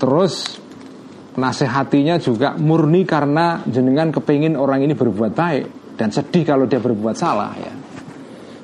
Terus 0.00 0.60
nasihatinya 1.40 2.20
juga 2.20 2.52
murni 2.60 3.08
karena 3.08 3.64
jenengan 3.64 4.12
kepingin 4.12 4.60
orang 4.60 4.84
ini 4.84 4.92
berbuat 4.92 5.32
baik 5.32 5.96
dan 5.96 6.12
sedih 6.12 6.44
kalau 6.44 6.68
dia 6.68 6.78
berbuat 6.78 7.16
salah 7.16 7.56
ya. 7.56 7.72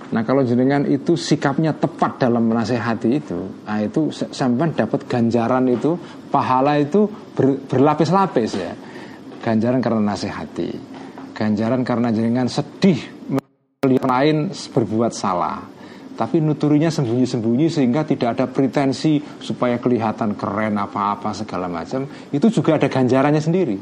Nah 0.07 0.23
kalau 0.23 0.47
jenengan 0.47 0.87
itu 0.87 1.19
sikapnya 1.19 1.75
tepat 1.75 2.23
dalam 2.23 2.47
menasehati 2.47 3.11
itu 3.11 3.67
Nah 3.67 3.83
itu 3.83 4.15
sampai 4.15 4.71
dapat 4.71 5.03
ganjaran 5.11 5.67
itu 5.67 5.99
Pahala 6.31 6.79
itu 6.79 7.11
ber, 7.35 7.67
berlapis-lapis 7.67 8.51
ya 8.55 8.71
Ganjaran 9.43 9.83
karena 9.83 10.15
nasehati 10.15 10.71
Ganjaran 11.35 11.83
karena 11.83 12.15
jenengan 12.15 12.47
sedih 12.47 13.03
Melihat 13.83 14.07
lain 14.07 14.55
berbuat 14.55 15.11
salah 15.11 15.76
tapi 16.17 16.41
nuturinya 16.41 16.89
sembunyi-sembunyi 16.89 17.69
sehingga 17.69 18.09
tidak 18.09 18.41
ada 18.41 18.45
pretensi 18.49 19.21
supaya 19.21 19.77
kelihatan 19.77 20.35
keren 20.35 20.81
apa-apa 20.81 21.37
segala 21.37 21.69
macam 21.69 22.09
itu 22.33 22.49
juga 22.49 22.81
ada 22.81 22.89
ganjarannya 22.89 23.43
sendiri 23.45 23.77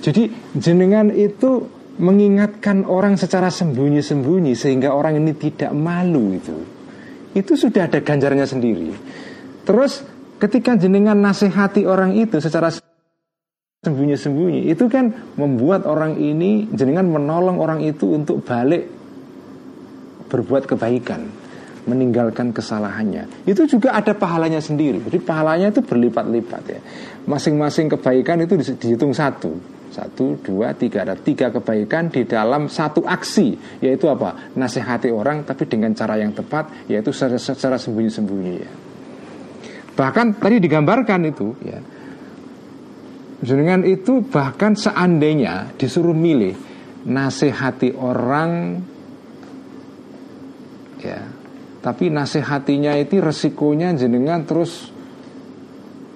jadi 0.00 0.32
jenengan 0.56 1.12
itu 1.12 1.78
mengingatkan 1.98 2.86
orang 2.86 3.18
secara 3.18 3.50
sembunyi-sembunyi 3.50 4.54
sehingga 4.54 4.94
orang 4.94 5.18
ini 5.18 5.34
tidak 5.34 5.74
malu 5.74 6.38
itu. 6.38 6.54
Itu 7.34 7.58
sudah 7.58 7.90
ada 7.90 7.98
ganjarnya 7.98 8.46
sendiri. 8.46 8.94
Terus 9.66 10.06
ketika 10.38 10.78
jenengan 10.78 11.18
nasihati 11.18 11.84
orang 11.84 12.14
itu 12.14 12.38
secara 12.38 12.70
sembunyi-sembunyi 13.82 14.70
itu 14.70 14.86
kan 14.86 15.34
membuat 15.34 15.86
orang 15.86 16.18
ini 16.18 16.70
jenengan 16.70 17.10
menolong 17.10 17.58
orang 17.58 17.82
itu 17.82 18.14
untuk 18.14 18.42
balik 18.46 18.86
berbuat 20.30 20.66
kebaikan 20.66 21.30
meninggalkan 21.88 22.52
kesalahannya. 22.52 23.48
Itu 23.48 23.64
juga 23.64 23.96
ada 23.96 24.12
pahalanya 24.12 24.60
sendiri. 24.60 25.00
Jadi 25.00 25.18
pahalanya 25.24 25.72
itu 25.72 25.80
berlipat-lipat 25.80 26.62
ya. 26.68 26.80
Masing-masing 27.24 27.88
kebaikan 27.96 28.44
itu 28.44 28.60
dihitung 28.60 29.16
satu. 29.16 29.56
Satu, 29.88 30.36
dua, 30.44 30.76
tiga. 30.76 31.02
Ada 31.08 31.16
tiga 31.16 31.48
kebaikan 31.48 32.12
di 32.12 32.28
dalam 32.28 32.68
satu 32.68 33.08
aksi. 33.08 33.80
Yaitu 33.80 34.06
apa? 34.12 34.52
Nasihati 34.52 35.08
orang 35.08 35.48
tapi 35.48 35.64
dengan 35.64 35.96
cara 35.96 36.20
yang 36.20 36.36
tepat 36.36 36.86
Yaitu 36.92 37.10
secara, 37.10 37.80
sembunyi-sembunyi 37.80 38.54
ya. 38.60 38.70
Bahkan 39.96 40.38
tadi 40.38 40.60
digambarkan 40.62 41.20
itu 41.26 41.56
ya. 41.64 41.80
Jenengan 43.38 43.86
itu 43.86 44.22
bahkan 44.28 44.74
seandainya 44.74 45.74
disuruh 45.78 46.14
milih 46.14 46.54
Nasihati 47.06 47.94
orang 47.94 48.82
Ya 50.98 51.37
Tapi 51.78 52.10
nasihatinya 52.10 52.98
itu 52.98 53.22
resikonya 53.22 53.94
jenengan 53.94 54.42
terus 54.44 54.94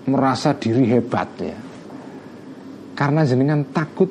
Merasa 0.02 0.58
diri 0.58 0.90
hebat 0.90 1.30
ya 1.38 1.54
karena 2.92 3.24
jenengan 3.24 3.72
takut 3.72 4.08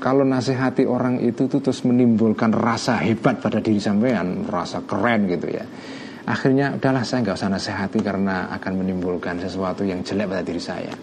kalau 0.00 0.24
nasihati 0.24 0.88
orang 0.88 1.20
itu 1.20 1.46
tuh 1.46 1.60
terus 1.60 1.84
menimbulkan 1.84 2.50
rasa 2.56 2.96
hebat 3.04 3.36
pada 3.38 3.60
diri 3.60 3.76
sampean, 3.76 4.48
rasa 4.48 4.80
keren 4.88 5.28
gitu 5.28 5.46
ya. 5.52 5.64
Akhirnya 6.24 6.76
udahlah 6.76 7.04
saya 7.04 7.20
nggak 7.24 7.36
usah 7.36 7.52
nasihati 7.52 8.00
karena 8.00 8.48
akan 8.56 8.72
menimbulkan 8.80 9.36
sesuatu 9.44 9.84
yang 9.84 10.00
jelek 10.00 10.26
pada 10.28 10.42
diri 10.44 10.62
saya. 10.62 10.94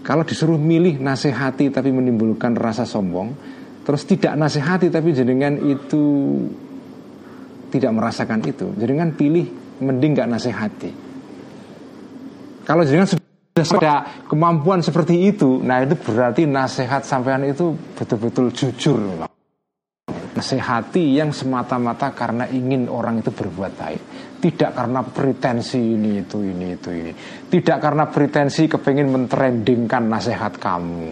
Kalau 0.00 0.22
disuruh 0.22 0.58
milih 0.58 1.02
nasihati 1.02 1.74
tapi 1.74 1.90
menimbulkan 1.90 2.54
rasa 2.54 2.86
sombong, 2.86 3.34
terus 3.82 4.06
tidak 4.06 4.38
nasihati 4.38 4.86
tapi 4.86 5.10
jenengan 5.10 5.58
itu 5.58 6.02
tidak 7.70 7.94
merasakan 7.94 8.42
itu, 8.42 8.74
jenengan 8.74 9.14
pilih 9.14 9.46
mending 9.80 10.18
nggak 10.18 10.28
nasihati. 10.28 10.90
Kalau 12.66 12.82
jenengan 12.84 13.16
ada 13.60 14.24
kemampuan 14.26 14.80
seperti 14.80 15.30
itu, 15.30 15.60
nah 15.62 15.84
itu 15.84 15.94
berarti 15.98 16.48
nasihat 16.48 17.04
sampean 17.06 17.44
itu 17.46 17.72
betul-betul 17.96 18.50
jujur. 18.50 18.98
Nasihati 20.30 21.18
yang 21.18 21.34
semata-mata 21.34 22.14
karena 22.14 22.46
ingin 22.48 22.86
orang 22.86 23.18
itu 23.20 23.34
berbuat 23.34 23.72
baik, 23.74 24.02
tidak 24.38 24.70
karena 24.72 25.00
pretensi 25.02 25.76
ini 25.76 26.22
itu 26.22 26.38
ini 26.40 26.66
itu 26.78 26.88
ini, 26.94 27.12
tidak 27.50 27.78
karena 27.82 28.06
pretensi 28.06 28.70
kepingin 28.70 29.10
mentrendingkan 29.10 30.06
nasihat 30.06 30.54
kamu. 30.56 31.10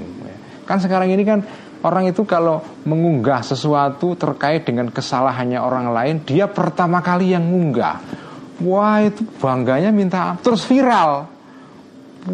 Kan 0.65 0.79
sekarang 0.79 1.11
ini 1.11 1.25
kan 1.27 1.43
orang 1.85 2.11
itu 2.11 2.23
kalau 2.27 2.63
mengunggah 2.87 3.43
sesuatu 3.43 4.19
terkait 4.19 4.67
dengan 4.67 4.91
kesalahannya 4.91 5.61
orang 5.61 5.87
lain, 5.95 6.15
dia 6.27 6.51
pertama 6.51 6.99
kali 7.05 7.35
yang 7.35 7.47
mengunggah. 7.47 8.03
Wah 8.59 8.99
itu 9.07 9.23
bangganya 9.39 9.95
minta 9.95 10.35
terus 10.43 10.67
viral 10.67 11.31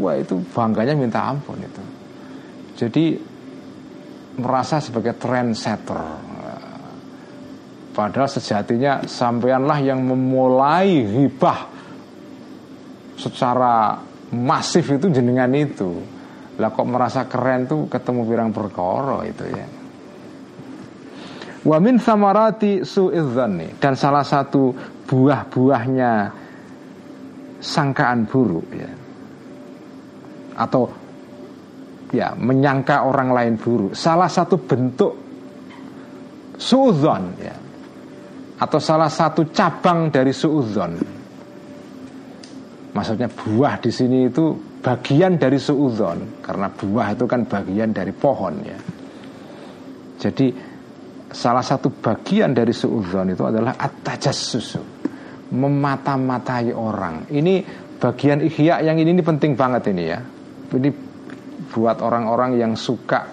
Wah 0.01 0.17
itu 0.17 0.41
bangganya 0.57 0.97
minta 0.97 1.21
ampun 1.21 1.61
itu 1.61 1.83
Jadi 2.81 3.21
merasa 4.41 4.81
sebagai 4.81 5.21
trendsetter 5.21 6.01
Padahal 7.95 8.27
sejatinya 8.27 9.07
sampeanlah 9.07 9.79
yang 9.79 10.03
memulai 10.03 11.07
hibah 11.07 11.71
secara 13.15 14.03
masif 14.35 14.99
itu 14.99 15.15
jenengan 15.15 15.47
itu. 15.55 16.03
Lah 16.55 16.71
kok 16.71 16.87
merasa 16.87 17.27
keren 17.27 17.67
tuh 17.67 17.91
ketemu 17.91 18.21
pirang 18.31 18.51
perkara 18.55 19.27
itu 19.27 19.45
ya. 19.51 19.67
Wa 21.65 21.81
min 21.81 21.97
samarati 21.97 22.85
su'idzani 22.85 23.81
dan 23.81 23.97
salah 23.97 24.23
satu 24.23 24.71
buah-buahnya 25.09 26.13
sangkaan 27.65 28.29
buruk 28.29 28.69
ya 28.77 28.93
atau 30.55 30.87
ya 32.13 32.37
menyangka 32.37 33.03
orang 33.03 33.33
lain 33.33 33.55
buruk. 33.57 33.97
Salah 33.97 34.29
satu 34.29 34.61
bentuk 34.61 35.13
suudzon 36.55 37.25
ya 37.41 37.57
atau 38.61 38.79
salah 38.79 39.11
satu 39.11 39.51
cabang 39.51 40.13
dari 40.13 40.31
suudzon. 40.31 41.14
Maksudnya 42.95 43.27
buah 43.27 43.83
di 43.83 43.91
sini 43.91 44.31
itu 44.31 44.55
bagian 44.79 45.35
dari 45.35 45.59
suudzon 45.59 46.43
karena 46.43 46.71
buah 46.71 47.19
itu 47.19 47.25
kan 47.27 47.43
bagian 47.43 47.91
dari 47.91 48.15
pohon 48.15 48.55
ya. 48.63 48.79
Jadi 50.23 50.47
salah 51.35 51.67
satu 51.67 51.91
bagian 51.91 52.55
dari 52.55 52.71
suudzon 52.71 53.35
itu 53.35 53.43
adalah 53.43 53.75
at-tajassus 53.75 54.79
memata-matai 55.51 56.71
orang. 56.71 57.27
Ini 57.35 57.55
bagian 57.99 58.45
ihya 58.47 58.85
yang 58.85 59.01
ini, 59.01 59.11
ini 59.17 59.23
penting 59.25 59.57
banget 59.59 59.91
ini 59.91 60.05
ya 60.05 60.21
ini 60.75 60.91
buat 61.71 62.03
orang-orang 62.03 62.59
yang 62.59 62.73
suka 62.75 63.27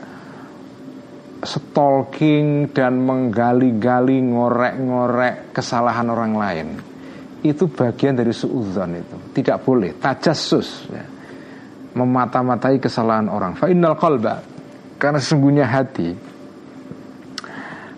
stalking 1.42 2.70
dan 2.70 3.02
menggali-gali 3.02 4.22
ngorek-ngorek 4.22 5.52
kesalahan 5.58 6.08
orang 6.10 6.34
lain 6.38 6.68
itu 7.42 7.70
bagian 7.70 8.14
dari 8.14 8.34
suudzon 8.34 8.92
itu. 8.98 9.18
Tidak 9.34 9.58
boleh. 9.66 9.98
Tajassus 9.98 10.90
ya. 10.90 11.06
memata-matai 11.92 12.80
kesalahan 12.80 13.28
orang. 13.28 13.60
Fa 13.60 13.68
innal 13.68 14.00
karena 15.02 15.18
sesungguhnya 15.20 15.66
hati. 15.68 16.14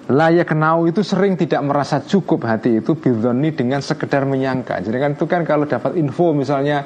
Layak 0.03 0.51
kenau 0.51 0.83
itu 0.83 0.99
sering 0.99 1.39
tidak 1.39 1.63
merasa 1.63 2.03
cukup 2.03 2.43
hati 2.43 2.83
itu 2.83 2.95
bidhoni 2.95 3.55
dengan 3.55 3.79
sekedar 3.79 4.27
menyangka. 4.27 4.83
Jadi 4.83 4.97
kan 4.99 5.11
itu 5.15 5.25
kan 5.27 5.41
kalau 5.47 5.63
dapat 5.63 5.95
info 5.95 6.35
misalnya 6.35 6.83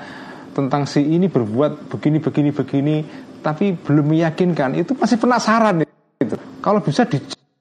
tentang 0.54 0.86
si 0.86 1.02
ini 1.02 1.26
berbuat 1.26 1.90
begini 1.90 2.18
begini 2.22 2.50
begini 2.54 2.96
tapi 3.42 3.74
belum 3.74 4.06
meyakinkan 4.14 4.78
itu 4.78 4.94
masih 4.94 5.18
penasaran 5.18 5.82
itu. 5.82 6.38
Kalau 6.62 6.82
bisa 6.82 7.10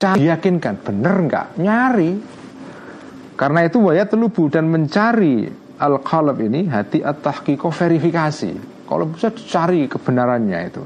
diyakinkan 0.01 0.81
bener 0.85 1.15
nggak? 1.25 1.47
Nyari 1.61 2.11
Karena 3.37 3.69
itu 3.69 3.79
wayat 3.85 4.11
telubu 4.11 4.49
dan 4.49 4.67
mencari 4.73 5.45
al-qalb 5.77 6.41
ini 6.41 6.67
hati 6.73 7.05
at-tahqiqo 7.05 7.69
verifikasi. 7.69 8.53
Kalau 8.89 9.05
bisa 9.13 9.29
cari 9.35 9.85
kebenarannya 9.85 10.61
itu. 10.65 10.83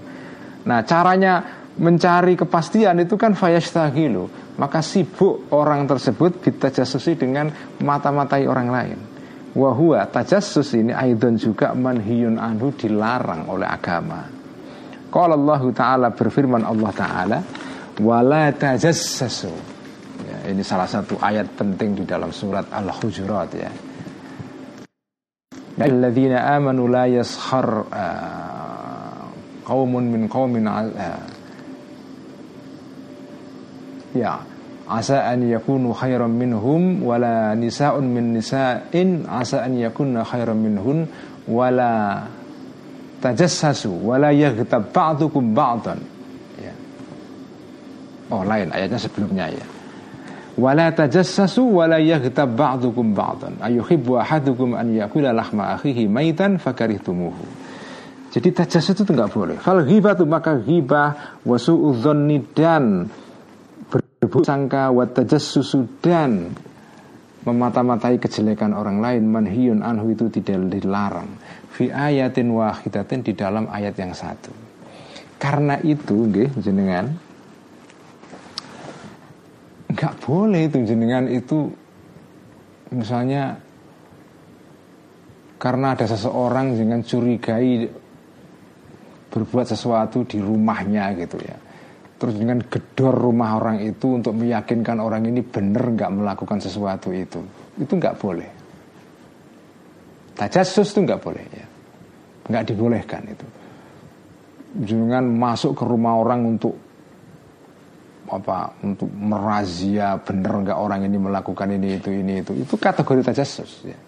Nah, 0.66 0.82
caranya 0.82 1.62
mencari 1.78 2.34
kepastian 2.34 2.98
itu 2.98 3.14
kan 3.14 3.38
fayastahilu. 3.38 4.58
Maka 4.58 4.82
sibuk 4.82 5.48
orang 5.54 5.88
tersebut 5.88 6.42
jasusi 6.74 7.16
dengan 7.16 7.48
mata-matai 7.80 8.44
orang 8.44 8.68
lain. 8.68 8.98
Wahua 9.56 10.06
tajassus 10.10 10.76
ini 10.76 10.92
aidon 10.92 11.40
juga 11.40 11.72
manhiyun 11.72 12.36
anhu 12.36 12.74
dilarang 12.76 13.48
oleh 13.48 13.66
agama. 13.66 14.26
Kalau 15.10 15.34
Allah 15.34 15.62
Ta'ala 15.74 16.08
berfirman 16.14 16.62
Allah 16.62 16.92
Ta'ala 16.94 17.38
Wala 18.00 18.48
tajassasu 18.48 19.79
Ini 20.40 20.64
salah 20.64 20.88
satu 20.88 21.20
ayat 21.20 21.52
penting 21.52 22.00
di 22.00 22.04
dalam 22.08 22.32
surat 22.32 22.64
Al-Hujurat 22.72 23.50
ya. 23.52 23.68
Alladzina 25.80 26.56
amanu 26.56 26.88
la 26.88 27.04
yaskhar 27.08 27.68
uh, 27.88 29.24
qaumun 29.64 30.12
min 30.12 30.28
qaumin 30.28 30.64
uh, 30.68 30.84
ya 34.12 34.36
asa 34.84 35.24
an 35.24 35.40
yakunu 35.40 35.96
khairan 35.96 36.36
minhum 36.36 37.00
wala 37.00 37.56
nisaun 37.56 38.12
min 38.12 38.36
nisa'in 38.36 39.24
asa 39.24 39.64
an 39.64 39.76
yakunna 39.80 40.20
khairan 40.20 40.60
minhun 40.60 41.08
wala 41.48 42.28
tajassasu 43.24 43.88
wala 44.04 44.36
yaghtab 44.36 44.92
ba'dukum 44.92 45.56
ba'dan. 45.56 46.00
Ya. 46.60 46.74
Oh 48.28 48.44
lain 48.44 48.68
ayatnya 48.68 49.00
sebelumnya 49.00 49.48
ya 49.48 49.79
wala 50.58 50.90
tajassasu 50.90 51.62
wala 51.62 52.00
yaghtab 52.02 52.54
ba'dukum 52.54 53.12
ba'dan. 53.14 53.62
Ayuhibbu 53.62 54.18
ahadukum 54.18 54.74
an 54.74 54.90
yakula 54.94 55.30
lahma 55.30 55.78
akhihi 55.78 56.10
maitan 56.10 56.58
fakarihtumuhu 56.58 57.70
jadi 58.30 58.48
tajassus 58.54 58.94
itu 58.94 59.10
enggak 59.10 59.34
boleh. 59.34 59.58
Fal 59.58 59.82
ghibatu 59.82 60.22
maka 60.22 60.54
ghibah 60.54 61.42
wasu'udzanni 61.42 62.54
dan 62.54 63.10
berburuk 63.90 64.46
sangka 64.46 64.94
susu 65.42 65.98
dan 65.98 66.54
memata-matai 67.42 68.22
kejelekan 68.22 68.70
orang 68.70 69.02
lain 69.02 69.26
manhiyun 69.26 69.82
anhu 69.82 70.14
itu 70.14 70.30
tidak 70.30 70.78
dilarang. 70.78 71.26
Fi 71.74 71.90
ayatin 71.90 72.54
wahidatin 72.54 73.26
di 73.26 73.34
dalam 73.34 73.66
ayat 73.66 73.98
yang 73.98 74.14
satu. 74.14 74.54
Karena 75.34 75.82
itu 75.82 76.30
nggih 76.30 76.54
jenengan 76.62 77.10
nggak 80.00 80.16
boleh 80.24 80.64
itu 80.64 80.80
jenengan 80.88 81.28
itu 81.28 81.68
misalnya 82.96 83.52
karena 85.60 85.92
ada 85.92 86.08
seseorang 86.08 86.72
dengan 86.72 87.04
curigai 87.04 87.84
berbuat 89.28 89.66
sesuatu 89.68 90.24
di 90.24 90.40
rumahnya 90.40 91.12
gitu 91.20 91.36
ya. 91.44 91.56
Terus 92.16 92.34
dengan 92.36 92.64
gedor 92.64 93.12
rumah 93.12 93.60
orang 93.60 93.84
itu 93.84 94.16
untuk 94.16 94.36
meyakinkan 94.40 95.04
orang 95.04 95.28
ini 95.28 95.44
benar 95.44 95.84
nggak 95.92 96.12
melakukan 96.16 96.64
sesuatu 96.64 97.12
itu. 97.12 97.40
Itu 97.76 97.92
nggak 98.00 98.16
boleh. 98.16 98.48
Tajasus 100.32 100.96
itu 100.96 101.04
nggak 101.04 101.20
boleh 101.20 101.44
ya. 101.44 101.66
Nggak 102.48 102.64
dibolehkan 102.72 103.22
itu. 103.28 103.46
Jangan 104.80 105.28
masuk 105.28 105.76
ke 105.76 105.84
rumah 105.84 106.16
orang 106.16 106.56
untuk 106.56 106.72
apa 108.30 108.78
untuk 108.86 109.10
merazia 109.10 110.16
benar 110.22 110.62
nggak 110.62 110.78
orang 110.78 111.04
ini 111.04 111.18
melakukan 111.18 111.68
ini 111.74 111.98
itu 111.98 112.14
ini 112.14 112.46
itu 112.46 112.52
itu 112.54 112.74
kategori 112.78 113.26
tajasus 113.26 113.70
ya 113.84 113.98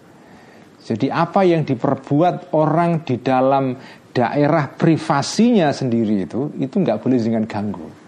jadi 0.83 1.07
apa 1.15 1.47
yang 1.47 1.63
diperbuat 1.63 2.55
orang 2.55 3.03
di 3.03 3.19
dalam 3.19 3.75
daerah 4.15 4.71
privasinya 4.71 5.71
sendiri 5.75 6.23
itu 6.23 6.55
itu 6.59 6.75
nggak 6.79 7.03
boleh 7.03 7.19
dengan 7.19 7.43
ganggu 7.43 8.03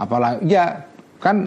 Apalagi 0.00 0.48
ya 0.48 0.80
kan 1.20 1.44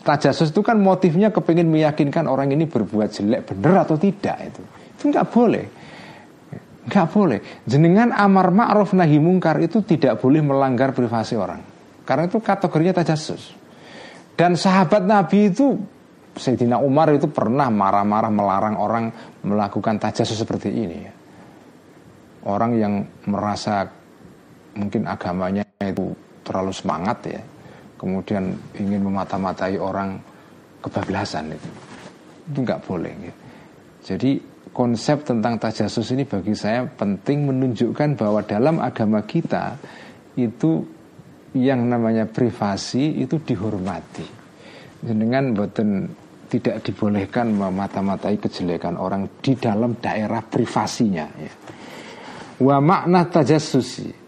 tajasus 0.00 0.48
itu 0.48 0.64
kan 0.64 0.80
motifnya 0.80 1.28
kepingin 1.28 1.68
meyakinkan 1.68 2.24
orang 2.24 2.48
ini 2.48 2.64
berbuat 2.64 3.12
jelek 3.12 3.52
benar 3.52 3.84
atau 3.84 4.00
tidak 4.00 4.40
itu. 4.40 4.62
Itu 4.96 5.12
nggak 5.12 5.26
boleh. 5.28 5.64
Nggak 6.88 7.06
boleh. 7.12 7.38
Jenengan 7.68 8.16
amar 8.16 8.48
ma'ruf 8.48 8.96
nahi 8.96 9.20
mungkar 9.20 9.60
itu 9.60 9.84
tidak 9.84 10.16
boleh 10.16 10.40
melanggar 10.40 10.96
privasi 10.96 11.36
orang. 11.36 11.60
Karena 12.04 12.26
itu 12.26 12.38
kategorinya 12.40 13.00
tajasus. 13.00 13.54
Dan 14.34 14.56
sahabat 14.56 15.04
Nabi 15.04 15.52
itu 15.52 15.76
Sayyidina 16.34 16.80
Umar 16.80 17.12
itu 17.12 17.28
pernah 17.28 17.68
marah-marah 17.68 18.32
melarang 18.32 18.76
orang 18.80 19.04
melakukan 19.44 20.00
tajasus 20.00 20.40
seperti 20.40 20.72
ini. 20.72 21.00
Orang 22.48 22.72
yang 22.78 23.04
merasa 23.28 23.84
mungkin 24.74 25.04
agamanya 25.04 25.66
itu 25.82 26.14
terlalu 26.46 26.72
semangat 26.72 27.18
ya 27.26 27.42
kemudian 28.00 28.56
ingin 28.80 29.04
memata-matai 29.04 29.76
orang 29.76 30.16
kebablasan 30.80 31.52
itu 31.52 31.70
itu 32.50 32.58
nggak 32.64 32.82
boleh 32.88 33.12
ya. 33.20 33.34
jadi 34.00 34.40
konsep 34.72 35.26
tentang 35.28 35.60
tajasus 35.60 36.08
ini 36.16 36.24
bagi 36.24 36.56
saya 36.56 36.88
penting 36.88 37.44
menunjukkan 37.50 38.16
bahwa 38.16 38.40
dalam 38.40 38.80
agama 38.80 39.20
kita 39.26 39.76
itu 40.38 40.86
yang 41.56 41.90
namanya 41.90 42.30
privasi 42.30 43.22
itu 43.22 43.42
dihormati 43.42 44.26
dengan 45.02 45.50
boten 45.56 46.06
tidak 46.50 46.82
dibolehkan 46.82 47.54
memata-matai 47.54 48.38
kejelekan 48.38 48.98
orang 48.98 49.38
di 49.38 49.54
dalam 49.54 49.98
daerah 49.98 50.42
privasinya 50.42 51.26
ya. 51.38 51.52
wa 52.62 52.76
makna 52.78 53.26
tajasusi 53.26 54.20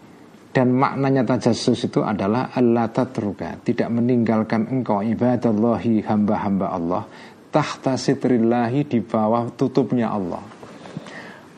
dan 0.53 0.69
maknanya 0.69 1.25
tajasus 1.25 1.89
itu 1.89 2.05
adalah 2.05 2.53
Allah 2.53 2.85
tatruka 2.93 3.57
Tidak 3.57 3.89
meninggalkan 3.89 4.69
engkau 4.69 5.01
ibadallahi 5.01 6.05
hamba-hamba 6.05 6.67
Allah 6.69 7.03
Tahta 7.49 7.97
sitrillahi 7.97 8.85
di 8.85 9.01
bawah 9.01 9.49
tutupnya 9.57 10.13
Allah 10.13 10.45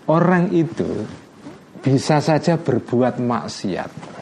Orang 0.08 0.56
itu 0.56 0.88
bisa 1.84 2.24
saja 2.24 2.56
berbuat 2.56 3.20
maksiat 3.20 4.15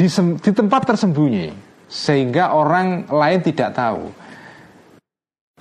di, 0.00 0.08
di 0.40 0.50
tempat 0.56 0.88
tersembunyi 0.88 1.52
Sehingga 1.84 2.56
orang 2.56 3.12
lain 3.12 3.40
tidak 3.44 3.76
tahu 3.76 4.04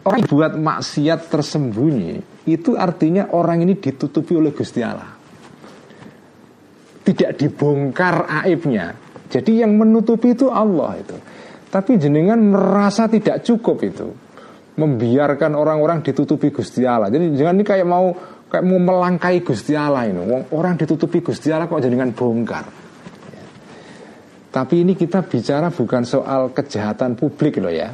Orang 0.08 0.24
buat 0.32 0.56
maksiat 0.56 1.28
tersembunyi 1.28 2.48
Itu 2.48 2.80
artinya 2.80 3.36
orang 3.36 3.68
ini 3.68 3.76
ditutupi 3.76 4.40
oleh 4.40 4.56
Gusti 4.56 4.80
Allah 4.80 5.20
tidak 7.10 7.42
dibongkar 7.42 8.30
aibnya. 8.46 8.94
Jadi 9.30 9.66
yang 9.66 9.78
menutupi 9.78 10.38
itu 10.38 10.50
Allah 10.54 11.02
itu. 11.02 11.18
Tapi 11.70 11.98
jenengan 11.98 12.38
merasa 12.38 13.10
tidak 13.10 13.42
cukup 13.46 13.82
itu. 13.86 14.10
Membiarkan 14.78 15.58
orang-orang 15.58 16.06
ditutupi 16.06 16.54
Gusti 16.54 16.86
Allah. 16.86 17.10
Jadi 17.10 17.34
jangan 17.34 17.58
ini 17.58 17.66
kayak 17.66 17.86
mau 17.90 18.14
kayak 18.50 18.66
mau 18.66 18.80
melangkai 18.80 19.42
Gusti 19.42 19.74
Allah 19.74 20.06
ini. 20.06 20.22
Orang 20.54 20.78
ditutupi 20.78 21.22
Gusti 21.22 21.50
Allah 21.50 21.66
kok 21.66 21.82
jenengan 21.82 22.14
bongkar. 22.14 22.79
Tapi 24.50 24.82
ini 24.82 24.98
kita 24.98 25.22
bicara 25.22 25.70
bukan 25.70 26.02
soal 26.02 26.50
kejahatan 26.50 27.14
publik 27.14 27.62
loh 27.62 27.70
ya. 27.70 27.94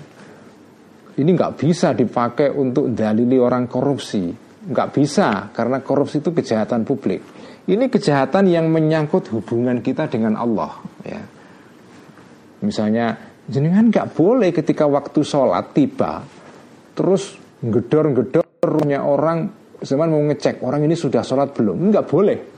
Ini 1.16 1.30
nggak 1.32 1.54
bisa 1.60 1.92
dipakai 1.92 2.52
untuk 2.52 2.96
dalili 2.96 3.36
orang 3.36 3.68
korupsi. 3.68 4.32
Nggak 4.66 4.90
bisa 4.96 5.52
karena 5.52 5.84
korupsi 5.84 6.24
itu 6.24 6.32
kejahatan 6.32 6.88
publik. 6.88 7.20
Ini 7.68 7.92
kejahatan 7.92 8.48
yang 8.48 8.72
menyangkut 8.72 9.28
hubungan 9.36 9.84
kita 9.84 10.08
dengan 10.08 10.40
Allah 10.40 10.72
ya. 11.04 11.22
Misalnya 12.64 13.20
jenengan 13.46 13.92
nggak 13.92 14.16
boleh 14.16 14.50
ketika 14.56 14.88
waktu 14.88 15.22
sholat 15.22 15.76
tiba 15.76 16.24
Terus 16.96 17.36
gedor-gedor 17.60 18.48
rumahnya 18.64 19.04
orang 19.04 19.52
Zaman 19.84 20.08
mau 20.08 20.24
ngecek 20.24 20.64
orang 20.64 20.88
ini 20.88 20.96
sudah 20.96 21.22
sholat 21.22 21.52
belum 21.52 21.92
Nggak 21.92 22.06
boleh 22.08 22.55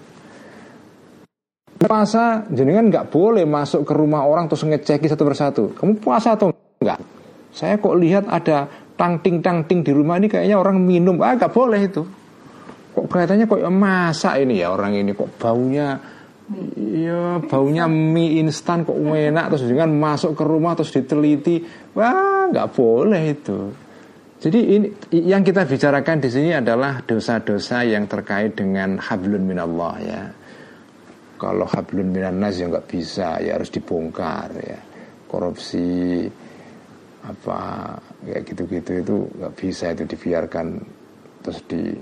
Puasa 1.77 2.41
jenengan 2.49 2.89
nggak 2.89 3.13
boleh 3.13 3.45
masuk 3.45 3.85
ke 3.85 3.93
rumah 3.93 4.25
orang 4.25 4.49
terus 4.49 4.65
ngeceki 4.65 5.05
satu 5.13 5.23
persatu. 5.23 5.63
Kamu 5.77 6.01
puasa 6.01 6.33
atau 6.33 6.49
enggak? 6.81 6.97
Saya 7.53 7.77
kok 7.77 7.93
lihat 8.01 8.25
ada 8.25 8.65
tang-ting-tang-ting 8.97 9.85
di 9.85 9.93
rumah 9.93 10.17
ini 10.17 10.25
kayaknya 10.25 10.57
orang 10.57 10.81
minum. 10.81 11.21
Ah 11.21 11.37
nggak 11.37 11.53
boleh 11.53 11.79
itu. 11.85 12.01
Kok 12.97 13.05
kelihatannya 13.05 13.45
kok 13.45 13.61
masak 13.69 14.41
ini 14.41 14.57
ya 14.57 14.73
orang 14.73 14.97
ini. 14.97 15.13
Kok 15.13 15.37
baunya 15.37 16.01
ya 16.73 17.37
baunya 17.45 17.85
mie 17.85 18.41
instan 18.41 18.81
kok 18.81 18.97
enak. 18.97 19.53
Terus 19.53 19.69
dengan 19.69 19.93
masuk 19.93 20.33
ke 20.33 20.43
rumah 20.49 20.73
terus 20.73 20.89
diteliti. 20.89 21.61
Wah 21.93 22.49
nggak 22.49 22.73
boleh 22.73 23.23
itu. 23.29 23.59
Jadi 24.37 24.59
ini 24.65 24.87
yang 25.13 25.45
kita 25.45 25.65
bicarakan 25.65 26.25
di 26.25 26.29
sini 26.29 26.57
adalah 26.57 27.05
dosa-dosa 27.05 27.85
yang 27.85 28.09
terkait 28.09 28.57
dengan 28.57 28.97
hablun 28.97 29.45
minallah 29.45 29.97
ya 30.01 30.21
kalau 31.37 31.69
hablun 31.69 32.09
minan 32.11 32.41
nas 32.41 32.57
ya 32.57 32.65
nggak 32.67 32.89
bisa 32.89 33.37
ya 33.39 33.55
harus 33.55 33.69
dibongkar 33.69 34.49
ya. 34.57 34.79
Korupsi 35.29 36.25
apa 37.27 37.59
ya 38.23 38.39
gitu-gitu 38.41 38.91
itu 39.03 39.15
nggak 39.37 39.53
bisa 39.53 39.91
itu 39.93 40.03
dibiarkan 40.07 40.67
terus 41.45 41.59
di 41.69 41.93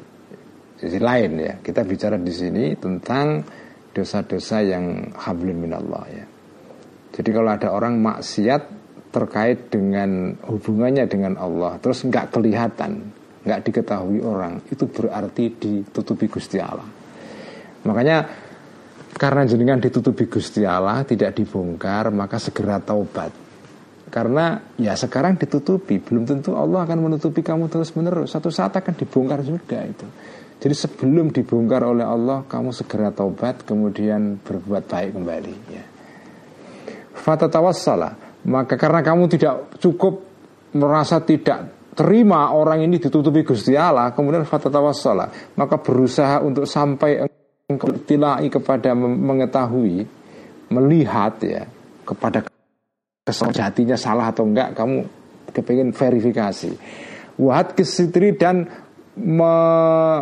sisi 0.80 1.00
lain 1.00 1.32
ya. 1.40 1.54
Kita 1.60 1.84
bicara 1.84 2.16
di 2.16 2.34
sini 2.34 2.74
tentang 2.80 3.44
dosa-dosa 3.92 4.64
yang 4.64 5.12
hablum 5.16 5.68
minallah 5.68 6.06
ya. 6.12 6.26
Jadi 7.16 7.30
kalau 7.32 7.52
ada 7.52 7.72
orang 7.72 8.00
maksiat 8.00 8.62
terkait 9.16 9.72
dengan 9.72 10.36
hubungannya 10.44 11.08
dengan 11.08 11.40
Allah 11.40 11.80
terus 11.80 12.04
nggak 12.04 12.36
kelihatan 12.36 13.16
nggak 13.46 13.62
diketahui 13.62 14.20
orang 14.26 14.58
itu 14.68 14.84
berarti 14.90 15.54
ditutupi 15.56 16.26
Gusti 16.28 16.58
Allah. 16.58 16.90
Makanya 17.86 18.26
karena 19.16 19.48
jenengan 19.48 19.80
ditutupi 19.80 20.28
Gusti 20.28 20.68
Allah 20.68 21.08
tidak 21.08 21.40
dibongkar 21.40 22.12
maka 22.12 22.36
segera 22.38 22.84
taubat 22.84 23.46
karena 24.16 24.64
ya 24.80 24.96
sekarang 24.96 25.36
ditutupi, 25.36 26.00
belum 26.00 26.24
tentu 26.24 26.56
Allah 26.56 26.88
akan 26.88 27.04
menutupi 27.10 27.44
kamu 27.44 27.68
terus 27.68 27.92
menerus. 28.00 28.32
Satu 28.32 28.48
saat 28.48 28.72
akan 28.72 28.96
dibongkar 28.96 29.44
juga 29.44 29.84
itu. 29.84 30.08
Jadi 30.56 30.72
sebelum 30.72 31.36
dibongkar 31.36 31.84
oleh 31.84 32.08
Allah, 32.08 32.48
kamu 32.48 32.72
segera 32.72 33.12
taubat, 33.12 33.68
kemudian 33.68 34.40
berbuat 34.40 34.88
baik 34.88 35.20
kembali. 35.20 35.56
Ya. 35.68 35.84
Fatatawassala, 37.12 38.40
maka 38.48 38.80
karena 38.80 39.04
kamu 39.04 39.24
tidak 39.36 39.76
cukup 39.84 40.24
merasa 40.80 41.20
tidak 41.20 41.92
terima 41.92 42.56
orang 42.56 42.88
ini 42.88 43.04
ditutupi 43.04 43.44
Gusti 43.44 43.76
Allah, 43.76 44.16
kemudian 44.16 44.48
fatatawassala, 44.48 45.60
maka 45.60 45.76
berusaha 45.84 46.40
untuk 46.40 46.64
sampai 46.64 47.20
tilai 48.06 48.46
kepada 48.46 48.94
mengetahui, 48.94 50.06
melihat 50.70 51.34
ya 51.42 51.66
kepada 52.06 52.46
kesejatinya 53.26 53.98
salah 53.98 54.30
atau 54.30 54.46
enggak 54.46 54.78
kamu 54.78 55.02
kepingin 55.50 55.90
verifikasi. 55.90 56.78
Wahat 57.42 57.74
kesitri 57.74 58.38
dan 58.38 58.70
me, 59.18 59.56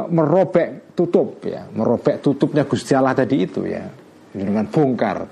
merobek 0.07 0.95
tutup 0.95 1.43
ya. 1.43 1.67
Merobek 1.67 2.23
tutupnya 2.23 2.63
Gusti 2.63 2.95
Allah 2.95 3.11
tadi 3.11 3.43
itu 3.43 3.67
ya. 3.67 3.91
Dengan 4.31 4.63
bongkar. 4.71 5.27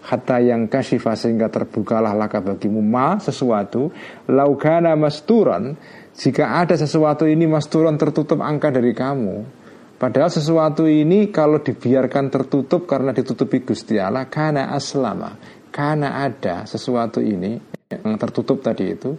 Hatta 0.00 0.40
yang 0.40 0.64
kasifah 0.64 1.12
sehingga 1.12 1.52
terbukalah 1.52 2.16
laka 2.16 2.40
bagimu 2.40 2.80
ma 2.80 3.20
sesuatu. 3.20 3.92
Laukana 4.32 4.96
masturan 4.96 5.76
jika 6.16 6.56
ada 6.64 6.72
sesuatu 6.72 7.28
ini 7.28 7.44
masturan 7.44 8.00
tertutup 8.00 8.40
angka 8.40 8.72
dari 8.72 8.96
kamu 8.96 9.59
Padahal 10.00 10.32
sesuatu 10.32 10.88
ini 10.88 11.28
kalau 11.28 11.60
dibiarkan 11.60 12.32
tertutup 12.32 12.88
karena 12.88 13.12
ditutupi 13.12 13.60
Gusti 13.60 14.00
Allah 14.00 14.32
karena 14.32 14.72
aslama. 14.72 15.36
Karena 15.68 16.24
ada 16.24 16.64
sesuatu 16.64 17.20
ini 17.20 17.60
yang 17.92 18.16
tertutup 18.16 18.64
tadi 18.64 18.96
itu 18.96 19.12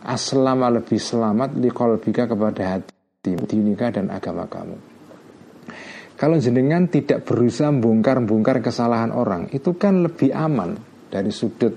aslama 0.00 0.72
lebih 0.72 0.96
selamat 0.96 1.52
di 1.52 1.68
kolbika 1.68 2.24
kepada 2.24 2.80
hati 2.80 3.36
dinika 3.44 3.92
dan 3.92 4.08
agama 4.08 4.48
kamu. 4.48 4.80
Kalau 6.16 6.36
jenengan 6.40 6.88
tidak 6.88 7.28
berusaha 7.28 7.68
bongkar-bongkar 7.68 8.64
kesalahan 8.64 9.12
orang 9.12 9.52
itu 9.52 9.76
kan 9.76 10.00
lebih 10.00 10.32
aman 10.32 10.80
dari 11.12 11.28
sudut 11.28 11.76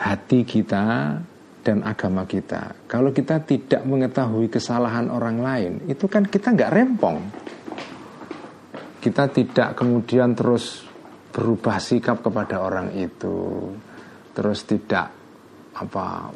hati 0.00 0.48
kita 0.48 1.20
dan 1.66 1.82
agama 1.82 2.22
kita. 2.22 2.86
Kalau 2.86 3.10
kita 3.10 3.42
tidak 3.42 3.82
mengetahui 3.82 4.46
kesalahan 4.46 5.10
orang 5.10 5.42
lain, 5.42 5.72
itu 5.90 6.06
kan 6.06 6.22
kita 6.22 6.54
nggak 6.54 6.70
rempong. 6.70 7.18
Kita 9.02 9.26
tidak 9.34 9.74
kemudian 9.74 10.38
terus 10.38 10.86
berubah 11.36 11.76
sikap 11.76 12.24
kepada 12.24 12.64
orang 12.64 12.96
itu 12.96 13.68
terus 14.32 14.64
tidak 14.64 15.12
apa 15.76 16.32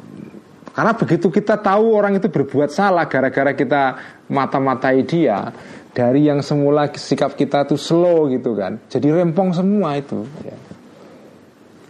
karena 0.77 0.93
begitu 0.93 1.33
kita 1.33 1.57
tahu 1.57 1.97
orang 1.97 2.21
itu 2.21 2.29
berbuat 2.29 2.69
salah 2.69 3.09
gara-gara 3.09 3.57
kita 3.57 3.97
mata-matai 4.29 5.01
dia 5.01 5.49
dari 5.89 6.29
yang 6.29 6.45
semula 6.45 6.85
sikap 6.93 7.33
kita 7.33 7.65
tuh 7.65 7.81
slow 7.81 8.29
gitu 8.29 8.53
kan 8.53 8.77
jadi 8.85 9.25
rempong 9.25 9.57
semua 9.57 9.97
itu 9.97 10.21
ya. 10.45 10.53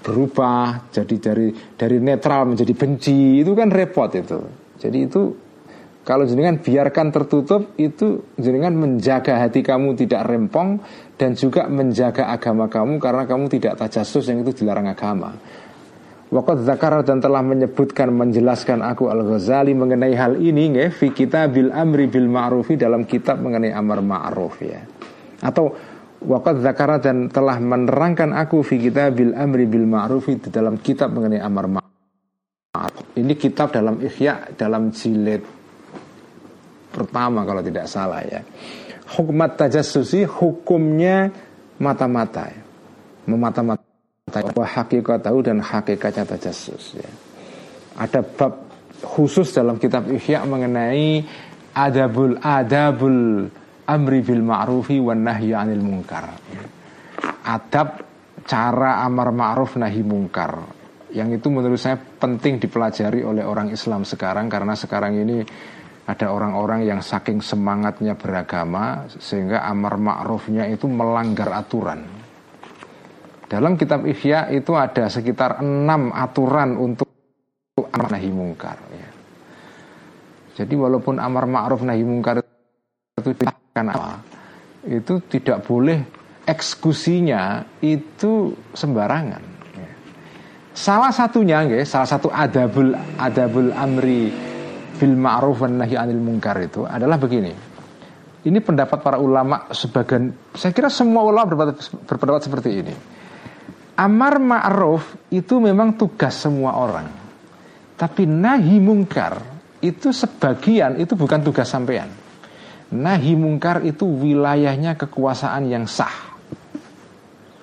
Berubah 0.02 0.89
jadi 0.89 1.16
dari 1.22 1.47
dari 1.78 1.97
netral 2.02 2.54
menjadi 2.54 2.74
benci 2.74 3.45
itu 3.45 3.52
kan 3.54 3.70
repot 3.70 4.10
itu 4.18 4.39
jadi 4.82 4.97
itu 5.06 5.22
kalau 6.02 6.26
jenengan 6.26 6.58
biarkan 6.58 7.14
tertutup 7.14 7.78
itu 7.78 8.26
jenengan 8.34 8.74
menjaga 8.74 9.38
hati 9.38 9.62
kamu 9.62 9.93
tidak 9.93 10.26
rempong 10.26 10.82
dan 11.14 11.38
juga 11.38 11.70
menjaga 11.70 12.34
agama 12.34 12.66
kamu 12.66 12.97
karena 12.97 13.30
kamu 13.30 13.45
tidak 13.54 13.78
tajasus 13.78 14.26
yang 14.26 14.41
itu 14.41 14.66
dilarang 14.66 14.89
agama. 14.89 15.38
Waqad 16.32 16.66
zakar 16.66 16.95
dan 17.06 17.22
telah 17.22 17.43
menyebutkan 17.45 18.10
menjelaskan 18.10 18.82
aku 18.82 19.14
Al-Ghazali 19.14 19.76
mengenai 19.78 20.16
hal 20.16 20.39
ini 20.41 20.74
nge, 20.74 20.86
fi 20.95 21.12
bil 21.52 21.70
amri 21.70 22.08
bil 22.08 22.26
ma'rufi 22.32 22.80
dalam 22.80 23.06
kitab 23.06 23.38
mengenai 23.43 23.70
amar 23.70 24.02
ma'ruf 24.02 24.58
ya. 24.64 24.82
Atau 25.43 25.76
waqad 26.22 26.61
zakar 26.61 27.01
dan 27.01 27.28
telah 27.34 27.57
menerangkan 27.57 28.32
aku 28.38 28.61
fi 28.61 28.78
bil 29.09 29.34
amri 29.34 29.65
bil 29.65 29.89
ma'rufi 29.89 30.38
di 30.38 30.49
dalam 30.53 30.78
kitab 30.78 31.13
mengenai 31.13 31.41
amar 31.41 31.65
ma'ruf. 31.67 33.05
Ini 33.17 33.34
kitab 33.36 33.74
dalam 33.74 33.99
Ihya 33.99 34.55
dalam 34.55 34.93
jilid 34.93 35.43
pertama 36.93 37.43
kalau 37.43 37.65
tidak 37.65 37.89
salah 37.89 38.22
ya. 38.24 38.41
Hukmat 39.11 39.59
tajassusi 39.59 40.24
hukumnya 40.24 41.28
mata-mata 41.82 42.47
ya. 42.47 42.61
Memata-mata 43.28 43.84
hakikat 44.55 45.19
tahu 45.26 45.43
dan 45.43 45.59
hakikatnya 45.59 46.24
tajassus 46.24 46.95
ya. 46.95 47.11
Ada 47.99 48.24
bab 48.24 48.72
khusus 49.03 49.51
dalam 49.51 49.76
kitab 49.82 50.07
Ihya 50.07 50.45
mengenai 50.47 51.26
adabul 51.76 52.39
adabul 52.39 53.49
amri 53.88 54.22
bil 54.22 54.44
ma'rufi 54.46 55.02
wan 55.02 55.26
nahyi 55.26 55.56
'anil 55.56 55.82
munkar. 55.82 56.26
Adab 57.42 57.88
cara 58.46 59.02
amar 59.06 59.34
ma'ruf 59.34 59.78
nahi 59.78 60.02
mungkar 60.02 60.82
yang 61.12 61.28
itu 61.32 61.52
menurut 61.52 61.76
saya 61.76 62.00
penting 62.00 62.58
dipelajari 62.58 63.20
oleh 63.24 63.44
orang 63.44 63.68
Islam 63.72 64.08
sekarang 64.08 64.48
karena 64.48 64.74
sekarang 64.80 65.20
ini 65.20 65.44
ada 66.08 66.32
orang-orang 66.32 66.88
yang 66.88 67.00
saking 67.04 67.44
semangatnya 67.44 68.16
beragama 68.16 69.06
sehingga 69.20 69.68
amar 69.68 70.00
ma'rufnya 70.00 70.66
itu 70.72 70.88
melanggar 70.88 71.52
aturan. 71.52 72.04
Dalam 73.52 73.76
kitab 73.76 74.08
Ihya 74.08 74.48
itu 74.56 74.72
ada 74.80 75.12
sekitar 75.12 75.60
enam 75.60 76.16
aturan 76.16 76.80
untuk 76.80 77.12
amar 77.92 78.08
nahi 78.16 78.32
mungkar. 78.32 78.80
Ya. 78.96 79.10
Jadi 80.64 80.74
walaupun 80.80 81.20
amar 81.20 81.44
ma'ruf 81.44 81.84
nahi 81.84 82.08
mungkar 82.08 82.40
itu 83.20 83.32
apa, 83.72 84.19
itu 84.84 85.24
tidak 85.32 85.63
boleh 85.63 86.03
eksekusinya 86.43 87.63
itu 87.80 88.51
sembarangan. 88.76 89.43
Salah 90.72 91.11
satunya, 91.11 91.63
salah 91.84 92.07
satu 92.07 92.32
adabul 92.32 92.95
adabul 93.19 93.72
amri 93.76 94.31
bil 94.95 95.15
ma'ruf 95.15 95.64
wan 95.64 95.80
nahi 95.80 95.95
anil 95.95 96.19
munkar 96.19 96.60
itu 96.64 96.84
adalah 96.88 97.15
begini. 97.15 97.52
Ini 98.41 98.57
pendapat 98.60 98.99
para 98.99 99.22
ulama 99.22 99.69
sebagian 99.69 100.52
saya 100.56 100.73
kira 100.73 100.89
semua 100.89 101.23
ulama 101.27 101.45
berpendapat, 101.48 101.84
berpendapat 102.07 102.41
seperti 102.43 102.69
ini. 102.72 102.93
Amar 103.99 104.41
ma'ruf 104.41 105.31
itu 105.31 105.60
memang 105.61 105.95
tugas 105.95 106.39
semua 106.39 106.76
orang. 106.76 107.07
Tapi 107.95 108.26
nahi 108.26 108.81
mungkar 108.81 109.38
itu 109.84 110.10
sebagian 110.10 110.98
itu 110.98 111.14
bukan 111.14 111.45
tugas 111.45 111.69
sampean. 111.69 112.20
Nahi 112.91 113.39
mungkar 113.39 113.88
itu 113.88 114.03
wilayahnya 114.03 114.99
kekuasaan 114.99 115.72
yang 115.72 115.88
sah. 115.88 116.31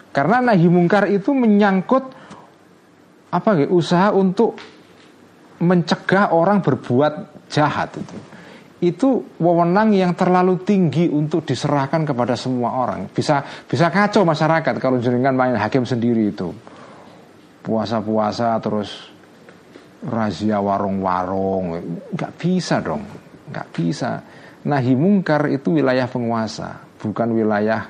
Karena 0.09 0.40
nahi 0.40 0.66
mungkar 0.72 1.05
itu 1.12 1.36
menyangkut 1.36 2.16
apa 3.28 3.50
ya, 3.60 3.68
usaha 3.68 4.09
untuk 4.16 4.56
mencegah 5.60 6.32
orang 6.32 6.64
berbuat 6.64 7.44
jahat 7.52 7.92
itu. 8.00 8.16
Itu 8.78 9.36
wewenang 9.42 9.92
yang 9.92 10.16
terlalu 10.16 10.64
tinggi 10.64 11.10
untuk 11.12 11.44
diserahkan 11.44 12.09
kepada 12.09 12.32
semua 12.38 12.78
orang. 12.78 13.10
Bisa 13.12 13.44
bisa 13.68 13.92
kacau 13.92 14.24
masyarakat 14.24 14.74
kalau 14.80 14.96
jenengan 15.02 15.36
main 15.36 15.59
hakim 15.59 15.84
sendiri 15.84 16.32
itu. 16.32 16.55
Puasa-puasa 17.60 18.56
terus 18.64 19.12
razia 20.09 20.62
warung-warung. 20.62 21.76
Nggak 22.16 22.32
bisa 22.38 22.80
dong. 22.80 23.02
Nggak 23.50 23.68
bisa 23.76 24.10
nahi 24.69 24.93
mungkar 24.93 25.49
itu 25.49 25.81
wilayah 25.81 26.05
penguasa 26.05 26.85
bukan 27.01 27.32
wilayah 27.32 27.89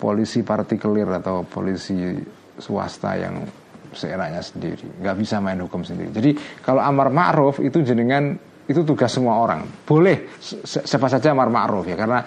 polisi 0.00 0.40
partikelir 0.40 1.10
atau 1.20 1.44
polisi 1.44 2.16
swasta 2.56 3.20
yang 3.20 3.44
seenaknya 3.92 4.40
sendiri. 4.40 4.86
Nggak 5.02 5.16
bisa 5.18 5.42
main 5.42 5.60
hukum 5.60 5.82
sendiri. 5.82 6.08
Jadi 6.14 6.30
kalau 6.62 6.80
amar 6.80 7.10
ma'ruf 7.10 7.58
itu 7.60 7.82
jenengan 7.82 8.32
itu 8.70 8.80
tugas 8.86 9.10
semua 9.10 9.42
orang. 9.42 9.66
Boleh 9.84 10.30
siapa 10.40 11.10
saja 11.10 11.34
amar 11.34 11.50
ma'ruf 11.50 11.84
ya 11.84 11.98
karena 11.98 12.22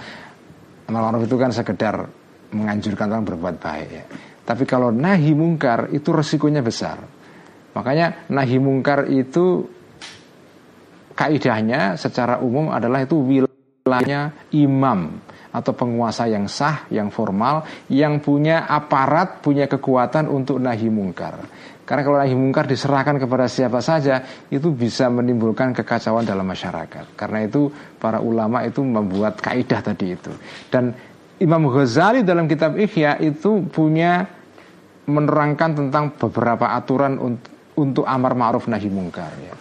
amar 0.92 1.02
ma'ruf 1.10 1.24
itu 1.26 1.36
kan 1.40 1.50
sekedar 1.56 2.04
menganjurkan 2.54 3.08
orang 3.10 3.26
berbuat 3.26 3.56
baik 3.58 3.90
ya. 3.90 4.06
Tapi 4.44 4.64
kalau 4.68 4.92
nahi 4.92 5.32
mungkar 5.32 5.90
itu 5.96 6.12
resikonya 6.12 6.60
besar. 6.60 7.00
Makanya 7.74 8.28
nahi 8.30 8.60
mungkar 8.60 9.08
itu 9.10 9.66
kaidahnya 11.16 11.96
secara 11.96 12.44
umum 12.44 12.70
adalah 12.70 13.02
itu 13.02 13.18
wilayahnya 14.02 14.50
imam 14.58 15.22
atau 15.54 15.70
penguasa 15.78 16.26
yang 16.26 16.50
sah, 16.50 16.90
yang 16.90 17.14
formal, 17.14 17.62
yang 17.86 18.18
punya 18.18 18.66
aparat, 18.66 19.46
punya 19.46 19.70
kekuatan 19.70 20.26
untuk 20.26 20.58
nahi 20.58 20.90
mungkar. 20.90 21.46
Karena 21.86 22.02
kalau 22.02 22.18
nahi 22.18 22.34
mungkar 22.34 22.66
diserahkan 22.66 23.22
kepada 23.22 23.46
siapa 23.46 23.78
saja, 23.78 24.26
itu 24.50 24.74
bisa 24.74 25.14
menimbulkan 25.14 25.78
kekacauan 25.78 26.26
dalam 26.26 26.50
masyarakat. 26.50 27.14
Karena 27.14 27.46
itu 27.46 27.70
para 28.02 28.18
ulama 28.18 28.66
itu 28.66 28.82
membuat 28.82 29.38
kaidah 29.38 29.86
tadi 29.86 30.18
itu. 30.18 30.34
Dan 30.74 30.90
Imam 31.38 31.70
Ghazali 31.70 32.26
dalam 32.26 32.50
kitab 32.50 32.74
Ihya 32.74 33.22
itu 33.22 33.62
punya 33.70 34.26
menerangkan 35.06 35.76
tentang 35.78 36.18
beberapa 36.18 36.74
aturan 36.74 37.20
untuk 37.22 37.54
untuk 37.74 38.06
amar 38.06 38.38
ma'ruf 38.38 38.70
nahi 38.70 38.90
mungkar 38.90 39.34
ya. 39.42 39.54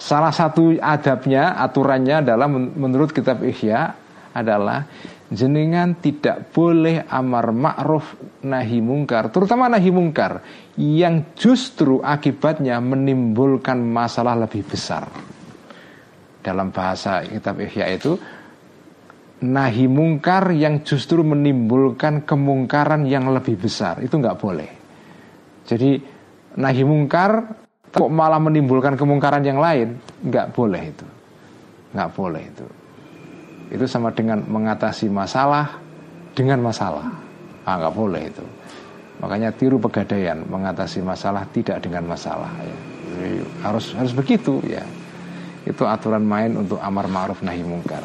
Salah 0.00 0.32
satu 0.32 0.72
adabnya, 0.80 1.60
aturannya 1.60 2.24
adalah 2.24 2.48
menurut 2.48 3.12
kitab 3.12 3.44
Ihya 3.44 3.92
adalah 4.32 4.88
jenengan 5.28 5.92
tidak 6.00 6.50
boleh 6.56 7.04
amar 7.04 7.52
ma'ruf 7.52 8.16
nahi 8.42 8.80
mungkar, 8.80 9.28
terutama 9.28 9.68
nahi 9.68 9.92
mungkar 9.92 10.40
yang 10.80 11.36
justru 11.36 12.00
akibatnya 12.00 12.80
menimbulkan 12.80 13.76
masalah 13.78 14.40
lebih 14.40 14.64
besar. 14.64 15.04
Dalam 16.40 16.72
bahasa 16.72 17.20
kitab 17.20 17.60
Ihya 17.60 17.92
itu 17.92 18.16
nahi 19.44 19.84
mungkar 19.84 20.56
yang 20.56 20.80
justru 20.80 21.20
menimbulkan 21.20 22.24
kemungkaran 22.24 23.04
yang 23.04 23.28
lebih 23.28 23.60
besar 23.60 24.00
itu 24.00 24.16
nggak 24.16 24.38
boleh. 24.40 24.70
Jadi 25.68 26.00
nahi 26.56 26.82
mungkar 26.88 27.60
kok 27.90 28.10
malah 28.10 28.38
menimbulkan 28.38 28.94
kemungkaran 28.94 29.42
yang 29.42 29.58
lain? 29.58 29.98
Nggak 30.22 30.54
boleh 30.54 30.82
itu. 30.94 31.06
Nggak 31.94 32.10
boleh 32.14 32.42
itu. 32.46 32.66
Itu 33.70 33.84
sama 33.86 34.14
dengan 34.14 34.42
mengatasi 34.46 35.10
masalah 35.10 35.78
dengan 36.34 36.62
masalah. 36.62 37.06
Ah 37.66 37.78
nggak 37.78 37.94
boleh 37.94 38.22
itu. 38.30 38.44
Makanya 39.20 39.52
tiru 39.52 39.76
pegadaian 39.76 40.42
mengatasi 40.48 41.04
masalah 41.04 41.44
tidak 41.52 41.82
dengan 41.84 42.08
masalah 42.08 42.50
ya. 42.62 42.76
Harus 43.66 43.92
harus 43.92 44.14
begitu 44.14 44.62
ya. 44.64 44.82
Itu 45.66 45.84
aturan 45.84 46.24
main 46.24 46.56
untuk 46.56 46.80
amar 46.80 47.04
ma'ruf 47.04 47.44
nahi 47.44 47.60
mungkar. 47.60 48.00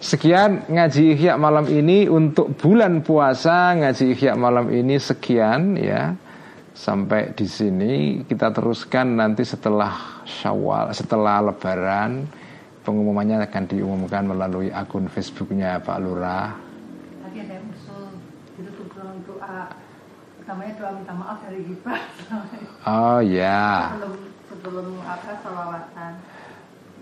Sekian 0.00 0.64
ngaji 0.70 1.12
ihya 1.18 1.36
malam 1.36 1.68
ini 1.68 2.08
untuk 2.08 2.56
bulan 2.56 3.04
puasa. 3.04 3.76
Ngaji 3.76 4.16
ihya 4.16 4.32
malam 4.32 4.70
ini 4.72 4.96
sekian 4.96 5.76
ya 5.76 6.16
sampai 6.76 7.32
di 7.32 7.48
sini 7.48 8.20
kita 8.28 8.52
teruskan 8.52 9.16
nanti 9.16 9.48
setelah 9.48 10.20
Syawal 10.28 10.92
setelah 10.92 11.40
Lebaran 11.40 12.28
pengumumannya 12.84 13.40
akan 13.48 13.64
diumumkan 13.64 14.28
melalui 14.28 14.68
akun 14.68 15.08
Facebooknya 15.08 15.80
Pak 15.80 15.98
Lurah. 16.04 16.52
Tadi 17.24 17.38
ada 17.40 17.52
yang 17.56 17.66
usul 17.72 18.12
doa 19.24 19.72
namanya 20.46 20.72
doa 20.78 20.90
minta 20.94 21.14
maaf 21.16 21.38
dari 21.48 21.64
Gibah. 21.64 22.00
Oh 22.86 23.18
ya. 23.18 23.90
Sebelum 23.90 24.12
sebelum 24.46 24.86
apa 25.02 25.32
salawatan. 25.42 26.12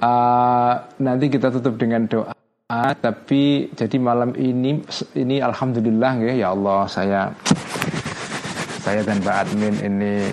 Uh, 0.00 0.74
nanti 1.02 1.26
kita 1.28 1.52
tutup 1.52 1.76
dengan 1.76 2.08
doa 2.08 2.32
tapi 2.98 3.68
jadi 3.76 3.96
malam 4.00 4.32
ini 4.34 4.80
ini 5.14 5.36
alhamdulillah 5.38 6.12
ya 6.24 6.32
ya 6.34 6.48
Allah 6.56 6.88
saya 6.88 7.30
saya 8.84 9.00
dan 9.00 9.16
Pak 9.24 9.48
Admin 9.48 9.80
ini 9.80 10.28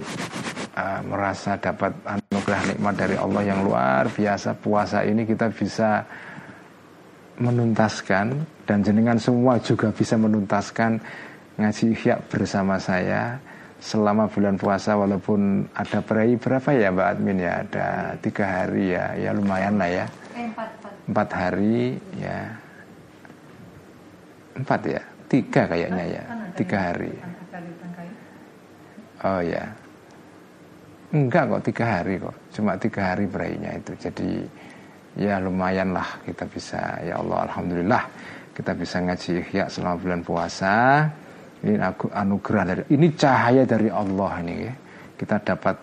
uh, 0.75 0.99
merasa 1.07 1.55
dapat 1.55 1.95
anugerah 2.03 2.75
nikmat 2.75 2.99
dari 2.99 3.15
Allah 3.15 3.43
yang 3.47 3.63
luar 3.63 4.11
biasa. 4.11 4.59
Puasa 4.59 5.07
ini 5.07 5.23
kita 5.23 5.47
bisa 5.55 6.03
menuntaskan 7.39 8.43
dan 8.67 8.83
jenengan 8.83 9.15
semua 9.15 9.55
juga 9.63 9.95
bisa 9.95 10.19
menuntaskan 10.19 10.99
ngaji 11.63 11.95
ihya 11.95 12.19
bersama 12.27 12.75
saya 12.75 13.39
selama 13.79 14.27
bulan 14.27 14.59
puasa 14.59 14.99
walaupun 14.99 15.71
ada 15.71 16.03
peraih 16.03 16.35
berapa 16.35 16.75
ya 16.75 16.91
Mbak 16.91 17.07
Admin 17.07 17.39
ya? 17.39 17.53
Ada 17.63 17.87
tiga 18.19 18.45
hari 18.51 18.91
ya. 18.91 19.15
Ya 19.15 19.31
lumayan 19.31 19.79
lah 19.79 19.87
ya. 19.87 20.05
Eh, 20.35 20.51
empat, 20.51 20.69
empat. 20.75 20.93
empat 21.07 21.29
hari 21.39 21.95
ya. 22.19 22.39
Empat 24.59 24.81
ya? 24.91 25.01
Tiga 25.31 25.71
kayaknya 25.71 26.05
ya. 26.19 26.23
Tiga 26.51 26.91
hari 26.91 27.30
Oh 29.21 29.41
ya, 29.41 29.69
enggak 31.13 31.43
kok 31.45 31.63
tiga 31.69 31.85
hari 31.85 32.17
kok, 32.17 32.35
cuma 32.57 32.73
tiga 32.81 33.13
hari 33.13 33.29
berainya 33.29 33.77
itu. 33.77 33.93
Jadi 34.01 34.29
ya 35.21 35.37
lumayan 35.37 35.93
lah 35.93 36.07
kita 36.25 36.49
bisa. 36.49 36.97
Ya 37.05 37.21
Allah, 37.21 37.45
alhamdulillah 37.45 38.03
kita 38.57 38.73
bisa 38.73 38.97
ngaji 38.97 39.31
ya 39.53 39.65
selama 39.69 39.95
bulan 40.01 40.21
puasa. 40.25 41.05
Ini 41.61 41.77
aku 41.77 42.09
anugerah 42.09 42.63
dari 42.65 42.81
ini 42.89 43.13
cahaya 43.13 43.61
dari 43.69 43.93
Allah 43.93 44.31
ini 44.41 44.55
ya. 44.65 44.73
Kita 45.13 45.37
dapat 45.37 45.77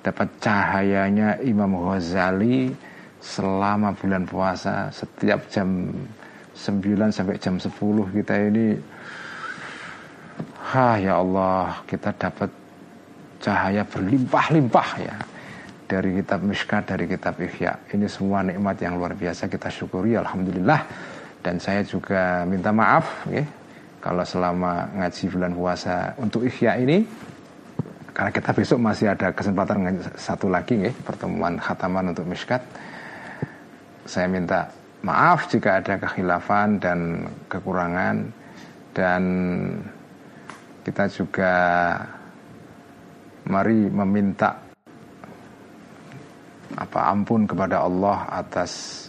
dapat 0.00 0.28
cahayanya 0.40 1.44
Imam 1.44 1.76
Ghazali 1.76 2.72
selama 3.20 3.92
bulan 3.92 4.24
puasa 4.24 4.88
setiap 4.94 5.44
jam 5.50 5.92
9 6.54 7.12
sampai 7.12 7.36
jam 7.36 7.58
10 7.58 7.68
kita 8.14 8.34
ini 8.50 8.78
Ha 10.68 11.00
ya 11.00 11.18
Allah 11.18 11.82
kita 11.88 12.14
dapat 12.14 12.50
cahaya 13.38 13.86
berlimpah-limpah 13.86 14.88
ya 15.00 15.16
dari 15.88 16.20
kitab 16.20 16.44
Mishkat, 16.44 16.84
dari 16.92 17.08
kitab 17.08 17.40
Ihya. 17.40 17.72
Ini 17.96 18.06
semua 18.06 18.44
nikmat 18.44 18.76
yang 18.84 19.00
luar 19.00 19.16
biasa 19.16 19.48
kita 19.48 19.72
syukuri 19.72 20.14
alhamdulillah. 20.20 20.84
Dan 21.40 21.56
saya 21.56 21.80
juga 21.86 22.44
minta 22.44 22.74
maaf 22.74 23.24
ya 23.30 23.40
kalau 24.02 24.26
selama 24.26 24.90
ngaji 25.00 25.24
bulan 25.32 25.52
puasa 25.56 26.12
untuk 26.20 26.44
Ihya 26.44 26.76
ini 26.76 27.02
karena 28.12 28.34
kita 28.34 28.50
besok 28.50 28.78
masih 28.82 29.14
ada 29.14 29.30
kesempatan 29.30 30.02
satu 30.18 30.50
lagi 30.50 30.90
ya 30.90 30.92
pertemuan 31.06 31.56
khataman 31.56 32.12
untuk 32.12 32.26
Mishkat. 32.26 32.60
Saya 34.04 34.26
minta 34.26 34.68
maaf 35.06 35.46
jika 35.46 35.78
ada 35.78 35.94
kekhilafan 35.96 36.82
dan 36.82 37.30
kekurangan 37.46 38.16
dan 38.92 39.22
kita 40.82 41.06
juga 41.06 41.54
mari 43.48 43.88
meminta 43.88 44.52
apa 46.78 47.00
ampun 47.10 47.48
kepada 47.48 47.82
Allah 47.82 48.28
atas 48.28 49.04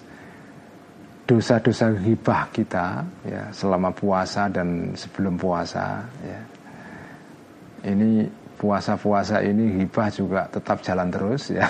dosa-dosa 1.28 1.94
hibah 2.02 2.50
kita 2.50 3.06
ya 3.28 3.52
selama 3.54 3.94
puasa 3.94 4.50
dan 4.50 4.96
sebelum 4.96 5.38
puasa 5.38 6.02
ya. 6.26 6.42
Ini 7.80 8.28
puasa-puasa 8.60 9.40
ini 9.46 9.80
hibah 9.80 10.10
juga 10.12 10.50
tetap 10.50 10.82
jalan 10.82 11.08
terus 11.14 11.54
ya. 11.54 11.68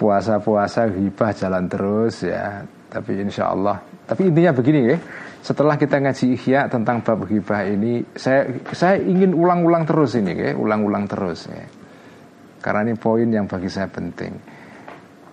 Puasa-puasa 0.00 0.86
hibah 0.86 1.32
jalan 1.34 1.64
terus 1.66 2.22
ya. 2.22 2.62
Tapi 2.90 3.26
insya 3.26 3.50
Allah. 3.50 3.80
Tapi 4.06 4.30
intinya 4.30 4.54
begini 4.54 4.80
ya 4.94 4.98
setelah 5.40 5.80
kita 5.80 5.96
ngaji 5.96 6.36
ihya 6.36 6.68
tentang 6.68 7.00
bab 7.00 7.24
hibah 7.24 7.64
ini 7.64 8.04
saya 8.12 8.44
saya 8.76 9.00
ingin 9.00 9.32
ulang-ulang 9.32 9.88
terus 9.88 10.12
ini 10.20 10.36
ya. 10.36 10.52
Ulang-ulang 10.52 11.08
terus 11.08 11.48
ya. 11.48 11.64
Karena 12.60 12.92
ini 12.92 12.94
poin 13.00 13.24
yang 13.24 13.48
bagi 13.48 13.72
saya 13.72 13.88
penting. 13.88 14.36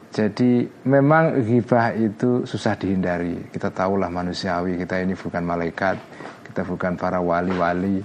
Jadi 0.07 0.63
memang 0.87 1.43
hibah 1.43 1.91
itu 1.99 2.47
susah 2.47 2.79
dihindari. 2.79 3.51
Kita 3.51 3.67
tahulah 3.67 4.07
manusiawi 4.07 4.79
kita 4.79 5.03
ini 5.03 5.13
bukan 5.13 5.43
malaikat 5.43 5.99
kita 6.47 6.63
bukan 6.63 6.95
para 6.95 7.19
wali-wali 7.19 7.99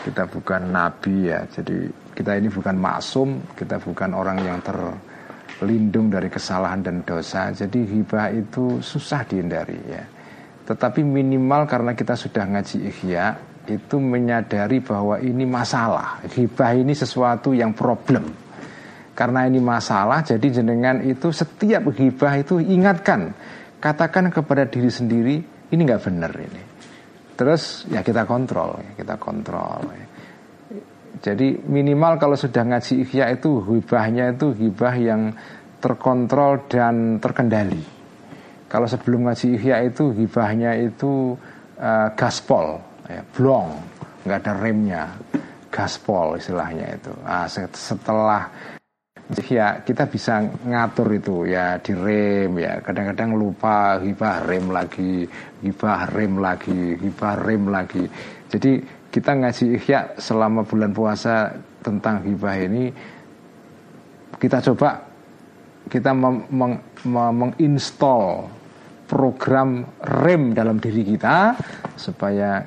kita 0.00 0.24
bukan 0.24 0.72
nabi 0.72 1.28
ya. 1.28 1.44
Jadi 1.44 1.92
kita 2.16 2.40
ini 2.40 2.48
bukan 2.48 2.74
maksum 2.80 3.52
kita 3.52 3.76
bukan 3.76 4.16
orang 4.16 4.40
yang 4.40 4.58
terlindung 4.64 6.08
dari 6.08 6.32
kesalahan 6.32 6.80
dan 6.80 7.04
dosa. 7.04 7.52
Jadi 7.52 7.84
hibah 7.84 8.32
itu 8.32 8.80
susah 8.80 9.28
dihindari 9.28 9.76
ya 9.92 10.17
tetapi 10.68 11.00
minimal 11.00 11.64
karena 11.64 11.96
kita 11.96 12.12
sudah 12.12 12.44
ngaji 12.44 12.92
ihya 12.92 13.40
itu 13.72 13.96
menyadari 13.96 14.84
bahwa 14.84 15.16
ini 15.16 15.48
masalah. 15.48 16.20
Hibah 16.28 16.76
ini 16.76 16.92
sesuatu 16.92 17.56
yang 17.56 17.72
problem. 17.72 18.28
Karena 19.16 19.48
ini 19.48 19.64
masalah, 19.64 20.20
jadi 20.20 20.60
jenengan 20.60 21.00
itu 21.02 21.32
setiap 21.32 21.88
hibah 21.90 22.38
itu 22.38 22.60
ingatkan, 22.60 23.32
katakan 23.80 24.30
kepada 24.30 24.68
diri 24.68 24.92
sendiri, 24.92 25.36
ini 25.72 25.80
nggak 25.82 26.02
benar 26.04 26.32
ini. 26.36 26.62
Terus 27.34 27.88
ya 27.88 28.04
kita 28.04 28.28
kontrol, 28.28 28.78
kita 28.94 29.18
kontrol. 29.18 29.88
Jadi 31.18 31.64
minimal 31.66 32.20
kalau 32.20 32.38
sudah 32.38 32.62
ngaji 32.62 33.08
ihya 33.08 33.34
itu 33.34 33.58
hibahnya 33.58 34.38
itu 34.38 34.54
hibah 34.54 34.94
yang 35.00 35.34
terkontrol 35.82 36.68
dan 36.70 37.18
terkendali. 37.18 37.97
Kalau 38.68 38.84
sebelum 38.84 39.24
ngaji 39.24 39.56
ihya 39.56 39.80
itu 39.88 40.12
hibahnya 40.12 40.76
itu 40.76 41.32
uh, 41.80 42.08
gaspol, 42.12 42.76
ya, 43.08 43.24
blong, 43.32 43.72
nggak 44.28 44.38
ada 44.44 44.52
remnya. 44.60 45.04
gaspol 45.68 46.40
istilahnya 46.40 46.96
itu. 46.96 47.12
Nah, 47.28 47.44
setelah 47.76 48.48
ya 49.52 49.84
kita 49.84 50.08
bisa 50.08 50.40
ngatur 50.64 51.12
itu. 51.12 51.44
Ya 51.44 51.76
di 51.76 51.92
rem 51.92 52.56
ya. 52.56 52.80
Kadang-kadang 52.80 53.36
lupa 53.36 54.00
hibah 54.00 54.48
rem 54.48 54.72
lagi 54.72 55.28
hibah 55.60 56.08
rem 56.08 56.40
lagi 56.40 56.96
hibah 56.96 57.36
rem 57.44 57.68
lagi. 57.68 58.08
Jadi 58.48 58.80
kita 59.12 59.36
ngaji 59.36 59.76
ihya 59.76 60.16
selama 60.16 60.64
bulan 60.64 60.96
puasa 60.96 61.52
tentang 61.84 62.24
hibah 62.24 62.56
ini 62.58 62.88
kita 64.40 64.64
coba 64.72 65.04
kita 65.88 66.12
menginstall 67.04 68.48
program 69.08 69.88
rem 70.04 70.52
dalam 70.52 70.76
diri 70.76 71.00
kita 71.00 71.56
supaya 71.96 72.60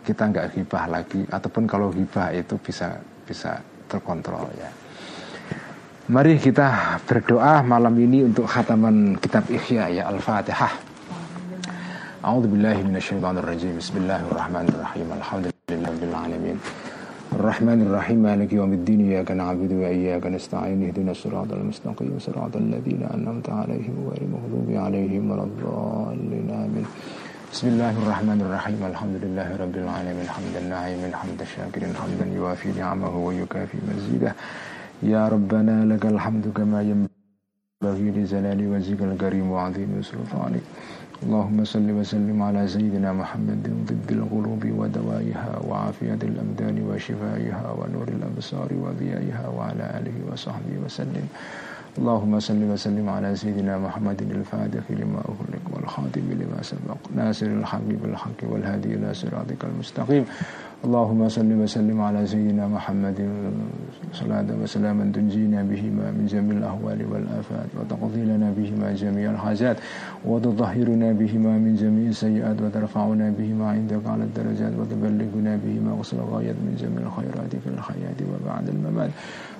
kita 0.00 0.32
nggak 0.32 0.56
hibah 0.56 0.84
lagi 0.88 1.20
ataupun 1.28 1.68
kalau 1.68 1.92
hibah 1.92 2.32
itu 2.32 2.56
bisa 2.56 2.96
bisa 3.28 3.60
terkontrol 3.86 4.48
ya. 4.56 4.72
Mari 6.04 6.36
kita 6.36 7.00
berdoa 7.08 7.64
malam 7.64 7.96
ini 7.96 8.28
untuk 8.28 8.44
khataman 8.44 9.16
kitab 9.20 9.48
Ihya 9.48 9.88
ya 9.88 10.04
Al-Fatihah. 10.12 10.72
A'udzu 12.20 12.48
billahi. 12.48 12.84
Bismillahirrahmanirrahim. 12.92 15.08
Alhamdulillahirabbil. 15.16 16.93
الرحمن 17.34 17.82
الرحيم 17.86 18.18
مالك 18.22 18.52
يوم 18.52 18.72
الدين 18.72 19.00
إياك 19.10 19.30
نعبد 19.30 19.72
وإياك 19.72 20.24
نستعين 20.26 20.78
اهدنا 20.86 21.10
الصراط 21.10 21.50
المستقيم 21.52 22.14
صراط 22.18 22.54
الذين 22.56 23.02
أنعمت 23.14 23.50
عليهم 23.50 23.94
غير 24.08 24.22
المغضوب 24.26 24.68
عليهم 24.84 25.30
ولا 25.30 25.42
الضالين 25.50 26.48
آمين. 26.64 26.86
بسم 27.52 27.66
الله 27.68 27.94
الرحمن 28.02 28.38
الرحيم 28.46 28.80
الحمد 28.92 29.16
لله 29.24 29.48
رب 29.62 29.76
العالمين 29.82 30.28
حمدا 30.34 30.60
نعيما 30.74 31.08
حمد 31.20 31.40
الشاكر 31.46 31.82
حمدا 32.00 32.26
يوافي 32.38 32.68
نعمه 32.78 33.14
ويكافي 33.26 33.78
مزيده. 33.88 34.32
يا 35.02 35.22
ربنا 35.34 35.76
لك 35.90 36.04
الحمد 36.06 36.44
كما 36.58 36.80
ينبغي 36.90 38.08
لجلال 38.16 38.60
وجهك 38.72 39.00
الكريم 39.10 39.46
وعظيم 39.50 39.90
سلطانك. 40.10 40.64
اللهم 41.22 41.64
صل 41.64 41.90
وسلم 41.90 42.42
على 42.42 42.68
سيدنا 42.68 43.12
محمد 43.12 43.86
ضد 43.86 44.12
القلوب 44.12 44.62
ودوائها 44.78 45.58
وعافية 45.68 46.18
الأبدان 46.22 46.82
وشفائها 46.90 47.70
ونور 47.78 48.08
الأبصار 48.08 48.68
وضيائها 48.74 49.48
وعلى 49.48 49.84
آله 50.00 50.16
وصحبه 50.32 50.74
وسلم. 50.84 51.28
اللهم 51.98 52.40
صل 52.40 52.58
وسلم 52.58 53.08
على 53.08 53.36
سيدنا 53.36 53.78
محمد 53.78 54.22
الفاتح 54.22 54.82
لما 54.90 55.18
أغلق 55.30 55.64
والخاتم 55.70 56.26
لما 56.30 56.62
سبق 56.62 56.98
ناصر 57.16 57.46
الحق 57.46 57.86
بالحق 58.02 58.40
والهادي 58.42 58.94
إلى 58.94 59.14
صراطك 59.14 59.64
المستقيم. 59.64 60.24
اللهم 60.84 61.28
صل 61.28 61.52
وسلم 61.52 62.00
على 62.00 62.26
سيدنا 62.26 62.68
محمد 62.68 63.18
صلاة 64.12 64.46
وسلاما 64.62 65.04
تنجينا 65.14 65.62
بهما 65.62 66.10
من 66.10 66.26
جميع 66.26 66.56
الأهوال 66.58 67.00
والآفات 67.12 67.70
وتقضي 67.78 68.22
لنا 68.24 68.52
بهما 68.58 68.92
جميع 68.92 69.30
الحاجات 69.30 69.76
وتطهرنا 70.24 71.12
بهما 71.12 71.52
من 71.58 71.72
جميع 71.76 72.08
السيئات 72.10 72.62
وترفعنا 72.62 73.32
بهما 73.38 73.66
عندك 73.70 74.04
على 74.06 74.24
الدرجات 74.24 74.72
وتبلغنا 74.78 75.52
بهما 75.64 75.92
وصل 75.92 76.16
الغايات 76.16 76.56
من 76.66 76.74
جميع 76.76 77.06
الخيرات 77.06 77.52
في 77.64 77.68
الحياة 77.70 78.18
وبعد 78.28 78.68
الممات. 78.68 79.10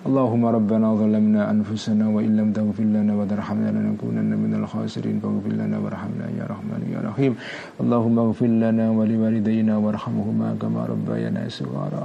اللهم 0.04 0.44
ربنا 0.46 0.94
ظلمنا 0.94 1.50
أنفسنا 1.50 2.08
وإن 2.12 2.36
لم 2.36 2.52
تغفر 2.52 2.84
لنا 2.84 3.12
وترحمنا 3.16 3.70
لنكونن 3.72 4.30
من 4.36 4.52
الخاسرين 4.54 5.16
فاغفر 5.24 5.52
لنا 5.56 5.78
وارحمنا 5.80 6.26
يا 6.36 6.44
رحمن 6.44 6.80
يا 6.92 7.00
رحيم. 7.08 7.32
اللهم 7.80 8.16
اغفر 8.18 8.46
لنا 8.46 8.90
ولوالدينا 8.90 9.74
وارحمهما 9.76 10.48
كما 10.60 10.80
ربيانا 10.92 11.48
صغارا. 11.48 12.04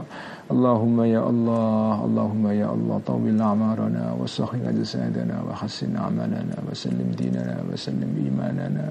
اللهم 0.52 0.98
يا 1.02 1.22
الله 1.30 1.96
اللهم 2.08 2.46
يا 2.48 2.68
الله 2.72 2.98
طول 3.04 3.42
أعمارنا 3.42 4.04
وسخر 4.20 4.64
أجسادنا 4.64 5.36
وحسن 5.52 5.92
أعمالنا 5.96 6.56
وسلم 6.72 7.08
ديننا 7.20 7.68
وسلم 7.68 8.12
إيماننا. 8.16 8.88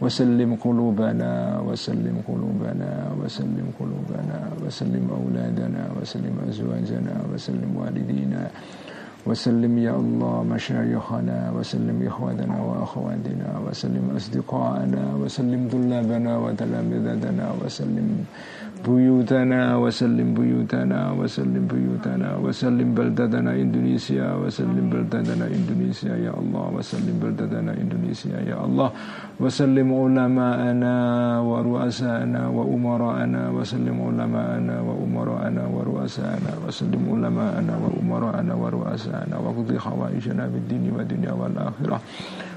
وسلم 0.00 0.50
قلوبنا 0.60 1.60
وسلم 1.66 2.16
قلوبنا 2.28 2.90
وسلم 3.20 3.66
قلوبنا 3.80 4.38
وسلم 4.66 5.04
أولادنا 5.10 5.82
وسلم 6.00 6.34
أزواجنا 6.48 7.14
وسلم 7.32 7.70
والدينا 7.76 8.42
وسلم 9.26 9.78
يا 9.78 9.94
الله 9.96 10.42
مشايخنا 10.54 11.38
وسلم 11.56 11.96
إخواننا 12.06 12.56
وأخواتنا 12.62 13.48
وسلم 13.66 14.04
أصدقائنا 14.16 15.02
وسلم 15.20 15.60
طلابنا 15.72 16.32
وتلامذتنا 16.38 17.46
وسلم 17.64 18.08
بيوتنا 18.81 19.77
وسلم 19.77 20.33
بيوتنا 20.33 21.01
وسلم 21.13 21.63
بيوتنا 21.69 22.29
وسلم 22.41 22.89
بلدتنا 22.97 23.51
إندونيسيا 23.53 24.33
وسلم 24.41 24.89
بلدتنا 24.89 25.45
إندونيسيا 25.47 26.15
يا 26.17 26.33
الله 26.33 26.65
وسلم 26.81 27.15
بلدتنا 27.21 27.71
إندونيسيا 27.77 28.39
يا 28.49 28.57
الله 28.65 28.89
وسلم 29.39 29.87
علماءنا 29.93 30.93
ورؤساءنا 31.45 32.41
وأمراءنا 32.47 33.41
وسلم 33.49 33.97
علماءنا 34.01 34.75
وأمراءنا 34.81 35.63
ورؤساءنا 35.75 36.51
وسلم 36.67 37.01
علماءنا 37.13 37.73
وأمراءنا 37.83 38.53
ورؤساءنا 38.53 39.35
وقضي 39.37 39.77
حوائجنا 39.79 40.43
بالدين 40.47 40.83
والدنيا 40.97 41.31
والآخرة 41.31 41.97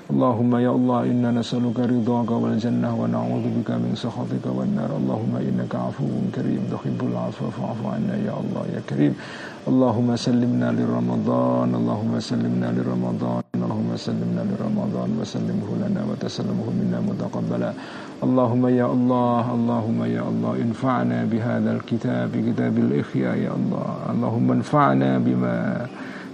اللهم 0.09 0.55
يا 0.55 0.71
الله 0.73 0.99
إنا 1.13 1.29
نسألك 1.31 1.77
رضاك 1.79 2.31
والجنة 2.31 2.89
ونعوذ 3.01 3.45
بك 3.61 3.69
من 3.77 3.93
سخطك 3.93 4.45
والنار. 4.57 4.89
اللهم 4.97 5.33
إنك 5.37 5.69
عفو 5.75 6.33
كريم 6.35 6.61
تحب 6.73 6.99
العفو 7.09 7.45
فاعف 7.53 7.79
عنا 7.93 8.15
يا 8.25 8.33
الله 8.41 8.63
يا 8.73 8.81
كريم. 8.89 9.13
اللهم 9.69 10.09
سلمنا 10.15 10.67
لرمضان 10.79 11.69
اللهم 11.79 12.13
سلمنا 12.19 12.67
لرمضان 12.77 13.43
اللهم 13.53 13.89
سلمنا 13.97 14.41
لرمضان 14.49 15.09
وسلمه 15.21 15.69
لنا 15.83 16.01
وتسلمه 16.09 16.67
منا 16.79 16.99
متقبلا. 17.09 17.71
اللهم 18.25 18.63
يا 18.67 18.87
الله 18.89 19.45
اللهم 19.57 19.99
يا 20.17 20.23
الله 20.31 20.53
انفعنا 20.67 21.19
بهذا 21.31 21.71
الكتاب 21.77 22.29
كتاب 22.47 22.75
الإخياء 22.77 23.35
يا 23.45 23.53
الله. 23.59 23.89
اللهم 24.13 24.47
انفعنا 24.57 25.09
بما 25.25 25.57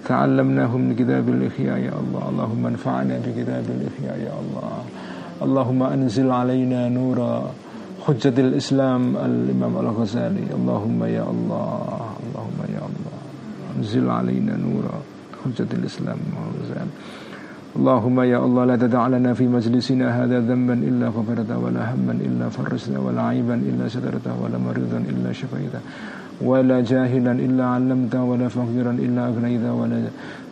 تعلمناه 0.06 0.78
من 0.78 0.96
كتاب 0.96 1.30
الإخياء 1.30 1.78
يا 1.78 1.94
الله. 2.02 2.24
اللهم 2.30 2.66
انفعنا 2.66 3.16
بكتاب 3.26 3.66
الإخياء 3.78 4.18
يا 4.28 4.34
الله. 4.44 4.78
اللهم 5.42 5.82
أنزل 5.84 6.32
علينا 6.32 6.90
نور 6.90 7.20
حجة 8.06 8.38
الإسلام. 8.38 9.18
الإمام 9.18 9.74
الغزالي 9.78 10.46
اللهم 10.58 11.00
يا 11.04 11.26
الله 11.34 12.00
اللهم 12.26 12.60
يا 12.76 12.84
الله. 12.90 13.18
أنزل 13.78 14.06
علينا 14.10 14.54
نور 14.58 14.86
حجة 15.46 15.70
الإسلام. 15.74 16.20
الغزالي 16.56 16.94
اللهم 17.76 18.18
يا 18.22 18.40
الله 18.40 18.64
لا 18.66 18.76
تدع 18.76 19.08
لنا 19.08 19.34
في 19.34 19.48
مجلسنا 19.48 20.24
هذا 20.24 20.40
ذنبا 20.40 20.74
إلا 20.74 21.08
غفرته 21.12 21.58
ولا 21.60 21.84
هما 21.92 22.14
إلا 22.28 22.50
فرجته 22.50 23.00
ولا 23.00 23.22
عيبا 23.22 23.56
إلا 23.56 23.92
سترته 23.92 24.32
ولا 24.42 24.58
مريضا 24.58 25.04
إلا 25.12 25.30
شفيته. 25.36 25.82
ولا 26.42 26.82
جاهلا 26.82 27.32
إلا 27.32 27.66
علمته 27.66 28.24
ولا 28.24 28.48
فقيرا 28.48 28.92
إلا 28.92 29.28
أغنيته 29.28 29.74
ولا 29.74 29.98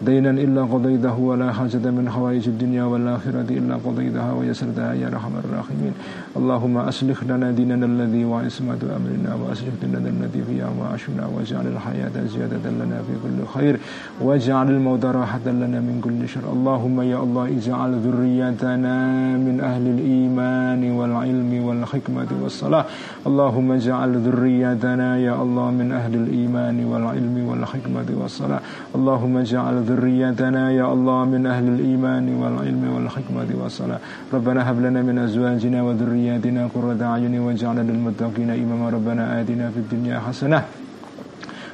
دينا 0.02 0.30
إلا 0.30 0.62
قضيته 0.62 1.20
ولا 1.20 1.52
حاجة 1.52 1.92
من 1.92 2.10
حوائج 2.10 2.48
الدنيا 2.48 2.84
والآخرة 2.84 3.46
إلا 3.50 3.76
قضيتها 3.76 4.34
ويسرتها 4.34 4.94
يا 4.94 5.10
رحم 5.14 5.32
الراحمين. 5.44 5.94
اللهم 6.38 6.78
أصلح 6.78 7.24
لنا 7.24 7.52
ديننا 7.52 7.86
الذي 7.86 8.26
وعصمة 8.26 8.82
أمرنا 8.98 9.32
وأصلح 9.36 9.74
ديننا 9.82 10.10
الذي 10.10 10.42
فيها 10.50 10.70
معاشنا 10.80 11.24
واجعل 11.36 11.68
الحياة 11.68 12.16
زيادة 12.26 12.70
لنا 12.70 12.98
في 13.08 13.14
كل 13.24 13.60
خير 13.60 13.80
واجعل 14.22 14.70
الموت 14.70 15.06
راحة 15.06 15.46
لنا 15.46 15.80
من 15.80 16.02
كل 16.04 16.30
شر. 16.30 16.46
اللهم 16.54 17.02
يا 17.02 17.24
الله 17.24 17.46
اجعل 17.48 17.92
ذريتنا 17.96 18.98
من 19.38 19.60
أهل 19.62 19.88
الإيمان 19.88 20.92
والعلم 20.92 21.52
والحكمة 21.66 22.28
والصلاة 22.42 22.86
اللهم 23.28 23.72
اجعل 23.72 24.12
ذريتنا 24.18 25.18
يا 25.18 25.42
الله 25.42 25.72
من 25.72 25.92
أهل 25.92 26.14
الإيمان 26.16 26.86
والعلم 26.86 27.46
والحكمة 27.50 28.10
والصلاة 28.22 28.62
اللهم 28.96 29.38
اجعل 29.38 29.76
ذريتنا 29.94 30.72
يا 30.72 30.86
الله 30.94 31.26
من 31.26 31.46
أهل 31.46 31.66
الإيمان 31.68 32.26
والعلم 32.36 32.84
والحكمة 32.96 33.50
والصلاة. 33.62 34.00
ربنا 34.34 34.72
هب 34.72 34.78
لنا 34.82 35.02
من 35.02 35.18
أزواجنا 35.18 35.80
وذرياتنا 35.84 36.62
قرة 36.76 37.02
أعين 37.02 37.40
واجعلنا 37.40 37.82
للمتقين 37.82 38.50
إماما. 38.50 38.90
ربنا 38.90 39.42
آتنا 39.42 39.70
في 39.70 39.80
الدنيا 39.86 40.20
حسنة 40.20 40.60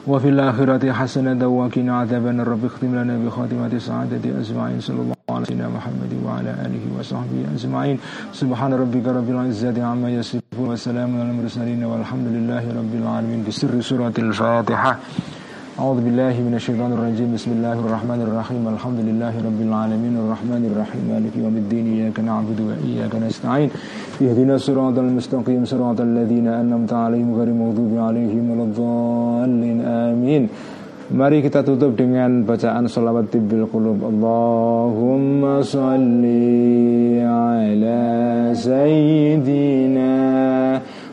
وفي 0.08 0.30
الآخرة 0.30 0.92
حسنة. 0.92 1.48
وقنا 1.48 1.94
عذاب 2.00 2.26
الرب 2.28 2.66
اختم 2.66 2.92
لنا 2.96 3.16
بخاتمة 3.26 3.74
سعادة 3.78 4.24
أجمعين. 4.42 4.80
صلى 4.80 5.02
الله 5.02 5.16
على 5.30 5.46
سيدنا 5.46 5.68
محمد 5.70 6.12
وعلى 6.26 6.52
آله 6.66 6.84
وصحبه 7.00 7.40
أجمعين. 7.56 7.98
سبحان 8.34 8.72
ربك 8.74 9.06
رب 9.08 9.30
العزة 9.30 9.78
عما 9.84 10.10
يصفون. 10.10 10.42
وسلام 10.60 11.12
على 11.20 11.30
المرسلين 11.32 11.84
والحمد 11.84 12.28
لله 12.36 12.64
رب 12.80 12.94
العالمين. 13.02 13.40
بسر 13.48 13.82
سورة 13.82 14.16
الفاتحة. 14.20 14.92
أعوذ 15.81 15.99
بالله 16.07 16.35
من 16.47 16.55
الشيطان 16.55 16.91
الرجيم 16.97 17.29
بسم 17.35 17.51
الله 17.59 17.77
الرحمن 17.85 18.21
الرحيم 18.27 18.63
الحمد 18.75 19.01
لله 19.09 19.35
رب 19.49 19.61
العالمين 19.69 20.15
الرحمن 20.23 20.63
الرحيم 20.71 21.03
مالك 21.13 21.35
يوم 21.45 21.57
الدين 21.63 21.87
إياك 21.95 22.19
نعبد 22.29 22.59
وإياك 22.69 23.15
نستعين 23.27 23.71
اهدنا 24.23 24.55
الصراط 24.55 24.97
المستقيم 25.07 25.63
صراط 25.73 25.99
الذين 26.01 26.47
أنعمت 26.63 26.93
عليهم 27.05 27.29
غير 27.39 27.49
المغضوب 27.55 27.93
عليهم 28.07 28.45
ولا 28.51 28.65
الضالين 28.69 29.79
آمين 30.11 30.45
Mari 31.05 31.45
kita 31.45 31.61
tutup 31.61 32.01
dengan 32.01 32.49
bacaan 32.49 32.89
salawat 32.89 33.29
tibbil 33.29 33.69
qulub. 33.69 34.09
Allahumma 34.09 35.61
salli 35.61 37.21
ala 37.21 38.57
sayyidina 38.57 40.11